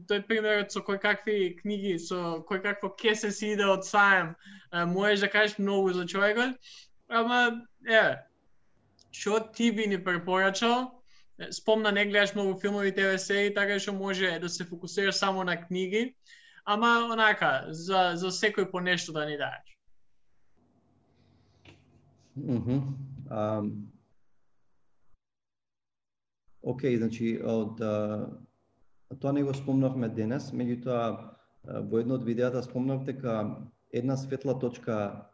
тој 0.10 0.26
примерот 0.28 0.74
со 0.74 0.82
кој 0.84 1.00
какви 1.00 1.56
книги, 1.62 1.96
со 2.02 2.42
кој 2.50 2.62
какво 2.64 2.90
кесе 3.00 3.32
си 3.32 3.54
иде 3.56 3.66
од 3.70 3.86
саем, 3.88 4.36
можеш 4.92 5.24
да 5.24 5.30
кажеш 5.30 5.58
многу 5.60 5.94
за 5.94 6.06
човекот, 6.06 6.58
Ама, 7.10 7.66
е, 7.88 8.26
што 9.12 9.40
ти 9.54 9.72
би 9.72 9.88
ни 9.88 10.04
препорачал? 10.04 10.92
Спомна 11.52 11.92
не 11.92 12.06
гледаш 12.06 12.34
многу 12.36 12.60
филмови 12.60 12.92
ТВ 12.96 13.20
серии, 13.20 13.54
така 13.54 13.80
што 13.80 13.94
може 13.94 14.40
да 14.40 14.50
се 14.50 14.66
фокусираш 14.66 15.16
само 15.16 15.44
на 15.44 15.58
книги, 15.62 16.16
ама 16.66 17.10
онака, 17.12 17.66
за, 17.70 18.16
за 18.16 18.32
секој 18.32 18.72
по 18.72 18.80
нешто 18.80 19.14
да 19.14 19.26
ни 19.26 19.38
дадеш. 19.38 19.78
Mm 22.38 22.64
-hmm. 22.64 22.82
um, 23.30 23.92
Океј, 26.64 26.98
значи, 26.98 27.40
од, 27.44 27.80
uh, 27.80 28.26
тоа 29.20 29.32
не 29.32 29.44
го 29.44 29.54
спомнавме 29.54 30.10
денес, 30.10 30.52
меѓутоа 30.52 31.36
во 31.90 32.00
едно 32.00 32.16
од 32.16 32.24
видеата 32.24 32.64
спомнав 32.64 33.04
дека 33.06 33.56
една 33.94 34.18
светла 34.18 34.60
точка 34.60 35.26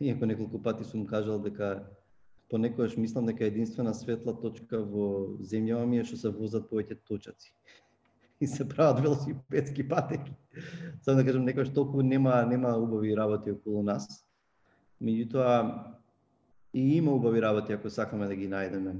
иако 0.00 0.26
неколку 0.26 0.62
пати 0.62 0.84
сум 0.84 1.06
кажал 1.06 1.38
дека 1.38 1.86
понекогаш 2.50 2.96
мислам 2.96 3.26
дека 3.26 3.44
единствена 3.44 3.94
светла 3.94 4.34
точка 4.40 4.78
во 4.78 5.36
земјава 5.40 5.86
ми 5.86 5.98
е 5.98 6.04
што 6.04 6.16
се 6.20 6.30
возат 6.30 6.68
повеќе 6.70 6.98
точаци 7.08 7.52
и 8.40 8.46
се 8.46 8.68
прават 8.68 9.00
велосипедски 9.00 9.88
патеки. 9.88 10.32
Само 11.02 11.22
да 11.22 11.24
кажам, 11.24 11.46
некојаш 11.46 11.74
толку 11.74 12.02
нема 12.02 12.44
нема 12.46 12.76
убави 12.76 13.16
работи 13.16 13.50
околу 13.50 13.82
нас. 13.82 14.06
Меѓутоа 15.02 15.94
и 16.74 16.96
има 16.96 17.12
убави 17.12 17.42
работи 17.42 17.72
ако 17.72 17.90
сакаме 17.90 18.26
да 18.26 18.36
ги 18.36 18.48
најдеме. 18.48 18.96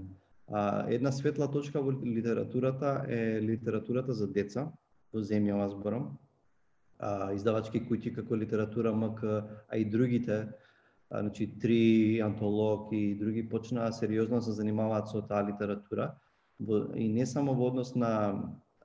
А, 0.49 0.86
една 0.88 1.12
светла 1.12 1.51
точка 1.51 1.82
во 1.82 1.92
литературата 1.92 3.05
е 3.09 3.42
литературата 3.42 4.12
за 4.12 4.26
деца 4.26 4.70
во 5.12 5.20
земјава 5.20 5.68
зборам. 5.68 6.16
А, 6.99 7.32
издавачки 7.36 7.82
куќи 7.84 8.14
како 8.14 8.36
литература 8.36 8.92
МК, 8.92 9.44
а 9.68 9.76
и 9.76 9.84
другите 9.84 10.49
значи 11.11 11.46
три 11.61 12.20
антолог 12.20 12.88
и 12.92 13.14
други 13.14 13.48
почнаа 13.48 13.92
сериозно 13.92 14.36
да 14.36 14.42
се 14.42 14.52
занимаваат 14.52 15.09
со 15.09 15.22
таа 15.22 15.46
литература. 15.46 16.14
И 16.94 17.09
не 17.09 17.26
само 17.26 17.54
во 17.54 17.68
однос 17.68 17.94
на 17.94 18.12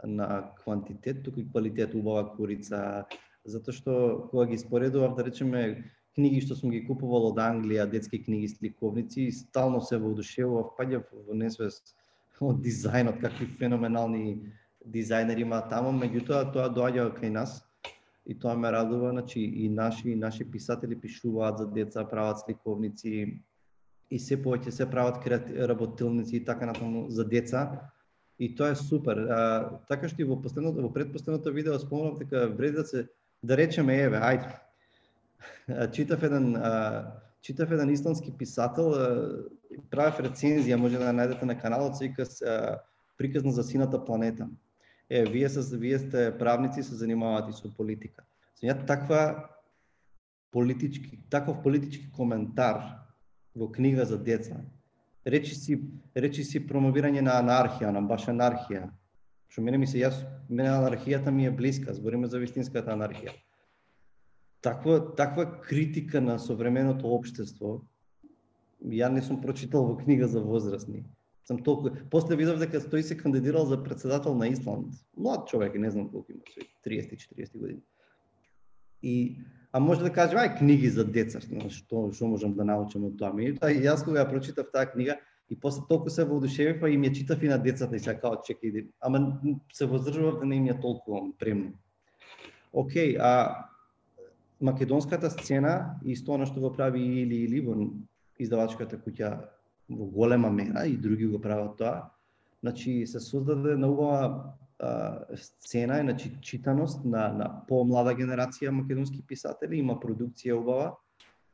на 0.03 0.53
квантитет, 0.63 1.23
туку 1.23 1.39
и 1.39 1.49
квалитет, 1.49 1.95
убава 1.95 2.25
курица, 2.35 3.05
затоа 3.45 3.73
што 3.73 3.93
кога 4.31 4.45
ги 4.45 4.57
споредував, 4.57 5.15
да 5.15 5.23
речеме, 5.23 5.91
книги 6.15 6.41
што 6.41 6.55
сум 6.55 6.71
ги 6.71 6.83
купувал 6.85 7.31
од 7.31 7.37
Англија, 7.41 7.85
детски 7.89 8.23
книги, 8.23 8.49
сликовници, 8.49 9.31
стално 9.31 9.81
се 9.81 9.97
воодушевував, 9.97 10.73
паѓав 10.77 11.05
во 11.27 11.37
несвест 11.37 11.95
од 12.41 12.61
дизајнот, 12.65 13.21
какви 13.21 13.45
феноменални 13.59 14.51
дизајнери 14.85 15.45
има 15.45 15.61
таму, 15.69 15.93
меѓутоа 15.93 16.51
тоа 16.53 16.69
доаѓа 16.73 17.11
кај 17.19 17.29
нас 17.37 17.61
и 18.25 18.39
тоа 18.39 18.55
ме 18.55 18.71
радува, 18.71 19.11
значи 19.11 19.39
и 19.41 19.69
наши 19.69 20.09
и 20.09 20.15
наши 20.15 20.51
писатели 20.51 20.99
пишуваат 20.99 21.57
за 21.57 21.67
деца, 21.67 22.05
прават 22.09 22.39
сликовници 22.39 23.41
и 24.11 24.19
се 24.19 24.37
повеќе 24.37 24.69
се 24.69 24.89
прават 24.89 25.25
работилници 25.69 26.35
и 26.35 26.45
така 26.45 26.65
натаму 26.65 27.09
за 27.09 27.25
деца. 27.25 27.89
И 28.39 28.55
тоа 28.55 28.71
е 28.71 28.75
супер. 28.75 29.17
А, 29.17 29.79
така 29.89 30.09
што 30.09 30.21
и 30.21 30.27
во 30.27 30.37
последното 30.41 30.81
во 30.81 30.89
предпоследното 30.93 31.53
видео 31.53 31.79
спомнав 31.79 32.19
дека 32.19 32.49
вреди 32.49 32.81
да 32.81 32.85
се 32.85 33.07
да 33.43 33.57
речеме 33.57 33.97
еве, 34.01 34.17
ајде. 34.17 34.53
Читав 35.91 36.23
еден 36.23 36.55
а, 36.55 37.05
читав 37.41 37.71
еден 37.71 37.89
исландски 37.89 38.31
писател, 38.37 38.93
правев 39.89 40.19
рецензија, 40.21 40.77
може 40.77 41.01
да 41.01 41.13
најдете 41.13 41.45
на 41.45 41.57
каналот, 41.57 41.97
се 41.97 42.09
вика 42.09 42.25
приказна 43.17 43.51
за 43.51 43.63
сината 43.63 44.05
планета 44.05 44.49
е, 45.11 45.25
вие, 45.25 45.49
се, 45.49 45.77
вие 45.77 45.99
сте 45.99 46.37
правници, 46.37 46.83
се 46.83 46.95
занимавате 46.95 47.51
со 47.51 47.67
политика. 47.77 48.23
Значи, 48.59 48.79
Смејат 48.79 48.87
таква 48.87 49.49
политички, 50.51 51.19
таков 51.29 51.61
политички 51.63 52.11
коментар 52.11 52.79
во 53.55 53.67
книга 53.71 54.05
за 54.05 54.17
деца, 54.17 54.55
речи 55.27 55.55
си, 55.55 55.81
речи 56.15 56.43
си 56.43 56.63
промовирање 56.63 57.19
на 57.21 57.35
анархија, 57.43 57.91
на 57.91 58.01
баш 58.01 58.29
анархија. 58.31 58.87
Што 59.51 59.61
мене 59.61 59.77
ми 59.83 59.87
се 59.87 59.99
јас, 59.99 60.15
мене 60.47 60.71
анархијата 60.71 61.31
ми 61.31 61.45
е 61.45 61.51
блиска, 61.51 61.93
збориме 61.93 62.31
за 62.31 62.39
вистинската 62.39 62.95
анархија. 62.95 63.35
Таква, 64.61 65.15
таква 65.15 65.59
критика 65.59 66.21
на 66.21 66.39
современото 66.39 67.11
општество, 67.11 67.81
ја 68.79 69.11
не 69.11 69.21
сум 69.21 69.41
прочитал 69.41 69.91
во 69.91 69.97
книга 69.97 70.27
за 70.27 70.39
возрастни. 70.39 71.03
Сам 71.51 71.63
толку 71.63 71.89
после 72.07 72.37
видов 72.39 72.61
дека 72.63 72.79
тој 72.79 73.01
се 73.03 73.17
кандидирал 73.19 73.65
за 73.67 73.75
председател 73.83 74.31
на 74.39 74.47
Исланд. 74.47 74.95
Млад 75.17 75.49
човек, 75.51 75.75
не 75.75 75.91
знам 75.91 76.07
колку 76.07 76.31
има, 76.31 76.39
30-40 76.87 77.57
години. 77.59 77.81
И 79.03 79.35
а 79.71 79.79
може 79.79 79.99
да 79.99 80.13
кажем, 80.13 80.39
ај 80.39 80.55
книги 80.59 80.87
за 80.87 81.03
деца, 81.03 81.43
што 81.43 82.07
што 82.15 82.31
можам 82.31 82.55
да 82.55 82.63
научам 82.63 83.03
од 83.11 83.19
тоа. 83.19 83.35
Меѓутоа 83.35 83.67
јас 83.67 84.07
кога 84.07 84.23
ја 84.23 84.29
прочитав 84.31 84.71
таа 84.71 84.87
книга 84.87 85.19
и 85.51 85.59
после 85.59 85.83
толку 85.91 86.07
се 86.07 86.23
воодушевив, 86.23 86.79
па 86.79 86.87
ми 86.87 87.11
ја 87.11 87.19
читав 87.19 87.43
и 87.43 87.51
на 87.51 87.59
децата 87.59 87.95
и 87.95 87.99
сега 87.99 88.15
као 88.15 88.39
чекај, 88.47 88.87
ама 89.03 89.41
се 89.73 89.91
воздржував 89.91 90.39
да 90.39 90.45
не 90.45 90.55
им 90.55 90.71
ја 90.71 90.79
толку 90.79 91.35
премно. 91.35 91.75
Океј, 92.71 93.19
а 93.19 93.67
македонската 94.61 95.27
сцена 95.27 95.99
и 96.05 96.15
тоа 96.15 96.45
што 96.47 96.63
го 96.63 96.71
прави 96.71 97.03
или 97.27 97.43
или 97.43 97.59
во 97.59 97.75
издавачката 98.39 98.95
куќа 98.95 99.59
во 99.91 100.05
голема 100.05 100.49
мера 100.49 100.85
и 100.87 100.97
други 100.97 101.27
го 101.27 101.41
прават 101.41 101.77
тоа. 101.77 102.09
Значи 102.63 103.07
се 103.07 103.19
создаде 103.19 103.75
на 103.75 103.87
убава 103.87 104.53
сцена 105.35 105.99
значи 106.01 106.31
читаност 106.41 107.05
на 107.05 107.29
на 107.33 107.47
помлада 107.67 108.15
генерација 108.17 108.71
македонски 108.71 109.21
писатели, 109.27 109.77
има 109.77 109.99
продукција 109.99 110.57
убава. 110.57 110.95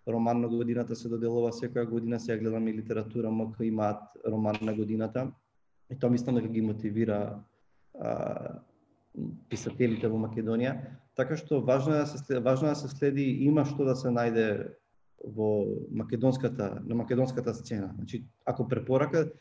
Роман 0.07 0.41
на 0.41 0.47
годината 0.47 0.95
се 0.95 1.09
доделува 1.09 1.51
секоја 1.51 1.89
година, 1.89 2.19
сега 2.19 2.37
гледаме 2.37 2.73
литература 2.73 3.31
МК 3.31 3.65
имаат 3.65 3.99
роман 4.27 4.55
на 4.61 4.73
годината. 4.73 5.31
И 5.91 5.99
тоа 5.99 6.09
мислам 6.09 6.35
дека 6.35 6.47
ги 6.47 6.61
мотивира 6.61 7.39
а, 7.99 8.59
писателите 9.49 10.07
во 10.07 10.17
Македонија. 10.17 10.77
Така 11.15 11.35
што 11.35 11.59
важно 11.61 11.95
е 11.95 12.05
да 12.05 12.07
се 12.07 12.39
важно 12.39 12.67
е 12.67 12.75
да 12.75 12.75
се 12.75 12.87
следи, 12.87 13.25
има 13.49 13.65
што 13.65 13.83
да 13.83 13.95
се 13.95 14.07
најде 14.07 14.71
во 15.35 15.65
македонската 15.91 16.81
на 16.85 16.95
македонската 16.95 17.53
сцена. 17.53 17.91
Значи, 17.97 18.23
ако 18.45 18.67
препорака 18.67 19.31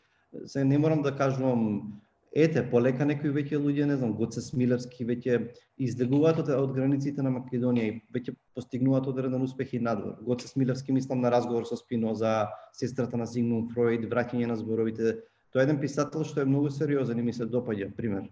се 0.45 0.63
не 0.65 0.77
морам 0.77 1.01
да 1.01 1.15
кажувам 1.15 1.93
ете, 2.35 2.61
полека 2.69 3.05
некои 3.05 3.31
веќе 3.33 3.57
луѓе, 3.57 3.87
не 3.89 3.95
знам, 3.97 4.13
Гоце 4.17 4.41
Смилевски 4.43 5.05
веќе 5.07 5.37
излегуваат 5.81 6.41
од, 6.43 6.51
од 6.53 6.73
границите 6.75 7.23
на 7.25 7.31
Македонија 7.33 7.87
и 7.87 7.95
веќе 8.13 8.35
постигнуваат 8.55 9.07
одреден 9.07 9.41
успех 9.41 9.73
и 9.73 9.79
надвор. 9.79 10.17
Гоце 10.21 10.49
Смилевски 10.51 10.93
мислам 10.93 11.21
на 11.21 11.31
разговор 11.31 11.65
со 11.65 11.77
Спиноза, 11.79 12.49
сестрата 12.73 13.17
на 13.17 13.25
Зигмунд 13.25 13.71
Фройд, 13.73 14.05
враќање 14.11 14.51
на 14.51 14.57
зборовите. 14.59 15.21
Тоа 15.53 15.63
е 15.63 15.69
еден 15.69 15.79
писател 15.81 16.27
што 16.27 16.43
е 16.43 16.49
многу 16.49 16.69
сериозен 16.69 17.19
и 17.19 17.25
ми 17.25 17.33
се 17.33 17.47
допаѓа, 17.47 17.93
пример. 17.95 18.27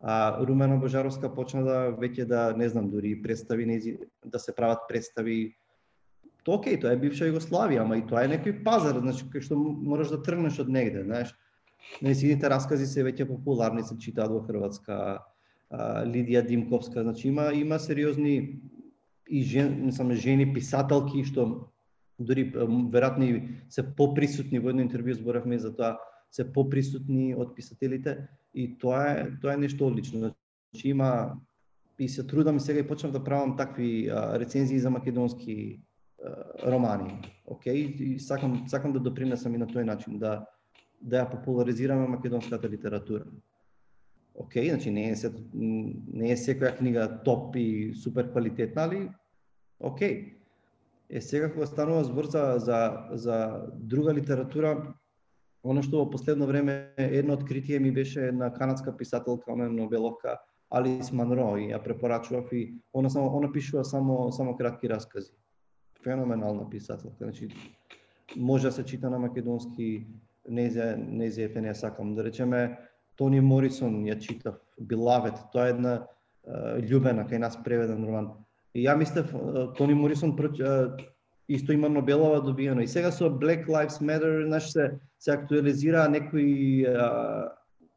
А 0.00 0.38
Румена 0.46 0.78
Божаровска 0.80 1.28
почна 1.28 1.64
да 1.64 1.78
веќе 1.92 2.24
да, 2.24 2.44
не 2.56 2.68
знам, 2.68 2.88
дури 2.90 3.18
представи 3.22 3.98
да 4.24 4.38
се 4.38 4.54
прават 4.54 4.86
представи 4.88 5.56
окей, 6.54 6.78
тоа 6.80 6.94
е 6.94 7.00
бивша 7.00 7.28
Југославија, 7.28 7.84
ама 7.84 7.98
и 8.00 8.04
тоа 8.06 8.24
е 8.24 8.32
некој 8.34 8.60
пазар, 8.64 9.00
значи 9.02 9.26
кај 9.32 9.44
што 9.46 9.58
мораш 9.58 10.12
да 10.12 10.20
тргнеш 10.22 10.60
од 10.62 10.70
негде, 10.72 11.04
знаеш. 11.04 11.34
Нејзините 12.04 12.48
раскази 12.50 12.86
се 12.86 13.04
веќе 13.06 13.26
популарни, 13.28 13.82
се 13.84 13.96
читаат 13.98 14.30
во 14.30 14.42
Хрватска, 14.46 14.96
Лидија 16.10 16.42
Димковска, 16.46 17.02
значи 17.02 17.28
има 17.28 17.52
има 17.54 17.78
сериозни 17.78 18.60
и 19.28 19.42
жен, 19.42 19.86
не 19.86 19.92
само 19.92 20.14
жени 20.14 20.52
писателки 20.54 21.22
што 21.24 21.70
дури 22.18 22.50
веројатно 22.52 23.28
се 23.70 23.84
поприсутни 23.96 24.58
во 24.58 24.74
едно 24.74 24.82
интервју 24.82 25.14
зборавме 25.14 25.58
за 25.58 25.70
тоа, 25.76 25.96
се 26.30 26.44
поприсутни 26.52 27.34
од 27.34 27.54
писателите 27.54 28.28
и 28.54 28.66
тоа 28.78 29.06
е 29.14 29.30
тоа 29.42 29.54
е 29.54 29.62
нешто 29.62 29.86
одлично. 29.86 30.34
Значи 30.74 30.88
има 30.88 31.38
и 31.98 32.08
се 32.08 32.26
трудам 32.26 32.56
и 32.56 32.60
сега 32.60 32.80
и 32.80 32.86
почнав 32.86 33.12
да 33.12 33.24
правам 33.24 33.56
такви 33.56 34.08
а, 34.08 34.38
рецензии 34.38 34.78
за 34.78 34.90
македонски 34.90 35.80
романи. 36.66 37.18
Океј, 37.46 37.76
и 38.00 38.18
сакам 38.18 38.68
сакам 38.68 38.92
да 38.92 39.00
допринесам 39.00 39.54
и 39.54 39.58
на 39.58 39.66
тој 39.66 39.84
начин 39.84 40.18
да 40.18 40.46
да 41.00 41.24
ја 41.24 41.30
популаризираме 41.30 42.08
македонската 42.08 42.68
литература. 42.68 43.24
Океј, 44.36 44.70
значи 44.70 44.90
не 44.90 45.10
е 45.10 45.16
се, 45.16 45.32
не 45.52 46.32
е 46.32 46.36
секоја 46.36 46.76
книга 46.76 47.08
топ 47.24 47.56
и 47.56 47.94
супер 47.96 48.30
квалитетна, 48.30 48.84
али 48.84 49.08
океј. 49.80 50.34
Е 51.10 51.20
сега 51.20 51.52
кога 51.52 51.66
станува 51.66 52.04
збор 52.04 52.24
за, 52.24 52.54
за, 52.58 53.08
за 53.12 53.66
друга 53.74 54.14
литература, 54.14 54.94
оно 55.64 55.82
што 55.82 56.04
во 56.04 56.10
последно 56.10 56.46
време 56.46 56.92
едно 56.96 57.34
откритие 57.34 57.80
ми 57.80 57.90
беше 57.92 58.32
на 58.32 58.52
канадска 58.52 58.96
писателка, 58.96 59.52
она 59.52 59.68
Нобеловка, 59.68 60.38
Алис 60.70 61.12
Манро, 61.12 61.56
и 61.56 61.72
ја 61.72 61.82
препорачував 61.82 62.52
и 62.52 62.78
она 62.92 63.10
само 63.10 63.36
она 63.36 63.52
пишува 63.52 63.84
само 63.84 64.32
само 64.32 64.56
кратки 64.56 64.88
раскази. 64.88 65.32
Феноменална 66.04 66.70
писателка, 66.70 67.24
значи 67.24 67.48
може 68.36 68.66
да 68.66 68.72
се 68.72 68.84
чита 68.84 69.10
на 69.10 69.18
македонски, 69.18 70.06
незе 70.48 70.96
незе 70.96 71.44
ефе 71.44 71.60
не 71.60 71.74
сакам 71.74 72.14
да 72.14 72.24
речеме 72.24 72.78
Тони 73.16 73.40
Морисон 73.40 74.04
ја 74.04 74.18
читав 74.18 74.54
Билавет, 74.80 75.36
тоа 75.52 75.66
е 75.68 75.74
една 75.76 76.06
љубена 76.80 77.26
кај 77.28 77.38
нас 77.38 77.58
преведен 77.64 78.04
роман. 78.04 78.30
И 78.74 78.86
ја 78.86 78.96
мислев 78.96 79.34
Тони 79.76 79.94
Морисон 79.94 80.36
исто 81.48 81.72
има 81.72 81.88
Нобелова 81.88 82.40
добиено. 82.40 82.80
И 82.80 82.88
сега 82.88 83.10
со 83.12 83.28
Black 83.28 83.66
Lives 83.66 84.00
Matter 84.00 84.46
знаеш 84.46 84.72
се 84.72 84.90
се 85.18 85.30
актуализира 85.30 86.08
некои 86.08 86.86
а, 86.86 87.48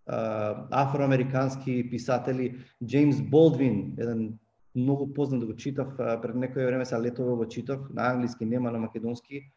а, 0.07 0.67
афроамерикански 0.71 1.89
писатели, 1.89 2.55
Джеймс 2.85 3.21
Болдвин, 3.21 3.95
еден 3.97 4.33
многу 4.75 5.13
познат 5.13 5.39
да 5.39 5.45
го 5.45 5.55
читав 5.55 5.95
пред 5.97 6.35
некој 6.35 6.65
време 6.65 6.85
се 6.85 6.97
летове 6.97 7.35
го 7.35 7.47
читав 7.47 7.89
на 7.93 8.11
англиски, 8.11 8.45
нема 8.45 8.71
на 8.71 8.79
македонски. 8.79 9.51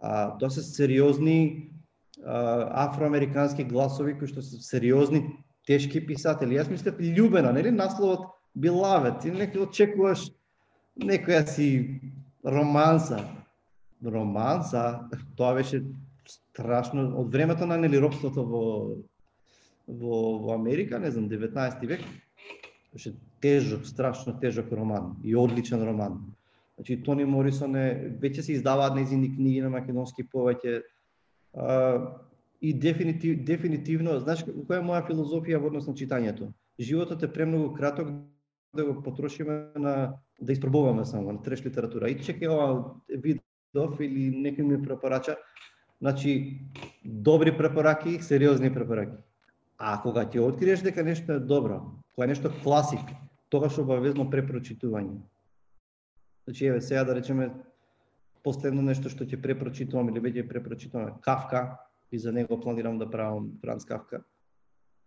А, 0.00 0.38
тоа 0.38 0.50
се 0.50 0.62
сериозни 0.62 1.70
афроамерикански 2.24 3.64
гласови 3.64 4.14
кои 4.18 4.28
што 4.28 4.42
се 4.42 4.60
сериозни, 4.62 5.24
тешки 5.66 6.00
писатели. 6.06 6.58
Јас 6.58 6.70
мислев 6.70 6.98
љубена, 6.98 7.52
нели 7.52 7.70
насловот 7.70 8.30
Билавет, 8.54 9.24
и 9.24 9.32
некој 9.32 9.66
очекуваш 9.66 10.30
некоја 10.98 11.46
си 11.48 11.68
романса. 12.44 13.22
Романса, 14.04 15.08
тоа 15.38 15.54
беше 15.54 15.82
страшно 16.26 17.14
од 17.18 17.32
времето 17.32 17.66
на 17.66 17.78
нели 17.78 17.98
робството 17.98 18.44
во 18.44 18.64
во 19.86 20.38
во 20.38 20.54
Америка, 20.54 20.98
не 20.98 21.10
знам, 21.10 21.28
19 21.28 21.86
век. 21.86 22.00
Беше 22.92 23.14
тежок, 23.42 23.86
страшно 23.86 24.38
тежок 24.40 24.72
роман 24.72 25.16
и 25.24 25.36
одличен 25.36 25.82
роман. 25.82 26.20
Значи 26.76 27.02
Тони 27.02 27.24
Морисон 27.24 27.76
е 27.76 28.16
веќе 28.22 28.40
се 28.40 28.56
издаваат 28.56 28.96
нејзини 28.96 29.34
книги 29.36 29.60
на 29.60 29.70
македонски 29.70 30.24
повеќе 30.24 30.82
и 32.62 32.72
дефинитив, 32.72 33.44
дефинитивно, 33.44 34.18
знаеш 34.22 34.44
која 34.46 34.80
е 34.80 34.86
моја 34.86 35.04
филозофија 35.06 35.60
во 35.60 35.68
однос 35.68 35.88
на 35.90 35.94
читањето? 35.98 36.52
Животот 36.80 37.22
е 37.22 37.32
премногу 37.32 37.74
краток 37.74 38.08
да 38.74 38.84
го 38.84 39.02
потрошиме 39.02 39.66
на 39.76 40.14
да 40.40 40.52
испробуваме 40.52 41.04
само 41.04 41.32
на 41.32 41.42
треш 41.42 41.64
литература. 41.66 42.10
И 42.10 42.18
чекај 42.18 42.48
ова 42.50 42.94
видов 43.08 44.00
или 44.00 44.30
некој 44.32 44.62
ми 44.62 44.82
препорача, 44.82 45.36
значи 46.00 46.58
добри 47.04 47.56
препораки, 47.56 48.18
сериозни 48.22 48.72
препораки. 48.74 49.18
А 49.78 50.00
кога 50.02 50.24
ќе 50.26 50.40
откриеш 50.40 50.82
дека 50.82 51.04
нешто 51.04 51.36
е 51.36 51.40
добро, 51.40 51.82
кога 52.14 52.24
е 52.24 52.32
нешто 52.34 52.50
класик, 52.62 53.06
тогаш 53.52 53.76
обавезно 53.78 54.24
препрочитување. 54.32 55.20
Значи 56.48 56.66
еве 56.66 56.80
сега 56.80 57.04
да 57.04 57.14
речеме 57.14 57.50
последно 58.42 58.82
нешто 58.82 59.10
што 59.12 59.28
ќе 59.28 59.38
препрочитувам 59.42 60.08
или 60.10 60.22
веќе 60.24 60.48
препрочитувам 60.48 61.18
Кавка 61.22 61.78
и 62.12 62.18
за 62.18 62.32
него 62.32 62.60
планирам 62.60 62.98
да 62.98 63.10
правам 63.10 63.52
Франц 63.60 63.84
Кавка. 63.84 64.22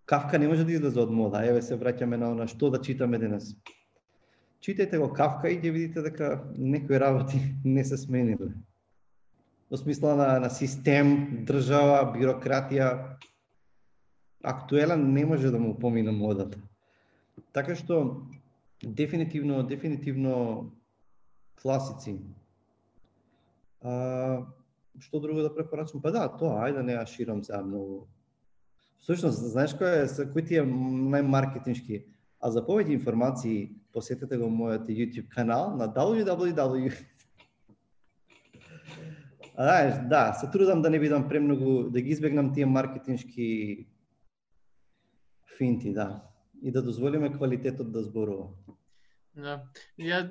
Кавка 0.05 0.39
не 0.39 0.47
може 0.47 0.63
да 0.63 0.71
излезе 0.71 1.01
од 1.01 1.11
мода. 1.11 1.41
Еве 1.45 1.61
се 1.61 1.77
враќаме 1.77 2.21
на 2.21 2.31
она 2.35 2.47
што 2.47 2.69
да 2.69 2.81
читаме 2.81 3.17
денес. 3.17 3.55
Читајте 4.61 5.01
го 5.01 5.09
Кавка 5.13 5.49
и 5.49 5.57
ќе 5.57 5.73
видите 5.73 6.05
дека 6.05 6.45
некои 6.57 6.99
работи 7.01 7.41
не 7.65 7.83
се 7.83 7.97
смениле. 7.97 8.53
Во 9.71 9.77
смисла 9.77 10.13
на, 10.15 10.39
на 10.39 10.49
систем, 10.53 11.41
држава, 11.49 12.13
бирократија, 12.13 13.17
актуелен 14.45 15.13
не 15.13 15.25
може 15.25 15.51
да 15.51 15.59
му 15.59 15.73
помине 15.79 16.11
модата. 16.11 16.61
Така 17.51 17.75
што 17.75 18.21
дефинитивно, 18.83 19.63
дефинитивно 19.63 20.71
класици 21.61 22.19
А, 23.85 24.45
што 24.99 25.19
друго 25.21 25.43
да 25.45 25.53
препорачам? 25.53 26.01
Па 26.01 26.09
да, 26.11 26.25
тоа, 26.39 26.65
ајде 26.65 26.81
не 26.81 26.95
ја 26.95 27.05
ширам 27.05 27.43
сега 27.45 27.61
многу. 27.61 28.07
Всушност, 29.03 29.43
знаеш 29.51 29.75
кој 29.77 29.99
е, 30.01 30.27
кој 30.33 30.45
ти 30.47 30.57
е 30.57 30.63
најмаркетиншки? 30.65 32.01
А 32.41 32.49
за 32.51 32.63
повеќе 32.65 32.95
информации 32.97 33.75
посетете 33.93 34.39
го 34.41 34.49
мојот 34.49 34.89
YouTube 34.89 35.29
канал 35.29 35.75
на 35.77 35.85
www. 35.85 36.95
А 39.55 39.63
знаеш, 39.63 39.93
да, 40.09 40.33
се 40.33 40.49
трудам 40.51 40.81
да 40.81 40.89
не 40.89 40.99
бидам 40.99 41.29
премногу, 41.29 41.89
да 41.89 42.01
ги 42.01 42.09
избегнам 42.09 42.53
тие 42.53 42.65
маркетиншки 42.65 43.87
финти, 45.57 45.93
да 45.93 46.25
и 46.61 46.71
да 46.71 46.81
дозволиме 46.81 47.33
квалитетот 47.33 47.91
да 47.91 48.03
зборува. 48.03 48.47
Да. 49.35 49.55
Ја 49.99 50.21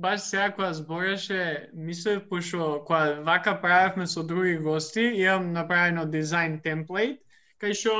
баш 0.00 0.20
сега 0.24 0.50
кога 0.56 0.72
збореше, 0.72 1.68
мислев 1.74 2.28
пошто 2.28 2.84
кога 2.86 3.20
вака 3.20 3.60
правевме 3.60 4.06
со 4.06 4.22
други 4.24 4.56
гости, 4.56 5.04
имам 5.20 5.52
направено 5.52 6.06
дизајн 6.08 6.62
темплейт, 6.64 7.20
кај 7.60 7.76
што 7.76 7.96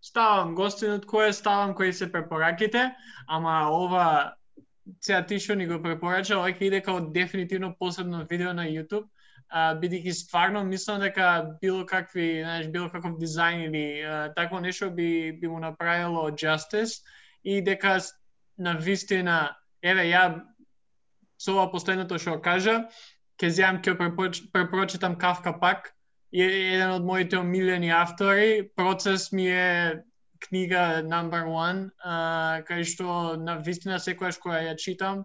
ставам 0.00 0.54
гостинот 0.56 1.04
кој 1.04 1.34
ставам 1.36 1.74
кои 1.74 1.92
се 1.92 2.08
препораките, 2.12 2.94
ама 3.28 3.68
ова 3.70 4.36
сега 5.00 5.20
ти 5.26 5.38
што 5.38 5.54
ни 5.54 5.66
го 5.66 5.82
препорача, 5.82 6.38
ова 6.38 6.48
ќе 6.48 6.64
иде 6.70 6.80
као 6.80 7.12
дефинитивно 7.12 7.74
посебно 7.78 8.24
видео 8.30 8.54
на 8.56 8.64
YouTube, 8.70 9.04
а, 9.48 9.74
бидејќи 9.76 10.16
стварно 10.16 10.64
мислам 10.64 11.04
дека 11.04 11.58
било 11.60 11.84
какви, 11.86 12.40
знаеш, 12.40 12.72
било 12.72 12.88
каков 12.90 13.20
дизајн 13.20 13.68
или 13.68 13.84
а, 14.00 14.32
такво 14.34 14.60
нешто 14.60 14.90
би 14.90 15.32
би 15.32 15.48
му 15.48 15.60
направило 15.60 16.30
justice 16.30 17.04
и 17.46 17.60
дека 17.62 18.00
на 18.58 18.74
вистина 18.74 19.56
еве 19.82 20.08
ја 20.10 20.24
со 21.38 21.52
ова 21.54 21.68
последното 21.70 22.18
што 22.18 22.40
кажа, 22.42 22.88
ќе 23.38 23.50
земам 23.58 23.78
ќе 23.84 23.94
препрочитам 24.52 25.14
Кавка 25.20 25.52
пак, 25.60 25.92
е 26.34 26.42
еден 26.42 26.90
од 26.96 27.06
моите 27.06 27.38
омилени 27.38 27.92
автори, 27.94 28.66
процес 28.76 29.30
ми 29.32 29.46
е 29.46 30.02
книга 30.40 31.02
number 31.06 31.46
one, 31.46 31.90
а, 32.02 32.62
кај 32.66 32.84
што 32.84 33.36
на 33.38 33.58
вистина 33.62 34.02
секојаш 34.02 34.42
која 34.42 34.66
ја 34.66 34.74
читам, 34.76 35.24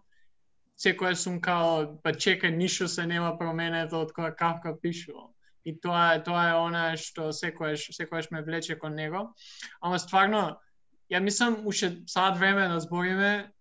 секојаш 0.77 1.25
сум 1.25 1.41
као, 1.41 1.97
па 2.03 2.13
чека, 2.13 2.51
ништо 2.53 2.87
се 2.87 3.07
нема 3.09 3.37
променето 3.37 4.05
од 4.05 4.13
кога 4.13 4.35
Кавка 4.35 4.75
пишувал. 4.77 5.33
И 5.65 5.73
тоа 5.73 6.21
тоа 6.25 6.49
е 6.49 6.57
она 6.57 6.85
што 6.97 7.31
секојаш 7.33 7.91
секојаш 7.97 8.31
ме 8.31 8.45
влече 8.45 8.77
кон 8.77 8.95
него. 8.95 9.33
Ама 9.81 9.99
стварно, 9.99 10.59
ја 11.11 11.19
мислам 11.19 11.67
уште 11.67 11.91
сад 12.07 12.37
време 12.39 12.67
да 12.71 12.79
збориме 12.79 13.51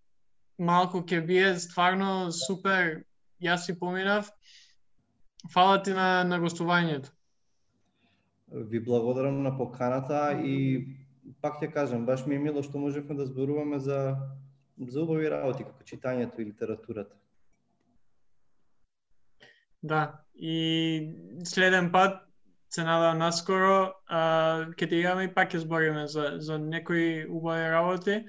малку 0.59 1.03
ќе 1.03 1.21
бие 1.27 1.55
стварно 1.59 2.31
супер. 2.33 3.05
Јас 3.41 3.65
си 3.67 3.79
поминав. 3.79 4.29
Фала 5.53 5.83
ти 5.83 5.95
на, 5.97 6.25
на 6.25 6.37
гостувањето. 6.41 7.09
Ви 8.53 8.81
благодарам 8.85 9.43
на 9.43 9.57
поканата 9.57 10.37
и 10.45 10.85
пак 11.41 11.63
ќе 11.63 11.73
кажам, 11.73 12.05
баш 12.07 12.27
ми 12.27 12.37
е 12.37 12.39
мило 12.39 12.63
што 12.63 12.79
можевме 12.79 13.15
да 13.15 13.27
зборуваме 13.27 13.79
за 13.79 14.17
за 14.81 15.03
убави 15.03 15.29
работи 15.29 15.65
како 15.65 15.85
читањето 15.85 16.41
и 16.41 16.47
литературата. 16.49 17.17
Да, 19.83 20.21
и 20.35 21.13
следен 21.45 21.91
пат 21.93 22.23
се 22.71 22.85
надам 22.87 23.19
наскоро 23.19 23.93
ќе 24.11 24.89
ти 24.89 25.03
имаме 25.03 25.27
и 25.27 25.35
пак 25.35 25.51
ќе 25.51 25.65
збориме 25.65 26.07
за 26.07 26.37
за 26.39 26.59
некои 26.59 27.27
убави 27.27 27.67
работи. 27.71 28.21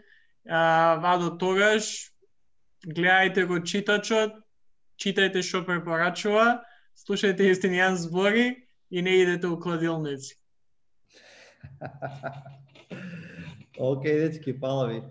А, 0.50 0.98
а 0.98 1.18
до 1.22 1.38
тогаш 1.38 2.12
гледајте 2.88 3.46
го 3.46 3.62
читачот, 3.62 4.34
читајте 4.98 5.46
што 5.46 5.62
препорачува, 5.66 6.64
слушајте 6.98 7.52
Јустинијан 7.52 7.96
збори 8.02 8.66
и 8.90 9.02
не 9.02 9.22
идете 9.22 9.48
у 9.48 9.60
кладилници. 9.60 10.36
Океј, 13.82 14.14
okay, 14.14 14.30
дечки, 14.30 14.54
пала 14.60 14.88
ви. 14.88 15.02